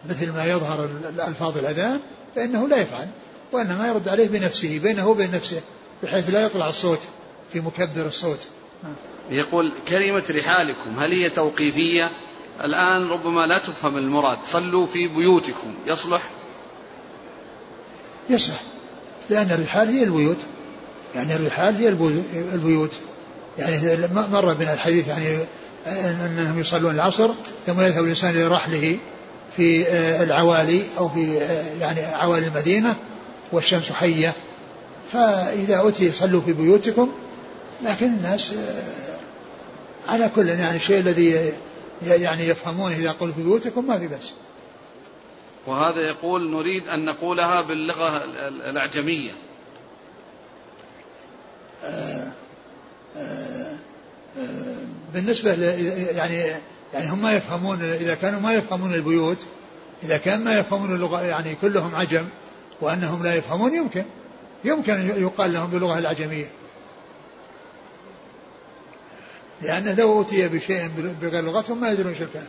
مثل 0.09 0.32
ما 0.32 0.45
يظهر 0.45 0.84
الألفاظ 0.84 1.59
الأذان 1.59 2.01
فإنه 2.34 2.68
لا 2.68 2.76
يفعل 2.76 3.09
وإنما 3.53 3.88
يرد 3.88 4.09
عليه 4.09 4.28
بنفسه 4.28 4.78
بينه 4.78 5.09
وبين 5.09 5.30
نفسه 5.30 5.61
بحيث 6.03 6.30
لا 6.30 6.42
يطلع 6.42 6.68
الصوت 6.68 6.99
في 7.53 7.61
مكبر 7.61 8.07
الصوت. 8.07 8.47
يقول 9.30 9.72
كلمة 9.88 10.24
رحالكم 10.30 10.99
هل 10.99 11.11
هي 11.11 11.30
توقيفية؟ 11.30 12.11
الآن 12.64 13.09
ربما 13.09 13.47
لا 13.47 13.59
تفهم 13.59 13.97
المراد. 13.97 14.38
صلوا 14.47 14.86
في 14.86 15.09
بيوتكم. 15.09 15.74
يصلح؟ 15.86 16.22
يصلح 18.30 18.62
لأن 19.30 19.51
الرحال 19.51 19.88
هي 19.88 20.05
البيوت 20.05 20.36
يعني 21.14 21.36
الرحال 21.36 21.76
هي 21.76 21.88
البيوت. 22.53 22.99
يعني 23.59 24.09
مر 24.32 24.52
بنا 24.52 24.74
الحديث 24.74 25.09
يعني 25.09 25.38
أنهم 25.86 26.61
يصلون 26.61 26.94
العصر 26.94 27.30
ثم 27.66 27.80
يذهب 27.80 28.05
الإنسان 28.05 28.34
لرحله 28.34 28.98
في 29.57 29.86
آه، 29.86 30.22
العوالي 30.22 30.84
أو 30.98 31.09
في 31.09 31.42
آه، 31.42 31.80
يعني 31.80 32.00
عوالي 32.00 32.46
المدينة 32.46 32.96
والشمس 33.52 33.92
حية 33.92 34.32
فإذا 35.12 35.88
أتي 35.88 36.12
صلوا 36.12 36.40
في 36.40 36.52
بيوتكم 36.52 37.12
لكن 37.82 38.07
الناس 38.07 38.52
آه، 38.52 40.12
على 40.12 40.30
كل 40.36 40.48
يعني 40.48 40.76
الشيء 40.76 41.00
الذي 41.00 41.52
يعني 42.07 42.48
يفهمونه 42.48 42.96
إذا 42.96 43.12
قلوا 43.12 43.34
في 43.34 43.42
بيوتكم 43.42 43.86
ما 43.86 43.98
في 43.98 44.07
بأس. 44.07 44.32
وهذا 45.66 46.00
يقول 46.00 46.50
نريد 46.50 46.88
أن 46.88 47.05
نقولها 47.05 47.61
باللغة 47.61 48.24
الأعجمية. 48.70 49.30
بالنسبة 55.14 55.52
يعني 56.16 56.44
يعني 56.94 57.10
هم 57.10 57.22
ما 57.22 57.32
يفهمون 57.32 57.82
إذا 57.82 58.14
كانوا 58.14 58.40
ما 58.40 58.54
يفهمون 58.54 58.94
البيوت 58.94 59.46
إذا 60.02 60.16
كان 60.16 60.44
ما 60.44 60.58
يفهمون 60.58 60.94
اللغة 60.94 61.22
يعني 61.22 61.54
كلهم 61.54 61.94
عجم 61.94 62.28
وأنهم 62.80 63.22
لا 63.22 63.34
يفهمون 63.34 63.74
يمكن. 63.74 64.04
يمكن 64.64 65.22
يقال 65.22 65.52
لهم 65.52 65.70
باللغة 65.70 65.98
العجمية. 65.98 66.50
لأنه 69.62 69.94
لو 69.94 70.12
أوتي 70.12 70.48
بشيء 70.48 70.88
بغير 71.20 71.44
لغتهم 71.44 71.80
ما 71.80 71.90
يدرون 71.90 72.14
شو 72.14 72.24
كان 72.34 72.46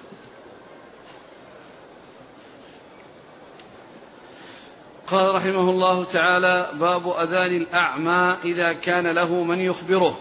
قال 5.07 5.35
رحمه 5.35 5.69
الله 5.69 6.03
تعالى 6.03 6.69
باب 6.73 7.09
أذان 7.09 7.55
الأعمى 7.55 8.35
إذا 8.45 8.73
كان 8.73 9.15
له 9.15 9.43
من 9.43 9.59
يخبره. 9.59 10.17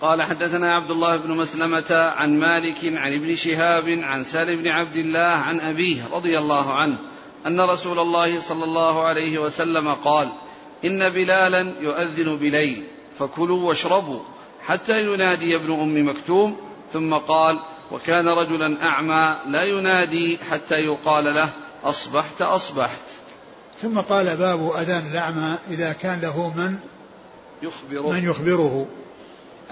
قال 0.00 0.22
حدثنا 0.22 0.74
عبد 0.74 0.90
الله 0.90 1.16
بن 1.16 1.30
مسلمة 1.30 2.12
عن 2.16 2.38
مالك 2.38 2.78
عن 2.84 3.12
ابن 3.12 3.36
شهاب 3.36 3.88
عن 4.02 4.24
سالم 4.24 4.62
بن 4.62 4.68
عبد 4.68 4.96
الله 4.96 5.20
عن 5.20 5.60
أبيه 5.60 6.02
رضي 6.12 6.38
الله 6.38 6.72
عنه 6.72 6.98
أن 7.46 7.60
رسول 7.60 7.98
الله 7.98 8.40
صلى 8.40 8.64
الله 8.64 9.04
عليه 9.04 9.38
وسلم 9.38 9.88
قال 9.88 10.28
إن 10.84 11.08
بلالا 11.08 11.72
يؤذن 11.80 12.36
بليل 12.36 12.86
فكلوا 13.18 13.68
واشربوا 13.68 14.20
حتى 14.66 15.04
ينادي 15.04 15.56
ابن 15.56 15.72
أم 15.72 16.08
مكتوم 16.08 16.56
ثم 16.92 17.14
قال 17.14 17.58
وكان 17.92 18.28
رجلا 18.28 18.84
أعمى 18.86 19.36
لا 19.46 19.64
ينادي 19.64 20.38
حتى 20.50 20.74
يقال 20.74 21.24
له 21.24 21.50
أصبحت 21.84 22.42
أصبحت. 22.42 23.02
ثم 23.82 24.00
قال 24.00 24.36
باب 24.36 24.72
أذان 24.76 25.06
الأعمى 25.10 25.54
إذا 25.70 25.92
كان 25.92 26.20
له 26.20 26.52
من؟ 26.56 26.78
يخبره. 27.62 28.12
من 28.12 28.24
يخبره. 28.24 28.86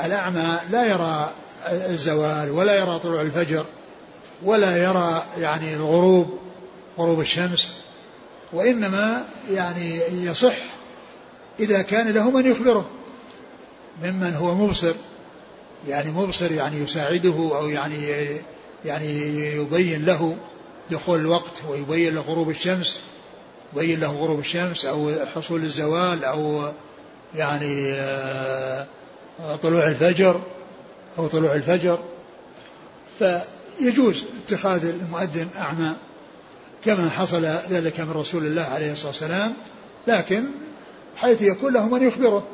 الأعمى 0.05 0.59
لا 0.71 0.87
يرى 0.87 1.31
الزوال 1.69 2.51
ولا 2.51 2.75
يرى 2.79 2.99
طلوع 2.99 3.21
الفجر 3.21 3.65
ولا 4.43 4.77
يرى 4.77 5.23
يعني 5.39 5.75
الغروب 5.75 6.39
غروب 6.99 7.21
الشمس 7.21 7.73
وإنما 8.53 9.25
يعني 9.51 10.01
يصح 10.11 10.57
إذا 11.61 11.83
كان 11.83 12.09
له 12.09 12.31
من 12.31 12.51
يخبره 12.51 12.87
ممن 14.03 14.35
هو 14.35 14.55
مبصر 14.55 14.95
يعني 15.89 16.11
مبصر 16.11 16.53
يعني 16.53 16.77
يساعده 16.77 17.35
أو 17.59 17.69
يعني 17.69 17.97
يعني 18.85 19.39
يبين 19.57 20.05
له 20.05 20.37
دخول 20.91 21.21
الوقت 21.21 21.63
ويبين 21.69 22.15
له 22.15 22.21
غروب 22.21 22.51
الشمس 22.51 23.01
يبين 23.73 24.01
له 24.01 24.13
غروب 24.13 24.39
الشمس 24.39 24.85
أو 24.85 25.13
حصول 25.35 25.63
الزوال 25.63 26.25
أو 26.25 26.73
يعني 27.35 27.93
آه 27.93 28.87
طلوع 29.63 29.89
الفجر 29.89 30.41
أو 31.19 31.27
طلوع 31.27 31.55
الفجر 31.55 31.99
فيجوز 33.19 34.25
اتخاذ 34.45 34.85
المؤذن 34.85 35.49
أعمى 35.59 35.93
كما 36.85 37.11
حصل 37.11 37.45
ذلك 37.71 38.01
من 38.01 38.11
رسول 38.11 38.47
الله 38.47 38.63
عليه 38.63 38.93
الصلاة 38.93 39.09
والسلام 39.09 39.55
لكن 40.07 40.45
حيث 41.17 41.43
يكون 41.43 41.73
له 41.73 41.89
من 41.89 42.09
يخبره 42.09 42.47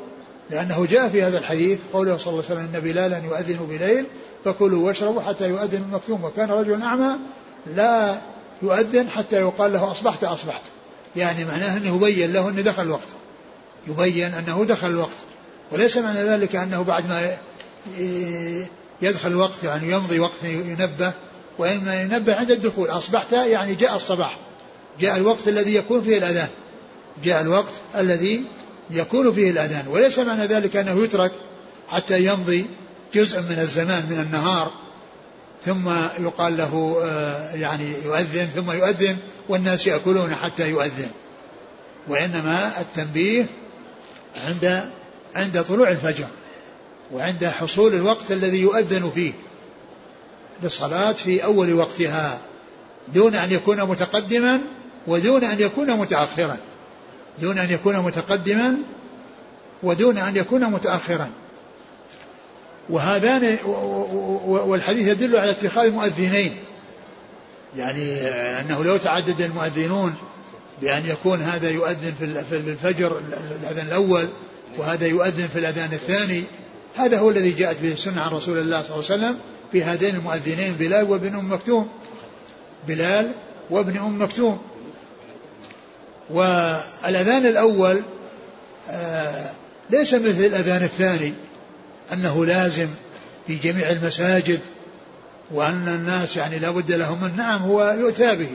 لأنه 0.49 0.85
جاء 0.85 1.09
في 1.09 1.23
هذا 1.23 1.37
الحديث 1.37 1.79
قوله 1.93 2.17
صلى 2.17 2.27
الله 2.33 2.43
عليه 2.49 2.61
وسلم 2.61 2.75
إن 2.75 2.79
بلالا 2.79 3.17
يؤذن 3.17 3.67
بليل 3.69 4.05
فكلوا 4.45 4.87
واشربوا 4.87 5.21
حتى 5.21 5.49
يؤذن 5.49 5.83
المكتوم 5.89 6.23
وكان 6.23 6.51
رجل 6.51 6.81
أعمى 6.81 7.15
لا 7.67 8.17
يؤذن 8.61 9.09
حتى 9.09 9.35
يقال 9.35 9.73
له 9.73 9.91
أصبحت 9.91 10.23
أصبحت. 10.23 10.61
يعني 11.15 11.45
معناه 11.45 11.77
أنه 11.77 11.95
يبين 11.95 12.33
له 12.33 12.49
أنه 12.49 12.61
دخل 12.61 12.83
الوقت 12.83 13.07
يبين 13.87 14.33
أنه 14.33 14.65
دخل 14.65 14.87
الوقت. 14.87 15.15
وليس 15.73 15.97
معنى 15.97 16.19
ذلك 16.19 16.55
أنه 16.55 16.81
بعد 16.81 17.07
ما 17.07 17.37
يدخل 19.01 19.29
الوقت 19.29 19.63
يعني 19.63 19.91
يمضي 19.91 20.19
وقت 20.19 20.43
ينبه 20.43 21.13
وإنما 21.57 22.01
ينبه 22.01 22.35
عند 22.35 22.51
الدخول. 22.51 22.89
أصبحت 22.89 23.31
يعني 23.31 23.75
جاء 23.75 23.95
الصباح 23.95 24.39
جاء 24.99 25.17
الوقت 25.17 25.47
الذي 25.47 25.75
يكون 25.75 26.01
فيه 26.01 26.17
الأذان. 26.17 26.49
جاء 27.23 27.41
الوقت 27.41 27.73
الذي 27.95 28.43
يكون 28.89 29.33
فيه 29.33 29.51
الأذان. 29.51 29.87
وليس 29.87 30.19
معنى 30.19 30.45
ذلك 30.45 30.75
أنه 30.75 31.03
يترك 31.03 31.31
حتى 31.87 32.25
يمضي 32.25 32.65
جزء 33.13 33.41
من 33.41 33.59
الزمان 33.59 34.05
من 34.09 34.19
النهار 34.19 34.71
ثم 35.65 35.89
يقال 36.19 36.57
له 36.57 37.01
آه، 37.03 37.53
يعني 37.55 37.93
يؤذن 38.05 38.45
ثم 38.45 38.71
يؤذن 38.71 39.17
والناس 39.49 39.87
يأكلون 39.87 40.35
حتى 40.35 40.69
يؤذن. 40.69 41.09
وإنما 42.07 42.81
التنبيه 42.81 43.45
عند 44.47 44.89
عند 45.35 45.63
طلوع 45.63 45.91
الفجر 45.91 46.27
وعند 47.11 47.45
حصول 47.45 47.93
الوقت 47.93 48.31
الذي 48.31 48.61
يؤذن 48.61 49.09
فيه 49.09 49.33
للصلاة 50.63 51.11
في 51.11 51.43
أول 51.43 51.73
وقتها 51.73 52.39
دون 53.13 53.35
أن 53.35 53.51
يكون 53.51 53.83
متقدما 53.83 54.61
ودون 55.07 55.43
أن 55.43 55.59
يكون 55.59 55.97
متأخرا 55.97 56.57
دون 57.41 57.57
أن 57.57 57.69
يكون 57.69 57.99
متقدما 57.99 58.77
ودون 59.83 60.17
أن 60.17 60.35
يكون 60.35 60.71
متأخرا. 60.71 61.29
وهذان 62.89 63.57
والحديث 64.45 65.07
يدل 65.07 65.37
على 65.37 65.51
اتخاذ 65.51 65.91
مؤذنين 65.91 66.57
يعني 67.77 68.21
أنه 68.59 68.83
لو 68.83 68.97
تعدد 68.97 69.41
المؤذنون 69.41 70.15
بأن 70.81 71.05
يكون 71.05 71.41
هذا 71.41 71.69
يؤذن 71.69 72.43
في 72.49 72.55
الفجر 72.57 73.21
الأذان 73.61 73.87
الأول 73.87 74.29
وهذا 74.77 75.07
يؤذن 75.07 75.47
في 75.47 75.59
الأذان 75.59 75.93
الثاني. 75.93 76.43
هذا 76.95 77.19
هو 77.19 77.29
الذي 77.29 77.51
جاءت 77.51 77.81
به 77.81 77.93
السنة 77.93 78.21
عن 78.21 78.31
رسول 78.31 78.57
الله 78.57 78.83
صلى 78.83 78.95
الله 78.95 79.05
عليه 79.11 79.15
وسلم 79.15 79.37
في 79.71 79.83
هذين 79.83 80.15
المؤذنين 80.15 80.73
بلال 80.73 81.03
وابن 81.03 81.35
أم 81.35 81.53
مكتوم. 81.53 81.89
بلال 82.87 83.31
وابن 83.69 83.97
أم 83.97 84.21
مكتوم. 84.21 84.61
والأذان 86.29 87.45
الأول 87.45 88.03
آه 88.89 89.49
ليس 89.89 90.13
مثل 90.13 90.45
الأذان 90.45 90.83
الثاني 90.83 91.33
أنه 92.13 92.45
لازم 92.45 92.87
في 93.47 93.55
جميع 93.55 93.89
المساجد 93.89 94.59
وأن 95.51 95.87
الناس 95.87 96.37
يعني 96.37 96.59
لا 96.59 96.71
بد 96.71 96.91
لهم 96.91 97.35
نعم 97.37 97.61
هو 97.61 97.95
يؤتى 97.99 98.35
به. 98.35 98.49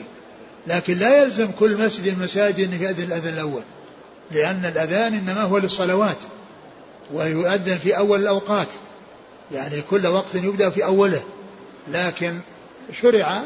لكن 0.66 0.99
لا 0.99 1.23
يلزم 1.23 1.51
كل 1.59 1.85
مسجد 1.85 2.07
المساجد 2.07 2.75
أن 2.75 2.83
يأذن 2.83 3.05
الأذان 3.05 3.35
الأول. 3.35 3.62
لأن 4.31 4.64
الأذان 4.64 5.14
إنما 5.14 5.43
هو 5.43 5.59
للصلوات 5.59 6.16
ويؤذن 7.12 7.79
في 7.79 7.97
أول 7.97 8.20
الأوقات 8.20 8.68
يعني 9.53 9.83
كل 9.91 10.07
وقت 10.07 10.35
يبدأ 10.35 10.70
في 10.70 10.85
أوله 10.85 11.22
لكن 11.89 12.39
شرع 12.93 13.43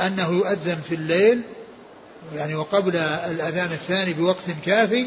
أنه 0.00 0.30
يؤذن 0.30 0.78
في 0.88 0.94
الليل 0.94 1.42
يعني 2.34 2.54
وقبل 2.54 2.96
الأذان 2.96 3.72
الثاني 3.72 4.12
بوقت 4.12 4.50
كافي 4.66 5.06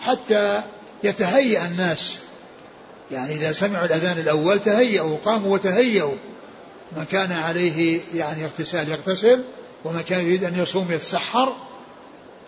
حتى 0.00 0.62
يتهيأ 1.04 1.66
الناس 1.66 2.18
يعني 3.10 3.34
إذا 3.34 3.52
سمعوا 3.52 3.84
الأذان 3.84 4.18
الأول 4.18 4.60
تهيأوا 4.60 5.16
قاموا 5.24 5.54
وتهيأوا 5.54 6.14
من 6.96 7.04
كان 7.04 7.32
عليه 7.32 8.00
يعني 8.14 8.44
اغتسال 8.44 8.88
يغتسل 8.88 9.44
ومن 9.84 10.00
كان 10.00 10.20
يريد 10.20 10.44
أن 10.44 10.58
يصوم 10.58 10.92
يتسحر 10.92 11.56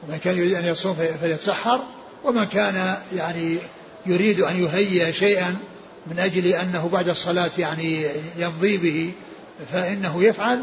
ومن 0.03 0.18
كان 0.24 0.38
يريد 0.38 0.55
أن 0.55 0.64
يصوم 0.64 0.94
فليتسحر 1.20 1.80
ومن 2.24 2.44
كان 2.44 2.96
يعني 3.16 3.59
يريد 4.07 4.40
أن 4.40 4.64
يهيئ 4.64 5.12
شيئا 5.12 5.57
من 6.07 6.18
أجل 6.18 6.46
أنه 6.46 6.88
بعد 6.92 7.09
الصلاة 7.09 7.50
يعني 7.59 8.07
يمضي 8.38 8.76
به 8.76 9.12
فإنه 9.72 10.24
يفعل. 10.24 10.62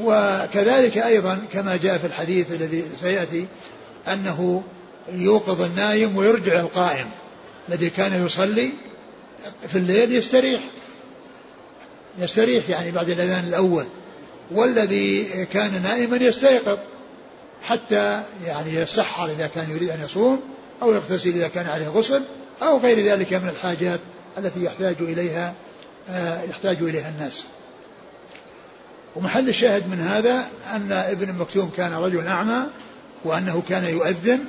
وكذلك 0.00 0.98
أيضا 0.98 1.42
كما 1.52 1.76
جاء 1.76 1.98
في 1.98 2.06
الحديث 2.06 2.52
الذي 2.52 2.84
سيأتي 3.00 3.46
أنه 4.12 4.62
يوقظ 5.12 5.62
النايم 5.62 6.16
ويرجع 6.16 6.60
القائم 6.60 7.06
الذي 7.68 7.90
كان 7.90 8.26
يصلي 8.26 8.72
في 9.68 9.78
الليل 9.78 10.12
يستريح 10.12 10.60
يستريح 12.18 12.70
يعني 12.70 12.90
بعد 12.90 13.10
الأذان 13.10 13.44
الأول 13.44 13.86
والذي 14.50 15.24
كان 15.52 15.82
نائما 15.82 16.16
يستيقظ. 16.16 16.78
حتى 17.66 18.22
يعني 18.44 18.74
يسحر 18.74 19.30
إذا 19.30 19.46
كان 19.46 19.70
يريد 19.70 19.90
أن 19.90 20.00
يصوم 20.04 20.40
أو 20.82 20.94
يغتسل 20.94 21.28
إذا 21.28 21.48
كان 21.48 21.66
عليه 21.66 21.88
غسل 21.88 22.22
أو 22.62 22.78
غير 22.78 22.98
ذلك 22.98 23.32
من 23.32 23.48
الحاجات 23.48 24.00
التي 24.38 24.64
يحتاج 24.64 24.96
إليها 25.00 25.54
آه، 26.10 26.42
يحتاج 26.42 26.76
إليها 26.82 27.08
الناس. 27.08 27.44
ومحل 29.16 29.48
الشاهد 29.48 29.88
من 29.88 30.00
هذا 30.00 30.44
أن 30.74 30.92
ابن 30.92 31.32
مكتوم 31.32 31.70
كان 31.76 31.92
رجل 31.94 32.26
أعمى 32.26 32.66
وأنه 33.24 33.62
كان 33.68 33.84
يؤذن 33.84 34.44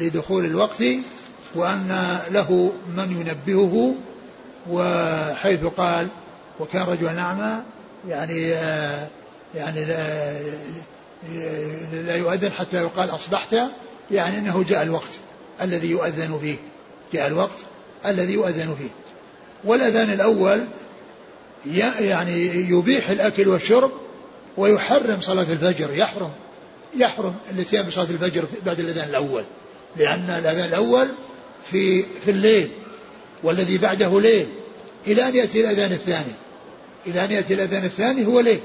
لدخول 0.00 0.44
الوقت 0.44 0.82
وأن 1.54 2.18
له 2.30 2.72
من 2.96 3.10
ينبهه 3.10 3.94
وحيث 4.70 5.64
قال 5.64 6.08
وكان 6.60 6.82
رجلا 6.82 7.20
أعمى 7.20 7.62
يعني 8.08 8.54
آه، 8.54 9.08
يعني 9.54 9.86
لا, 11.92 12.16
يؤذن 12.16 12.52
حتى 12.52 12.76
يقال 12.76 13.10
أصبحت 13.10 13.56
يعني 14.10 14.38
أنه 14.38 14.64
جاء 14.68 14.82
الوقت 14.82 15.10
الذي 15.62 15.90
يؤذن 15.90 16.38
فيه. 16.40 16.56
جاء 17.12 17.26
الوقت 17.26 17.58
الذي 18.06 18.32
يؤذن 18.32 18.76
فيه. 18.78 18.90
والأذان 19.64 20.10
الأول 20.10 20.68
يعني 22.00 22.46
يبيح 22.70 23.10
الأكل 23.10 23.48
والشرب 23.48 23.92
ويحرم 24.56 25.20
صلاة 25.20 25.46
الفجر 25.52 25.94
يحرم 25.94 26.30
يحرم 26.96 27.34
الاتيان 27.50 27.86
بصلاة 27.86 28.10
الفجر 28.10 28.44
بعد 28.66 28.80
الأذان 28.80 29.08
الأول. 29.08 29.44
لأن 29.96 30.30
الأذان 30.30 30.68
الأول 30.68 31.08
في 31.70 32.02
في 32.02 32.30
الليل 32.30 32.70
والذي 33.42 33.78
بعده 33.78 34.20
ليل. 34.20 34.46
إلى 35.06 35.28
أن 35.28 35.34
يأتي 35.34 35.60
الأذان 35.60 35.92
الثاني. 35.92 36.32
إلى 37.06 37.24
أن 37.24 37.30
يأتي 37.30 37.54
الأذان 37.54 37.84
الثاني 37.84 38.26
هو 38.26 38.40
ليل. 38.40 38.60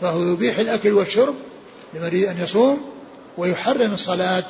فهو 0.00 0.22
يبيح 0.22 0.58
الأكل 0.58 0.92
والشرب 0.92 1.34
لمن 1.94 2.06
يريد 2.06 2.24
أن 2.24 2.42
يصوم 2.42 2.90
ويحرم 3.38 3.92
الصلاة 3.92 4.44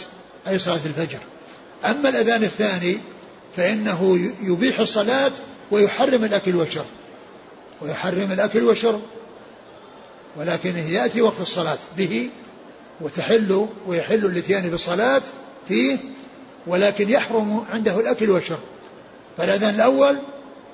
أي 0.49 0.59
صلاة 0.59 0.81
الفجر. 0.87 1.19
أما 1.85 2.09
الأذان 2.09 2.45
الثاني 2.45 2.99
فإنه 3.57 4.31
يبيح 4.43 4.81
الصلاة 4.81 5.33
ويحرم 5.71 6.25
الأكل 6.25 6.57
والشرب. 6.57 6.87
ويحرم 7.83 8.33
الأكل 8.33 8.63
والشرب. 8.63 9.01
ولكن 10.37 10.77
يأتي 10.77 11.23
وقت 11.23 11.41
الصلاة 11.41 11.79
به 11.97 12.31
وتحل 13.01 13.67
ويحل 13.87 14.27
الاتيان 14.27 14.71
بالصلاة 14.71 15.23
فيه 15.69 15.99
ولكن 16.67 17.11
يحرم 17.11 17.65
عنده 17.71 18.01
الأكل 18.01 18.31
والشرب. 18.31 18.63
فالأذان 19.37 19.75
الأول 19.75 20.19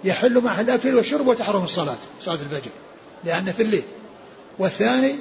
يحل 0.04 0.40
معه 0.40 0.60
الأكل 0.60 0.94
والشرب 0.94 1.26
وتحرم 1.26 1.64
الصلاة 1.64 1.98
صلاة 2.22 2.34
الفجر 2.34 2.70
لأن 3.24 3.52
في 3.52 3.62
الليل. 3.62 3.82
والثاني 4.58 5.14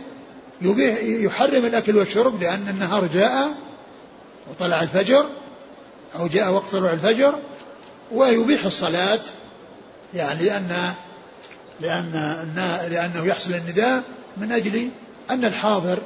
يبيح 0.62 0.98
يحرم 1.04 1.66
الأكل 1.66 1.98
والشرب 1.98 2.42
لأن 2.42 2.68
النهار 2.70 3.08
جاء 3.14 3.54
وطلع 4.52 4.82
الفجر 4.84 5.26
أو 6.20 6.28
جاء 6.28 6.52
وقت 6.52 6.72
طلوع 6.72 6.94
الفجر 6.94 7.40
ويبيح 8.12 8.66
الصلاة. 8.66 9.22
يعني 10.14 10.44
لأن 10.44 10.94
لأن 11.82 12.14
لأنه 12.92 13.26
يحصل 13.26 13.54
النداء 13.54 14.04
من 14.38 14.52
أجل 14.52 14.90
أن 15.30 15.46
الحاضر 15.46 16.00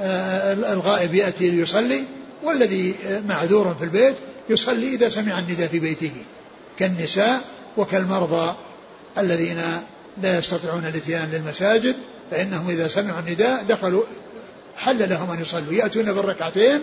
آه، 0.00 0.52
الغائب 0.52 1.14
يأتي 1.14 1.50
ليصلي 1.50 2.04
والذي 2.42 2.94
معذور 3.28 3.74
في 3.74 3.84
البيت 3.84 4.14
يصلي 4.48 4.94
إذا 4.94 5.08
سمع 5.08 5.38
النداء 5.38 5.68
في 5.68 5.78
بيته 5.78 6.12
كالنساء 6.78 7.40
وكالمرضى 7.76 8.54
الذين 9.18 9.62
لا 10.22 10.38
يستطيعون 10.38 10.86
الاتيان 10.86 11.30
للمساجد. 11.30 11.96
فإنهم 12.30 12.70
إذا 12.70 12.88
سمعوا 12.88 13.20
النداء 13.20 13.62
دخلوا 13.64 14.02
حل 14.76 15.10
لهم 15.10 15.30
أن 15.30 15.40
يصلوا. 15.40 15.72
يأتون 15.72 16.12
بالركعتين 16.12 16.82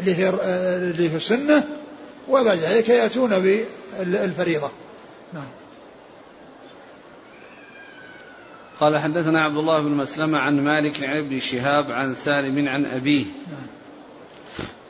اللي 0.00 0.14
هي 0.14 0.28
اللي 0.28 1.10
هي 1.10 1.16
السنة 1.16 1.64
وبعد 2.28 2.56
ذلك 2.56 2.88
يأتون 2.88 3.60
بالفريضة 3.98 4.70
نعم. 5.32 5.48
قال 8.80 8.98
حدثنا 8.98 9.42
عبد 9.44 9.56
الله 9.56 9.82
بن 9.82 9.90
مسلمة 9.90 10.38
عن 10.38 10.64
مالك 10.64 11.04
عن 11.04 11.16
ابن 11.16 11.40
شهاب 11.40 11.92
عن 11.92 12.14
سالم 12.14 12.68
عن 12.68 12.84
أبيه. 12.84 13.24
نعم. 13.24 13.66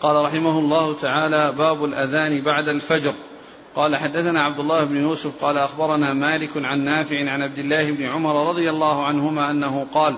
قال 0.01 0.25
رحمه 0.25 0.59
الله 0.59 0.97
تعالى 0.97 1.53
باب 1.53 1.85
الأذان 1.85 2.45
بعد 2.45 2.69
الفجر. 2.69 3.14
قال 3.79 3.97
حدثنا 3.97 4.43
عبد 4.43 4.59
الله 4.59 4.85
بن 4.85 4.97
يوسف 4.97 5.45
قال 5.45 5.59
أخبرنا 5.59 6.12
مالك 6.12 6.51
عن 6.57 6.85
نافع 6.85 7.31
عن 7.31 7.43
عبد 7.43 7.59
الله 7.59 7.91
بن 7.91 8.05
عمر 8.05 8.49
رضي 8.49 8.70
الله 8.70 9.07
عنهما 9.07 9.51
أنه 9.51 9.87
قال 9.95 10.16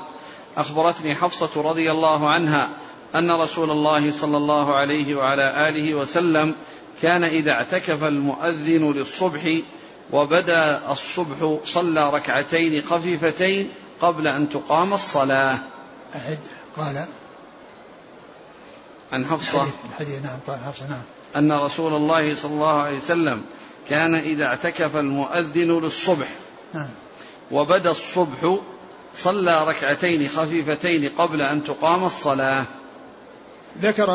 أخبرتني 0.57 1.15
حفصة 1.15 1.51
رضي 1.57 1.91
الله 1.91 2.29
عنها 2.31 2.71
أن 3.15 3.31
رسول 3.31 3.71
الله 3.71 4.13
صلى 4.13 4.37
الله 4.37 4.75
عليه 4.75 5.15
وعلى 5.15 5.69
آله 5.69 5.95
وسلم 5.95 6.55
كان 7.03 7.25
إذا 7.25 7.53
اعتكف 7.53 8.05
المؤذن 8.05 8.93
للصبح 8.93 9.63
وبدأ 10.13 10.93
الصبح 10.93 11.59
صلى 11.65 12.11
ركعتين 12.11 12.83
خفيفتين 12.83 13.73
قبل 14.01 14.27
أن 14.27 14.49
تقام 14.49 14.95
الصلاة. 14.95 15.59
أعد 16.15 16.39
قال 16.77 17.05
عن 19.13 19.25
حفصة. 19.25 19.67
الحديث 19.91 20.23
نعم 20.23 20.39
قال 20.47 20.59
حفصة 20.67 20.87
نعم. 20.87 21.20
أن 21.37 21.53
رسول 21.53 21.95
الله 21.95 22.35
صلى 22.35 22.53
الله 22.53 22.83
عليه 22.83 22.97
وسلم 22.97 23.43
كان 23.89 24.15
إذا 24.15 24.45
اعتكف 24.45 24.97
المؤذن 24.97 25.79
للصبح. 25.79 26.29
وبدأ 27.51 27.91
الصبح 27.91 28.59
صلى 29.15 29.69
ركعتين 29.69 30.29
خفيفتين 30.29 31.15
قبل 31.19 31.43
أن 31.43 31.65
تقام 31.65 32.05
الصلاة. 32.05 32.65
ذكر 33.83 34.11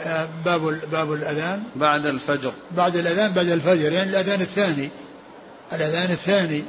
آه، 0.00 0.28
باب 0.44 0.80
باب 0.92 1.12
الأذان. 1.12 1.62
بعد 1.76 2.06
الفجر. 2.06 2.52
بعد 2.70 2.96
الأذان 2.96 3.32
بعد 3.32 3.48
الفجر 3.48 3.92
يعني 3.92 4.10
الأذان 4.10 4.40
الثاني. 4.40 4.90
الأذان 5.72 6.10
الثاني 6.10 6.64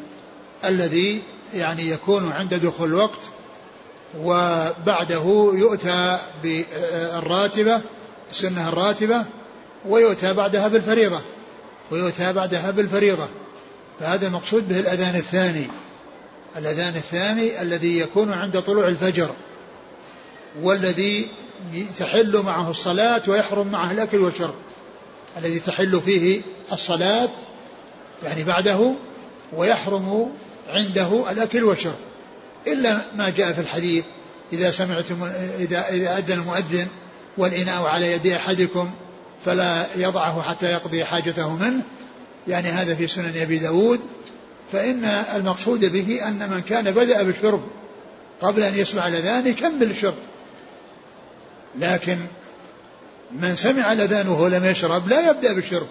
الذي 0.66 1.22
يعني 1.54 1.90
يكون 1.90 2.32
عند 2.32 2.54
دخول 2.54 2.90
الوقت 2.90 3.30
وبعده 4.22 5.52
يؤتى 5.54 6.20
بالراتبة 6.44 7.82
السنة 8.32 8.70
الراتبة 8.70 9.26
ويؤتى 9.88 10.34
بعدها 10.34 10.68
بالفريضة 10.68 11.22
ويؤتى 11.92 12.34
بعدها 12.34 12.72
بالفريضة. 12.72 13.28
فهذا 14.00 14.28
المقصود 14.28 14.70
به 14.70 14.80
الأذان 14.80 15.16
الثاني. 15.16 15.68
الأذان 16.58 16.96
الثاني 16.96 17.62
الذي 17.62 18.00
يكون 18.00 18.34
عند 18.34 18.62
طلوع 18.62 18.88
الفجر 18.88 19.30
والذي 20.62 21.28
تحل 22.00 22.42
معه 22.46 22.70
الصلاة 22.70 23.22
ويحرم 23.28 23.68
معه 23.68 23.92
الأكل 23.92 24.18
والشرب. 24.18 24.56
الذي 25.38 25.60
تحل 25.60 26.02
فيه 26.02 26.42
الصلاة 26.74 27.30
يعني 28.24 28.44
بعده 28.44 28.94
ويحرم 29.54 30.32
عنده 30.68 31.32
الأكل 31.32 31.64
والشرب. 31.64 32.00
إلا 32.68 33.02
ما 33.16 33.30
جاء 33.30 33.54
في 33.54 33.62
الحديث 33.62 34.06
إذا 34.54 34.72
سمعتم 34.72 35.24
إذا 35.60 35.90
إذا 35.90 36.18
أذن 36.18 36.40
المؤذن 36.40 36.88
والإناء 37.38 37.84
على 37.84 38.12
يد 38.12 38.28
أحدكم 38.28 38.92
فلا 39.46 39.86
يضعه 39.96 40.42
حتى 40.42 40.66
يقضي 40.66 41.06
حاجته 41.06 41.56
منه. 41.56 41.82
يعني 42.48 42.70
هذا 42.70 42.96
في 42.96 43.08
سنن 43.08 43.34
أبي 43.38 43.60
داود. 43.60 44.00
فإن 44.72 45.06
المقصود 45.36 45.86
به 45.86 46.28
أن 46.28 46.50
من 46.50 46.62
كان 46.62 46.92
بدأ 46.92 47.24
بالشرب 47.24 47.62
قبل 48.42 48.64
أن 48.64 48.76
يسمع 48.76 49.08
الأذان 49.08 49.48
يكمل 49.48 49.92
الشرب 49.92 50.16
لكن 51.80 52.18
من 53.32 53.56
سمع 53.56 53.92
الأذان 53.92 54.28
وهو 54.28 54.48
لم 54.48 54.66
يشرب 54.66 55.08
لا 55.08 55.30
يبدأ 55.30 55.54
بالشرب. 55.54 55.88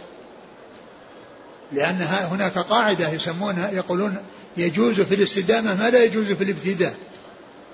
لأن 1.72 2.06
هناك 2.30 2.58
قاعدة 2.58 3.08
يسمونها 3.08 3.70
يقولون 3.70 4.16
يجوز 4.56 5.00
في 5.00 5.14
الاستدامة 5.14 5.74
ما 5.74 5.90
لا 5.90 6.04
يجوز 6.04 6.32
في 6.32 6.44
الابتداء. 6.44 6.94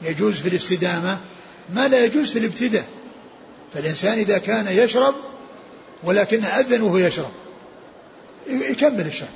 يجوز 0.02 0.34
في 0.34 0.48
الاستدامة 0.48 1.18
ما 1.74 1.88
لا 1.88 2.04
يجوز 2.04 2.32
في 2.32 2.38
الابتداء. 2.38 2.84
فالإنسان 3.74 4.18
إذا 4.18 4.38
كان 4.38 4.66
يشرب 4.70 5.14
ولكن 6.04 6.44
أذن 6.44 6.82
وهو 6.82 6.96
يشرب. 6.96 7.30
يكمل 8.46 9.06
الشرب. 9.06 9.28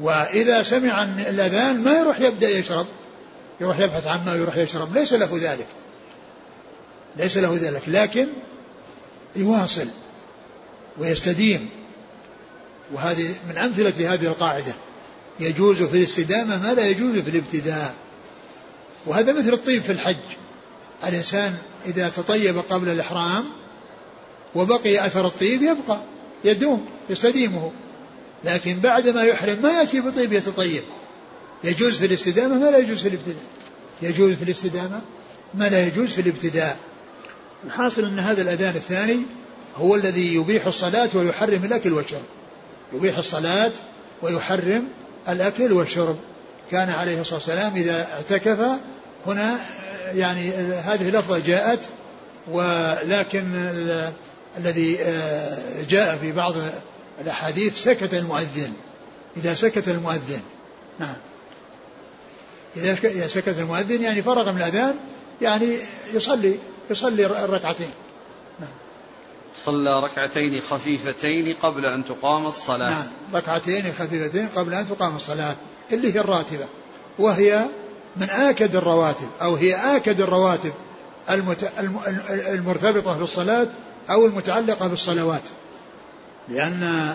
وإذا 0.00 0.62
سمع 0.62 1.02
الأذان 1.02 1.82
ما 1.82 1.98
يروح 1.98 2.20
يبدأ 2.20 2.48
يشرب. 2.48 2.86
يروح 3.60 3.78
يبحث 3.78 4.06
عما 4.06 4.34
يروح 4.34 4.56
يشرب. 4.56 4.98
ليس 4.98 5.12
له 5.12 5.30
ذلك. 5.42 5.66
ليس 7.16 7.36
له 7.36 7.58
ذلك. 7.62 7.82
لكن 7.86 8.28
يواصل 9.36 9.86
ويستديم. 10.98 11.68
وهذه 12.92 13.34
من 13.48 13.58
أمثلة 13.58 14.14
هذه 14.14 14.26
القاعدة. 14.26 14.72
يجوز 15.40 15.82
في 15.82 15.96
الاستدامة 15.96 16.62
ما 16.62 16.74
لا 16.74 16.88
يجوز 16.88 17.18
في 17.18 17.30
الابتداء. 17.30 17.94
وهذا 19.06 19.32
مثل 19.32 19.52
الطيب 19.52 19.82
في 19.82 19.92
الحج. 19.92 20.16
الإنسان 21.08 21.54
إذا 21.86 22.08
تطيب 22.08 22.58
قبل 22.58 22.88
الإحرام 22.88 23.44
وبقي 24.54 25.06
أثر 25.06 25.26
الطيب 25.26 25.62
يبقى 25.62 26.00
يدوم 26.44 26.86
يستديمه. 27.10 27.70
لكن 28.44 28.80
بعد 28.80 29.08
ما 29.08 29.22
يحرم 29.22 29.62
ما 29.62 29.70
يأتي 29.70 30.00
بطيب 30.00 30.32
يتطيب. 30.32 30.82
يجوز 31.64 31.96
في 31.98 32.06
الاستدامة 32.06 32.54
ما 32.54 32.70
لا 32.70 32.78
يجوز 32.78 33.02
في 33.02 33.08
الابتداء. 33.08 33.44
يجوز 34.02 34.34
في 34.34 34.44
الاستدامة 34.44 35.00
ما 35.54 35.68
لا 35.68 35.86
يجوز 35.86 36.08
في 36.08 36.20
الابتداء. 36.20 36.76
الحاصل 37.64 38.04
أن 38.04 38.18
هذا 38.18 38.42
الأذان 38.42 38.76
الثاني 38.76 39.18
هو 39.76 39.94
الذي 39.94 40.34
يبيح 40.34 40.66
الصلاة 40.66 41.08
ويحرم 41.14 41.64
الأكل 41.64 41.92
والشرب. 41.92 42.22
يبيح 42.92 43.18
الصلاة 43.18 43.72
ويحرم 44.22 44.88
الأكل 45.28 45.72
والشرب. 45.72 46.16
كان 46.70 46.90
عليه 46.90 47.20
الصلاة 47.20 47.38
والسلام 47.38 47.76
إذا 47.76 48.06
اعتكف 48.12 48.78
هنا 49.26 49.58
يعني 50.14 50.50
هذه 50.74 51.08
اللفظة 51.08 51.38
جاءت 51.38 51.88
ولكن 52.50 53.70
الذي 54.58 54.98
آه، 55.00 55.82
جاء 55.88 56.16
في 56.16 56.32
بعض 56.32 56.54
الأحاديث 57.20 57.82
سكت 57.82 58.14
المؤذن. 58.14 58.72
إذا 59.36 59.54
سكت 59.54 59.88
المؤذن. 59.88 60.40
نعم. 61.00 61.16
إذا 62.76 63.28
سكت 63.28 63.58
المؤذن 63.58 64.02
يعني 64.02 64.22
فرغ 64.22 64.52
من 64.52 64.58
الأذان 64.58 64.94
يعني 65.42 65.76
يصلي 66.14 66.54
يصلي 66.90 67.26
الركعتين. 67.26 67.90
نعم. 68.60 68.68
صلى 69.64 70.00
ركعتين 70.00 70.60
خفيفتين 70.60 71.56
قبل 71.62 71.86
أن 71.86 72.04
تقام 72.04 72.46
الصلاة. 72.46 72.90
نعم. 72.90 73.06
ركعتين 73.34 73.92
خفيفتين 73.98 74.48
قبل 74.48 74.74
أن 74.74 74.88
تقام 74.88 75.16
الصلاة. 75.16 75.56
اللي 75.92 76.14
هي 76.14 76.20
الراتبة. 76.20 76.66
وهي 77.18 77.66
من 78.16 78.30
آكد 78.30 78.76
الرواتب 78.76 79.28
أو 79.42 79.54
هي 79.54 79.96
آكد 79.96 80.20
الرواتب 80.20 80.72
المرتبطة 82.50 83.18
بالصلاة 83.18 83.68
أو 84.10 84.26
المتعلقة 84.26 84.86
بالصلوات 84.86 85.42
لأن 86.48 87.12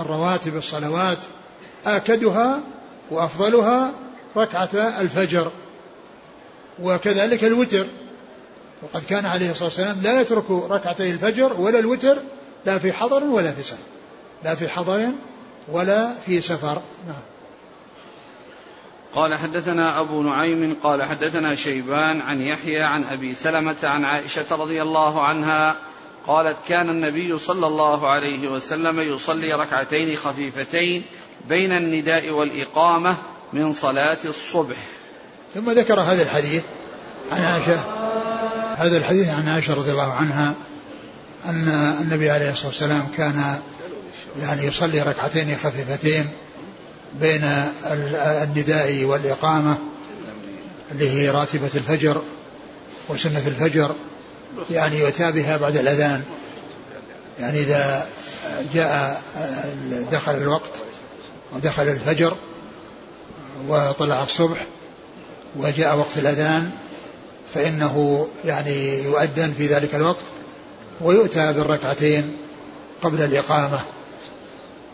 الرواتب 0.00 0.56
الصلوات 0.56 1.18
آكدها 1.86 2.60
وأفضلها 3.10 3.92
ركعة 4.36 4.70
الفجر 4.74 5.52
وكذلك 6.82 7.44
الوتر. 7.44 7.86
وقد 8.82 9.04
كان 9.04 9.26
عليه 9.26 9.50
الصلاة 9.50 9.68
والسلام 9.68 10.00
لا 10.02 10.20
يترك 10.20 10.50
ركعتي 10.50 11.10
الفجر 11.10 11.60
ولا 11.60 11.78
الوتر 11.78 12.18
لا 12.66 12.78
في 12.78 12.92
حضر 12.92 13.24
ولا 13.24 13.52
في 13.52 13.62
سفر 13.62 13.78
لا 14.44 14.54
في 14.54 14.68
حضر 14.68 15.12
ولا 15.68 16.14
في 16.26 16.40
سفر. 16.40 16.82
نعم. 17.06 17.22
قال 19.14 19.34
حدثنا 19.34 20.00
أبو 20.00 20.22
نعيم 20.22 20.76
قال 20.82 21.02
حدثنا 21.02 21.54
شيبان 21.54 22.20
عن 22.20 22.40
يحيى 22.40 22.82
عن 22.82 23.04
أبي 23.04 23.34
سلمة 23.34 23.76
عن 23.84 24.04
عائشة 24.04 24.46
رضي 24.50 24.82
الله 24.82 25.22
عنها 25.22 25.76
قالت 26.26 26.56
كان 26.68 26.90
النبي 26.90 27.38
صلى 27.38 27.66
الله 27.66 28.08
عليه 28.08 28.48
وسلم 28.48 29.00
يصلي 29.00 29.52
ركعتين 29.52 30.16
خفيفتين 30.16 31.04
بين 31.48 31.72
النداء 31.72 32.30
والإقامة 32.30 33.16
من 33.52 33.72
صلاة 33.72 34.18
الصبح. 34.24 34.76
ثم 35.54 35.70
ذكر 35.70 36.00
هذا 36.00 36.22
الحديث 36.22 36.62
عن 37.32 37.42
عائشة. 37.42 37.80
هذا 38.76 38.96
الحديث 38.96 39.28
عن 39.28 39.48
عائشة 39.48 39.74
رضي 39.74 39.90
الله 39.90 40.12
عنها 40.12 40.54
أن 41.46 41.68
النبي 42.02 42.30
عليه 42.30 42.50
الصلاة 42.50 42.66
والسلام 42.66 43.06
كان 43.16 43.58
يعني 44.40 44.66
يصلي 44.66 45.02
ركعتين 45.02 45.56
خفيفتين 45.56 46.28
بين 47.20 47.44
النداء 48.42 49.04
والإقامة 49.04 49.78
اللي 50.92 51.10
هي 51.10 51.30
راتبة 51.30 51.70
الفجر 51.74 52.22
وسنة 53.08 53.46
الفجر. 53.46 53.94
يعني 54.70 54.98
يؤتى 54.98 55.32
بها 55.32 55.56
بعد 55.56 55.76
الأذان. 55.76 56.22
يعني 57.40 57.60
إذا 57.60 58.06
جاء 58.74 59.22
دخل 60.12 60.34
الوقت 60.34 60.70
ودخل 61.52 61.88
الفجر 61.88 62.36
وطلع 63.68 64.22
الصبح 64.22 64.66
وجاء 65.56 65.98
وقت 65.98 66.18
الأذان 66.18 66.70
فإنه 67.54 68.26
يعني 68.44 69.02
يؤذن 69.02 69.54
في 69.58 69.66
ذلك 69.66 69.94
الوقت 69.94 70.24
ويؤتى 71.00 71.52
بالركعتين 71.52 72.36
قبل 73.02 73.22
الإقامة. 73.22 73.78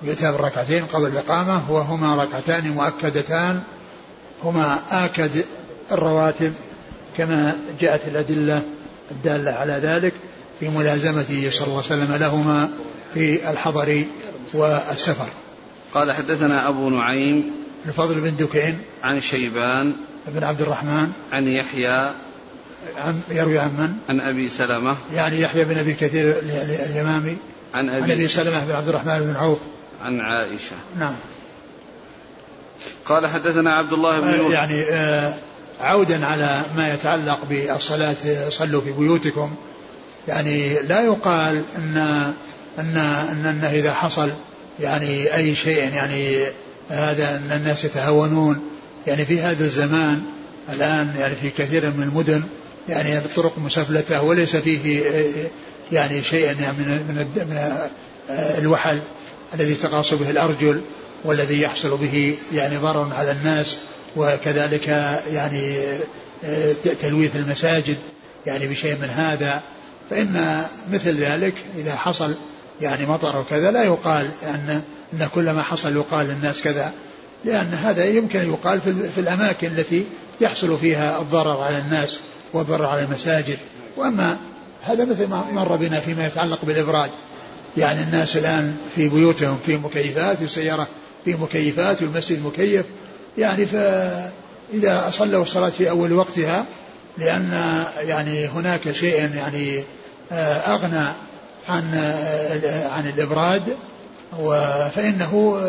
يؤتى 0.03 0.33
بالركعتين 0.33 0.85
قبل 0.85 1.07
الإقامة 1.07 1.73
وهما 1.73 2.25
ركعتان 2.25 2.71
مؤكدتان. 2.71 3.63
هما 4.45 4.79
آكد 4.91 5.45
الرواتب 5.93 6.55
كما 7.17 7.57
جاءت 7.81 8.01
الأدلة 8.09 8.63
الدالة 9.11 9.53
على 9.53 9.73
ذلك 9.73 10.13
في 10.61 10.69
ملازمته 10.69 11.51
صلى 11.51 11.67
الله 11.67 11.83
عليه 11.85 12.03
وسلم 12.03 12.15
لهما 12.21 12.71
في 13.15 13.51
الحضر 13.51 14.05
والسفر. 14.55 15.29
قال 15.95 16.13
حدثنا 16.13 16.69
أبو 16.69 16.91
نعيم 16.91 17.51
الفضل 17.87 18.21
بن 18.21 18.37
دكين 18.37 18.79
عن 19.03 19.21
شيبان 19.21 19.97
بن 20.29 20.45
عبد 20.45 20.61
الرحمن 20.61 21.13
عن 21.33 21.43
يحيى 21.43 22.15
عن 22.97 23.21
يروي 23.31 23.59
عن 23.59 23.69
من؟ 23.69 23.93
عن 24.09 24.21
أبي 24.21 24.49
سلمة 24.49 24.97
يعني 25.13 25.41
يحيى 25.41 25.65
بن 25.65 25.79
أبي 25.79 25.95
كثير 25.95 26.35
اليمامي. 26.87 27.37
عن 27.75 27.89
أبي, 27.89 28.03
عن 28.03 28.11
أبي 28.11 28.29
سلمة 28.29 28.65
بن 28.65 28.73
عبد 28.73 28.89
الرحمن 28.89 29.21
بن 29.21 29.37
عوف. 29.37 29.59
عن 30.05 30.21
عائشة. 30.21 30.77
نعم. 30.99 31.17
قال 33.05 33.27
حدثنا 33.27 33.75
عبد 33.75 33.93
الله 33.93 34.21
بن 34.21 34.29
يوسف. 34.29 34.53
يعني 34.53 34.83
آه 34.83 35.35
عودا 35.81 36.27
على 36.27 36.63
ما 36.77 36.95
يتعلق 36.95 37.45
بالصلاة 37.45 38.17
صلوا 38.51 38.81
في 38.81 38.93
بيوتكم. 38.93 39.55
يعني 40.29 40.79
لا 40.83 41.01
يقال 41.01 41.63
إن 41.77 41.97
إن 42.79 42.97
إن, 43.31 43.47
إن 43.47 43.65
إذا 43.65 43.93
حصل 43.93 44.31
يعني 44.81 45.35
أي 45.37 45.55
شيء 45.55 45.93
يعني 45.95 46.37
هذا 46.89 47.37
إن 47.37 47.53
الناس 47.53 47.85
يتهاونون. 47.85 48.61
يعني 49.07 49.25
في 49.25 49.41
هذا 49.41 49.65
الزمان 49.65 50.23
الآن 50.73 51.15
يعني 51.19 51.35
في 51.35 51.51
كثير 51.51 51.91
من 51.91 52.03
المدن 52.03 52.43
يعني 52.89 53.19
الطرق 53.19 53.59
مسفلتة 53.59 54.23
وليس 54.23 54.57
فيه 54.57 55.03
يعني 55.93 56.23
شيء 56.23 56.45
يعني 56.45 56.73
من 56.79 56.89
من 57.09 57.27
من 57.37 57.89
الوحل 58.31 58.99
الذي 59.55 59.75
تقاس 59.75 60.15
به 60.15 60.31
الأرجل 60.31 60.81
والذي 61.25 61.63
يحصل 61.63 61.97
به 61.97 62.37
يعني 62.53 62.77
ضرر 62.77 63.13
على 63.15 63.31
الناس. 63.31 63.79
وكذلك 64.17 64.89
يعني 65.33 65.77
آه، 66.45 66.73
تلويث 67.01 67.37
المساجد 67.37 67.97
يعني 68.47 68.67
بشيء 68.67 68.95
من 68.95 69.09
هذا. 69.09 69.63
فإن 70.11 70.65
مثل 70.93 71.17
ذلك 71.17 71.55
إذا 71.77 71.97
حصل 71.97 72.35
يعني 72.81 73.07
مطر 73.07 73.39
وكذا 73.39 73.71
لا 73.71 73.83
يقال 73.85 74.31
أن 74.43 74.83
أن 75.13 75.29
كل 75.35 75.51
ما 75.51 75.63
حصل 75.63 75.97
يقال 75.97 76.27
للناس 76.27 76.63
كذا 76.63 76.93
لأن 77.45 77.75
هذا 77.75 78.05
يمكن 78.05 78.41
أن 78.41 78.53
يقال 78.53 78.81
في 79.15 79.21
الأماكن 79.21 79.67
التي 79.67 80.05
يحصل 80.41 80.79
فيها 80.79 81.21
الضرر 81.21 81.63
على 81.63 81.79
الناس 81.79 82.19
والضرر 82.53 82.87
على 82.87 83.03
المساجد. 83.03 83.59
وأما 83.97 84.37
هذا 84.83 85.05
مثل 85.05 85.27
ما 85.27 85.45
مر 85.53 85.77
بنا 85.77 86.01
فيما 86.01 86.27
يتعلق 86.27 86.65
بالإبراج 86.65 87.11
يعني 87.77 88.03
الناس 88.03 88.37
الآن 88.37 88.77
في 88.97 89.09
بيوتهم 89.09 89.59
في 89.67 89.77
مكيفات 89.77 90.41
والسيارة 90.41 90.89
في 91.25 91.35
مكيفات 91.35 92.03
والمسجد 92.03 92.47
مكيف 92.47 92.87
يعني 93.39 93.67
فإذا 93.67 95.11
صلوا 95.11 95.43
الصلاة 95.43 95.71
في 95.71 95.91
أول 95.91 96.13
وقتها 96.13 96.67
لأن 97.19 97.51
يعني 97.97 98.47
هناك 98.47 98.93
شيء 98.93 99.35
يعني 99.35 99.83
آه، 100.33 100.75
أغنى 100.75 101.07
عن 101.69 101.95
آه، 101.95 102.89
عن 102.89 103.09
الإبراد 103.09 103.77
فإنه 104.95 105.61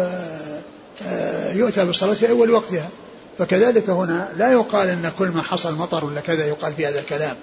يؤتى 1.53 1.86
بالصلاة 1.86 2.13
في 2.13 2.30
أول 2.30 2.51
وقتها. 2.51 2.89
فكذلك 3.38 3.89
هنا 3.89 4.30
لا 4.38 4.51
يقال 4.51 4.89
أن 4.89 5.11
كل 5.20 5.28
ما 5.28 5.41
حصل 5.41 5.76
مطر 5.76 6.05
ولا 6.05 6.22
كذا 6.22 6.45
يقال 6.45 6.74
في 6.74 6.88
هذا 6.88 6.99
الكلام 6.99 7.36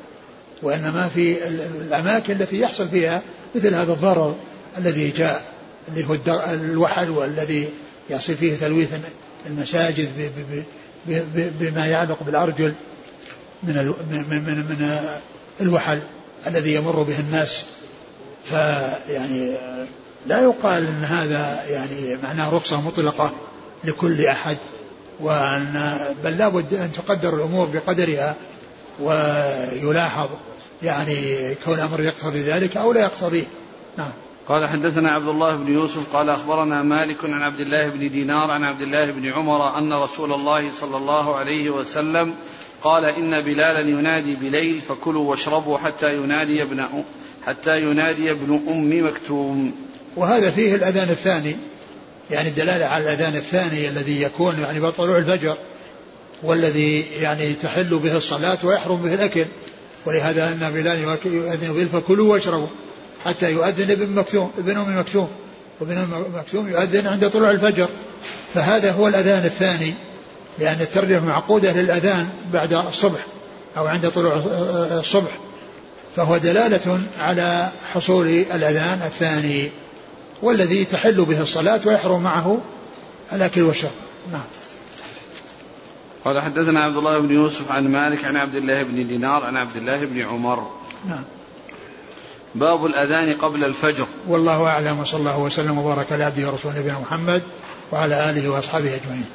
وإنما 0.62 1.09
في 1.14 1.49
الأماكن 1.49 2.33
التي 2.33 2.61
يحصل 2.61 2.89
فيها 2.89 3.22
مثل 3.55 3.75
هذا 3.75 3.93
الضرر 3.93 4.35
الذي 4.79 5.11
جاء 5.11 5.43
اللي 5.89 6.09
هو 6.09 6.16
الوحل 6.53 7.11
والذي 7.11 7.68
يحصل 8.11 8.35
فيه 8.35 8.57
تلويث 8.57 8.89
المساجد 9.47 10.32
بما 11.61 11.86
يعلق 11.86 12.22
بالأرجل 12.22 12.74
من 13.62 13.95
من 14.09 14.57
من, 14.57 14.99
الوحل 15.61 16.01
الذي 16.47 16.74
يمر 16.74 17.03
به 17.03 17.20
الناس. 17.20 17.66
فيعني 18.45 19.57
لا 20.26 20.40
يقال 20.40 20.86
إن 20.86 21.05
هذا 21.05 21.64
يعني 21.70 22.16
معناه 22.22 22.55
رخصة 22.55 22.80
مطلقة 22.80 23.32
لكل 23.84 24.26
أحد 24.26 24.57
وأن 25.20 25.99
بل 26.24 26.38
لابد 26.38 26.74
أن 26.74 26.92
تقدر 26.92 27.34
الأمور 27.34 27.66
بقدرها 27.66 28.34
ويلاحظ 29.01 30.28
يعني 30.82 31.55
كون 31.55 31.80
أمر 31.80 32.03
يقتضي 32.03 32.42
ذلك 32.42 32.76
أو 32.76 32.92
لا 32.92 33.01
يقتضيه. 33.01 33.45
نعم. 33.99 34.12
قال 34.49 34.68
حدثنا 34.68 35.11
عبد 35.11 35.28
الله 35.28 35.57
بن 35.57 35.74
يوسف 35.74 36.16
قال 36.16 36.28
أخبرنا 36.28 36.82
مالك 36.82 37.24
عن 37.24 37.42
عبد 37.42 37.61
الله 37.61 37.88
بن 37.88 38.11
دينار 38.11 38.51
عن 38.51 38.64
عبد 38.64 38.80
الله 38.80 39.11
بن 39.11 39.26
عمر 39.26 39.78
أن 39.78 39.92
رسول 39.92 40.32
الله 40.32 40.70
صلى 40.80 40.97
الله 40.97 41.36
عليه 41.36 41.70
وسلم 41.70 42.34
قال 42.82 43.05
إن 43.05 43.40
بلالا 43.40 43.88
ينادي 43.88 44.34
بليل 44.34 44.80
فكلوا 44.80 45.30
واشربوا 45.30 45.78
حتى 45.78 46.16
ينادي 46.16 46.62
ابن 46.62 46.84
حتى 47.47 47.80
ينادي 47.80 48.30
ابن 48.30 48.61
أم 48.68 49.07
مكتوم. 49.07 49.72
وهذا 50.16 50.51
فيه 50.51 50.74
الأذان 50.74 51.09
الثاني 51.09 51.57
يعني 52.30 52.49
الدلاله 52.49 52.86
على 52.86 53.05
الأذان 53.05 53.36
الثاني 53.36 53.88
الذي 53.88 54.22
يكون 54.22 54.55
يعني 54.61 54.80
بعد 54.80 54.92
طلوع 54.92 55.18
الفجر 55.18 55.57
والذي 56.42 57.01
يعني 57.20 57.53
تحل 57.53 57.99
به 57.99 58.16
الصلاة 58.16 58.59
ويحرم 58.64 59.03
به 59.03 59.14
الأكل 59.14 59.45
ولهذا 60.07 60.49
إن 60.49 60.70
بلال 60.70 61.01
يؤذن 61.24 61.72
بليل 61.72 61.88
فكلوا 61.88 62.32
واشربوا 62.32 62.66
حتى 63.25 63.53
يؤذن 63.53 63.91
ابن 63.91 64.14
مكتوم 64.14 64.51
ابن 64.59 64.77
أم 64.77 64.99
مكتوم 64.99 65.29
وابن 65.81 65.99
أم 65.99 66.25
مكتوم 66.35 66.68
يؤذن 66.68 67.07
عند 67.07 67.31
طلوع 67.31 67.51
الفجر. 67.51 67.89
فهذا 68.55 68.93
هو 68.93 69.09
الأذان 69.09 69.45
الثاني 69.45 69.95
لأن 70.59 70.81
الترجمة 70.81 71.27
معقودة 71.27 71.72
للأذان 71.72 72.29
بعد 72.53 72.72
الصبح 72.72 73.27
أو 73.77 73.87
عند 73.87 74.11
طلوع 74.11 74.43
الصبح. 74.99 75.39
فهو 76.16 76.37
دلالة 76.37 77.01
على 77.20 77.70
حصول 77.93 78.27
الأذان 78.29 79.03
الثاني 79.05 79.70
والذي 80.43 80.85
تحل 80.85 81.25
به 81.25 81.41
الصلاة 81.41 81.81
ويحرم 81.87 82.22
معه 82.22 82.61
الأكل 83.33 83.62
والشرب. 83.62 83.91
نعم. 84.33 84.45
قال 86.25 86.41
حدثنا 86.41 86.85
عبد 86.85 86.97
الله 86.97 87.18
بن 87.18 87.35
يوسف 87.35 87.72
عن 87.72 87.89
مالك 87.89 88.25
عن 88.25 88.37
عبد 88.37 88.55
الله 88.55 88.83
بن 88.83 89.07
دينار 89.07 89.45
عن 89.45 89.57
عبد 89.57 89.77
الله 89.77 90.05
بن 90.05 90.20
عمر. 90.20 90.70
نعم. 91.09 91.25
باب 92.55 92.86
الأذان 92.86 93.40
قبل 93.40 93.64
الفجر. 93.64 94.07
والله 94.28 94.66
أعلم 94.66 95.00
وصلى 95.00 95.20
الله 95.20 95.38
وسلم 95.38 95.78
وبارك 95.78 96.12
على 96.12 96.24
عبده 96.24 96.50
ورسوله 96.50 96.78
نبينا 96.78 96.98
محمد 96.98 97.42
وعلى 97.92 98.30
آله 98.30 98.48
وأصحابه 98.48 98.94
أجمعين. 98.94 99.26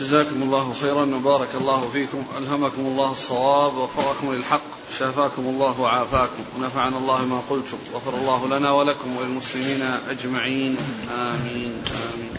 جزاكم 0.00 0.42
الله 0.42 0.72
خيرا 0.80 1.14
وبارك 1.14 1.48
الله 1.54 1.88
فيكم. 1.92 2.24
ألهمكم 2.38 2.82
الله 2.82 3.12
الصواب 3.12 3.74
ووفقكم 3.74 4.34
للحق 4.34 4.62
شافاكم 4.98 5.42
الله 5.42 5.80
وعافاكم 5.80 6.44
ونفعنا 6.58 6.98
الله 6.98 7.24
ما 7.24 7.40
قلتم 7.50 7.78
غفر 7.94 8.14
الله 8.14 8.58
لنا 8.58 8.70
ولكم 8.70 9.16
وللمسلمين 9.16 9.82
أجمعين. 10.10 10.76
آمين 11.10 11.82
آمين. 12.14 12.30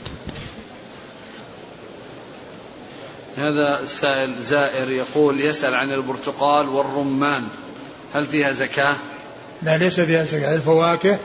هذا 3.37 3.79
السائل 3.79 4.43
زائر 4.43 4.91
يقول 4.91 5.41
يسأل 5.41 5.75
عن 5.75 5.89
البرتقال 5.89 6.69
والرمان. 6.69 7.47
هل 8.14 8.28
فيها 8.28 8.51
زكاة؟ 8.51 8.95
لا 9.64 9.78
ليس 9.78 9.99
فيها 9.99 10.24
زكاة. 10.24 10.55
الفواكه 10.55 11.20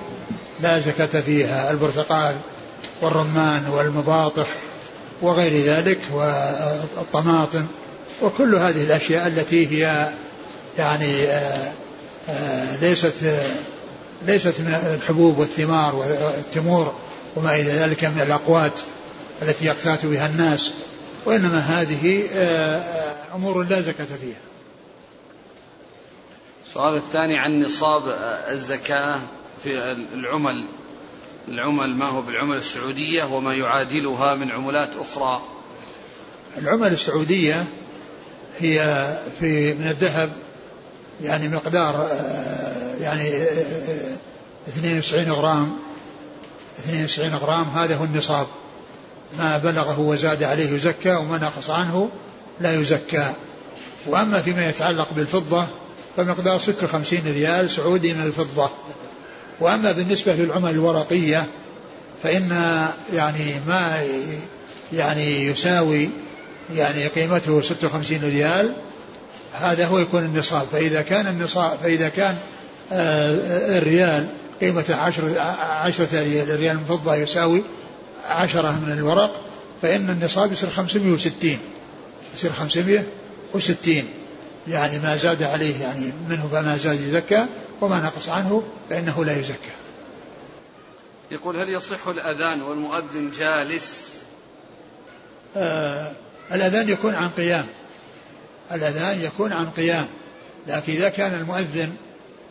لا 0.60 0.78
زكاة 0.78 1.20
فيها. 1.20 1.70
البرتقال 1.70 2.36
والرمان 3.02 3.68
والمباطح 3.68 4.46
وغير 5.22 5.62
ذلك 5.62 5.98
والطماطم 6.12 7.66
وكل 8.22 8.54
هذه 8.54 8.82
الأشياء 8.82 9.26
التي 9.26 9.66
هي 9.66 10.10
يعني 10.78 11.22
آه، 11.22 11.72
آه، 12.28 12.76
ليست 12.76 13.14
ليست 14.26 14.60
من 14.60 14.74
الحبوب 14.94 15.38
والثمار 15.38 15.94
والتمور 15.94 16.94
وما 17.36 17.54
إلى 17.54 17.70
ذلك 17.70 18.04
من 18.04 18.20
الأقوات 18.20 18.80
التي 19.42 19.64
يقتات 19.64 20.06
بها 20.06 20.26
الناس 20.26 20.72
وإنما 21.24 21.58
هذه 21.58 22.22
آه، 22.34 22.82
أمور 23.34 23.62
لا 23.62 23.80
زكاة 23.80 24.06
فيها. 24.20 24.45
السؤال 26.76 26.96
الثاني 26.96 27.38
عن 27.38 27.62
نصاب 27.62 28.02
الزكاة 28.48 29.20
في 29.62 29.96
العمل. 30.14 30.64
العمل 31.48 31.94
ما 31.94 32.08
هو 32.08 32.22
بالعمل 32.22 32.56
السعودية 32.56 33.24
وما 33.24 33.54
يعادلها 33.54 34.34
من 34.34 34.50
عملات 34.50 34.90
أخرى. 35.00 35.42
العمل 36.58 36.92
السعودية 36.92 37.64
هي 38.58 38.78
في 39.40 39.74
من 39.74 39.86
الذهب 39.86 40.32
يعني 41.22 41.48
مقدار 41.48 42.08
يعني 43.00 43.28
92 44.68 45.32
غرام. 45.32 45.78
92 46.78 47.34
غرام 47.34 47.64
هذا 47.64 47.96
هو 47.96 48.04
النصاب. 48.04 48.46
ما 49.38 49.58
بلغه 49.58 50.00
وزاد 50.00 50.42
عليه 50.42 50.72
يزكى 50.72 51.14
وما 51.14 51.38
نقص 51.38 51.70
عنه 51.70 52.10
لا 52.60 52.80
يزكى. 52.80 53.32
وأما 54.06 54.40
فيما 54.40 54.68
يتعلق 54.68 55.08
بالفضة 55.12 55.66
فمقدار 56.16 56.58
56 56.58 57.18
ريال 57.24 57.70
سعودي 57.70 58.14
من 58.14 58.22
الفضة. 58.22 58.70
وأما 59.60 59.92
بالنسبة 59.92 60.32
للعمل 60.32 60.70
الورقية 60.70 61.46
فإن 62.22 62.50
يعني 63.12 63.60
ما 63.66 64.02
يعني 64.92 65.46
يساوي 65.46 66.10
يعني 66.74 67.06
قيمته 67.06 67.60
56 67.60 68.20
ريال 68.20 68.76
هذا 69.52 69.86
هو 69.86 69.98
يكون 69.98 70.24
النصاب. 70.24 70.66
فإذا 70.72 71.02
كان 71.02 71.26
النصاب 71.26 71.78
فإذا 71.82 72.08
كان 72.08 72.36
آه، 72.92 73.78
الريال 73.78 74.26
قيمته 74.60 74.96
عشرة, 74.96 75.40
عشرة 75.70 76.08
ريال 76.56 76.78
فضة 76.88 77.14
يساوي 77.14 77.62
عشرة 78.28 78.80
من 78.86 78.92
الورق 78.92 79.40
فإن 79.82 80.10
النصاب 80.10 80.52
يصير 80.52 80.70
560 80.70 81.58
يصير 82.34 82.52
560 82.52 84.04
يعني 84.68 84.98
ما 84.98 85.16
زاد 85.16 85.42
عليه 85.42 85.82
يعني 85.82 86.12
منه 86.28 86.48
فما 86.52 86.76
زاد 86.76 87.00
يزكى 87.00 87.46
وما 87.80 88.00
نقص 88.00 88.28
عنه 88.28 88.62
فإنه 88.90 89.24
لا 89.24 89.40
يزكى. 89.40 89.70
يقول 91.30 91.56
هل 91.56 91.68
يصح 91.68 92.08
الأذان 92.08 92.62
والمؤذن 92.62 93.30
جالس؟ 93.30 94.14
آه 95.56 96.12
الأذان 96.52 96.88
يكون 96.88 97.14
عن 97.14 97.28
قيام. 97.28 97.66
الأذان 98.72 99.20
يكون 99.20 99.52
عن 99.52 99.70
قيام. 99.70 100.06
لكن 100.66 100.92
إذا 100.92 101.08
كان 101.08 101.34
المؤذن 101.34 101.96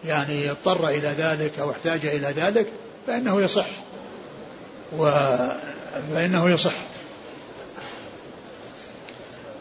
يعني 0.06 0.52
اضطر 0.52 0.88
إلى 0.88 1.08
ذلك 1.08 1.60
أو 1.60 1.72
احتاج 1.72 2.06
إلى 2.06 2.28
ذلك 2.28 2.68
فإنه 3.08 3.42
يصح. 3.42 3.68
و 4.98 5.12
فإنه 6.14 6.50
يصح. 6.50 6.74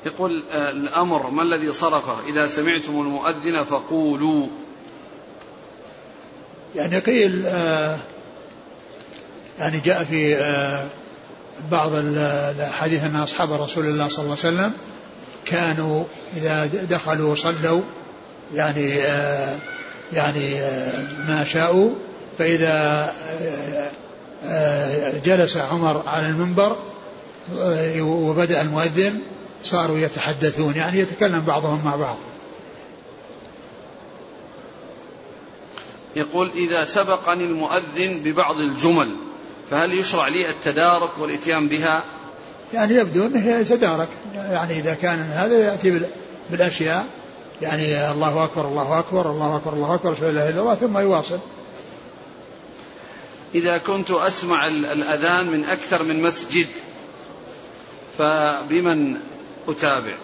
يقول 0.06 0.42
آه، 0.52 0.70
الأمر 0.70 1.30
ما 1.30 1.42
الذي 1.42 1.72
صرفه؟ 1.72 2.16
إذا 2.28 2.46
سمعتم 2.46 3.00
المؤذن 3.00 3.62
فقولوا. 3.62 4.46
يعني 6.76 6.98
قيل 6.98 7.46
آه 7.46 7.98
يعني 9.58 9.80
جاء 9.80 10.04
في 10.04 10.36
آه 10.36 10.86
بعض 11.70 11.90
الحديث 11.94 13.04
أن 13.04 13.16
أصحاب 13.16 13.52
رسول 13.52 13.84
الله 13.86 14.08
صلى 14.08 14.24
الله 14.24 14.36
عليه 14.44 14.56
وسلم 14.56 14.72
كانوا 15.46 16.04
إذا 16.36 16.66
دخلوا 16.66 17.32
وصلوا 17.32 17.80
يعني 18.54 18.90
يعني 20.12 20.54
ما 21.28 21.44
شاءوا 21.44 21.90
فإذا 22.38 23.12
جلس 25.24 25.56
عمر 25.56 26.02
على 26.06 26.26
المنبر 26.26 26.76
وبدأ 28.00 28.62
المؤذن 28.62 29.20
صاروا 29.64 29.98
يتحدثون 29.98 30.76
يعني 30.76 30.98
يتكلم 30.98 31.40
بعضهم 31.40 31.84
مع 31.84 31.96
بعض. 31.96 32.16
يقول 36.16 36.50
إذا 36.50 36.84
سبقني 36.84 37.44
المؤذن 37.44 38.20
ببعض 38.24 38.60
الجمل 38.60 39.16
فهل 39.70 39.92
يشرع 39.92 40.28
لي 40.28 40.56
التدارك 40.56 41.10
والإتيان 41.18 41.68
بها؟ 41.68 42.02
يعني 42.74 42.94
يبدو 42.94 43.26
أنه 43.26 43.50
يتدارك. 43.50 44.08
يعني 44.34 44.78
إذا 44.78 44.94
كان 44.94 45.20
هذا 45.20 45.58
يأتي 45.58 46.00
بالأشياء 46.50 47.06
يعني 47.62 48.10
الله 48.10 48.44
أكبر 48.44 48.68
الله 48.68 48.98
أكبر 48.98 49.30
الله 49.30 49.56
أكبر 49.56 49.72
الله 49.72 49.94
أكبر 49.94 50.14
لا 50.20 50.30
إله 50.30 50.48
إلا 50.48 50.60
الله 50.60 50.74
ثم 50.74 50.98
يواصل. 50.98 51.38
إذا 53.54 53.78
كنت 53.78 54.10
أسمع 54.10 54.66
الأذان 54.66 55.46
من 55.46 55.64
أكثر 55.64 56.02
من 56.02 56.22
مسجد 56.22 56.66
فبمن 58.18 59.16
أتابع 59.68 60.14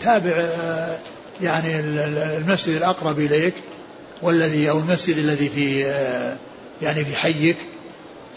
تابع 0.00 0.36
آه، 0.36 0.98
يعني 1.42 1.80
المسجد 1.80 2.76
الأقرب 2.76 3.18
إليك 3.18 3.54
والذي 4.22 4.70
أو 4.70 4.78
المسجد 4.78 5.18
الذي 5.18 5.48
في 5.48 5.86
آه، 5.86 6.36
يعني 6.82 7.04
في 7.04 7.16
حيك 7.16 7.56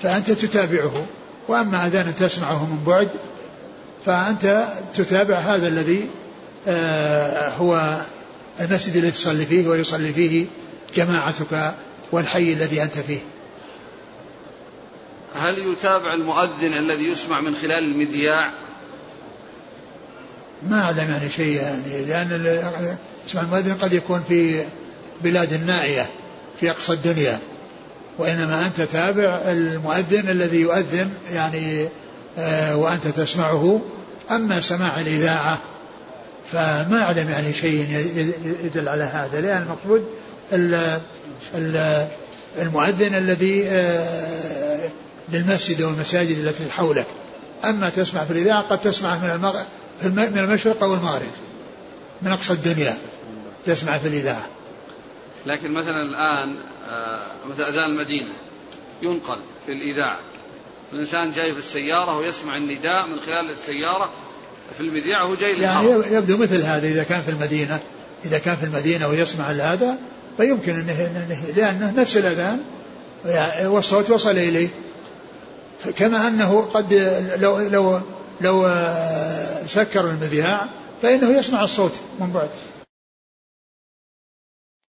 فأنت 0.02 0.32
تتابعه. 0.32 1.06
وأما 1.48 1.88
أذان 1.88 2.16
تسمعه 2.16 2.66
من 2.66 2.84
بعد 2.84 3.10
فأنت 4.06 4.68
تتابع 4.94 5.38
هذا 5.38 5.68
الذي 5.68 6.10
آه، 6.68 7.50
هو 7.50 8.02
المسجد 8.60 8.96
الذي 8.96 9.12
تصلي 9.12 9.46
فيه 9.46 9.68
ويصلي 9.68 10.14
فيه 10.14 10.46
جماعتك 10.96 11.74
والحي 12.12 12.54
الذي 12.54 12.84
أنت 12.84 13.00
فيه. 13.00 13.20
هل 15.36 15.58
يتابع 15.58 16.14
المؤذن 16.14 16.74
الذي 16.74 17.08
يسمع 17.08 17.42
من 17.42 17.56
خلال 17.56 17.84
المذياع؟ 17.84 18.52
ما 20.70 20.82
أعلم 20.82 21.10
يعني 21.10 21.30
شيء 21.30 21.56
يعني 21.56 22.06
لأن 22.06 22.32
اسم 23.30 23.40
المؤذن 23.40 23.74
قد 23.74 23.94
يكون 23.94 24.24
في 24.30 24.64
بلاد 25.24 25.54
النائية 25.54 26.10
في 26.60 26.72
أقصى 26.72 26.94
الدنيا. 26.94 27.40
وإنما 28.18 28.66
أنت 28.66 28.82
تابع 28.82 29.42
المؤذن 29.46 30.30
الذي 30.30 30.58
يؤذن 30.58 31.10
يعني 31.32 31.88
آه 32.38 32.78
وأنت 32.78 33.08
تسمعه. 33.08 33.82
أما 34.32 34.62
سماع 34.62 35.00
الإذاعة 35.00 35.60
فما 36.52 37.02
أعلم 37.02 37.30
يعني 37.30 37.54
شيء 37.54 37.88
يدل 38.64 38.90
على 38.90 39.04
هذا 39.04 39.42
لأن 39.42 39.62
المقصود 39.62 40.06
المؤذن 42.62 43.16
الذي 43.16 43.64
آه 43.68 44.90
للمسجد 45.30 45.82
والمساجد 45.82 46.38
التي 46.38 46.72
حولك. 46.72 47.08
أما 47.66 47.90
تسمع 47.90 48.26
في 48.26 48.32
الإذاعة 48.32 48.62
قد 48.62 48.82
تسمع 48.82 49.18
من 49.18 49.30
المغرب 49.30 49.66
من 50.06 50.38
المشرق 50.38 50.84
أو 50.84 50.94
المغرب 50.94 51.32
من 52.22 52.32
أقصى 52.32 52.54
الدنيا 52.54 52.98
تسمع 53.66 53.98
في 53.98 54.08
الإذاعة؟ 54.08 54.48
لكن 55.46 55.72
مثلا 55.72 56.02
الآن 56.02 56.64
آه، 56.88 57.20
مثل 57.50 57.64
أذان 57.64 57.92
المدينة 57.92 58.34
ينقل 59.02 59.40
في 59.66 59.72
الإذاعة. 59.72 60.20
الإنسان 60.94 61.32
جاي 61.32 61.54
في 61.54 61.60
السيارة 61.60 62.18
ويسمع 62.18 62.58
النداء 62.58 63.08
من 63.08 63.20
خلال 63.20 63.52
السيارة 63.52 64.10
في 64.74 64.82
المذياع 64.82 65.24
وهو 65.24 65.36
جاي 65.36 65.60
يعني 65.60 65.88
يبدو 65.88 66.38
مثل 66.38 66.62
هذا 66.62 66.88
إذا 66.88 67.04
كان 67.04 67.22
في 67.22 67.32
المدينة 67.32 67.80
إذا 68.26 68.38
كان 68.38 68.56
في 68.56 68.64
المدينة 68.64 69.08
ويسمع 69.08 69.46
هذا 69.46 69.98
فيمكن 70.38 70.80
أنه 70.80 71.12
لأنه 71.56 71.94
نفس 71.98 72.18
الأذان 72.18 72.60
والصوت 73.72 74.12
وصل 74.12 74.32
إليه. 74.32 74.70
كما 75.98 76.28
أنه 76.28 76.62
قد 76.62 76.94
لو 77.40 77.60
لو 77.60 78.02
لو 78.42 78.70
سكر 79.68 80.10
المذياع 80.10 80.70
فإنه 81.02 81.38
يسمع 81.38 81.64
الصوت 81.64 82.02
من 82.20 82.32
بعد. 82.32 82.50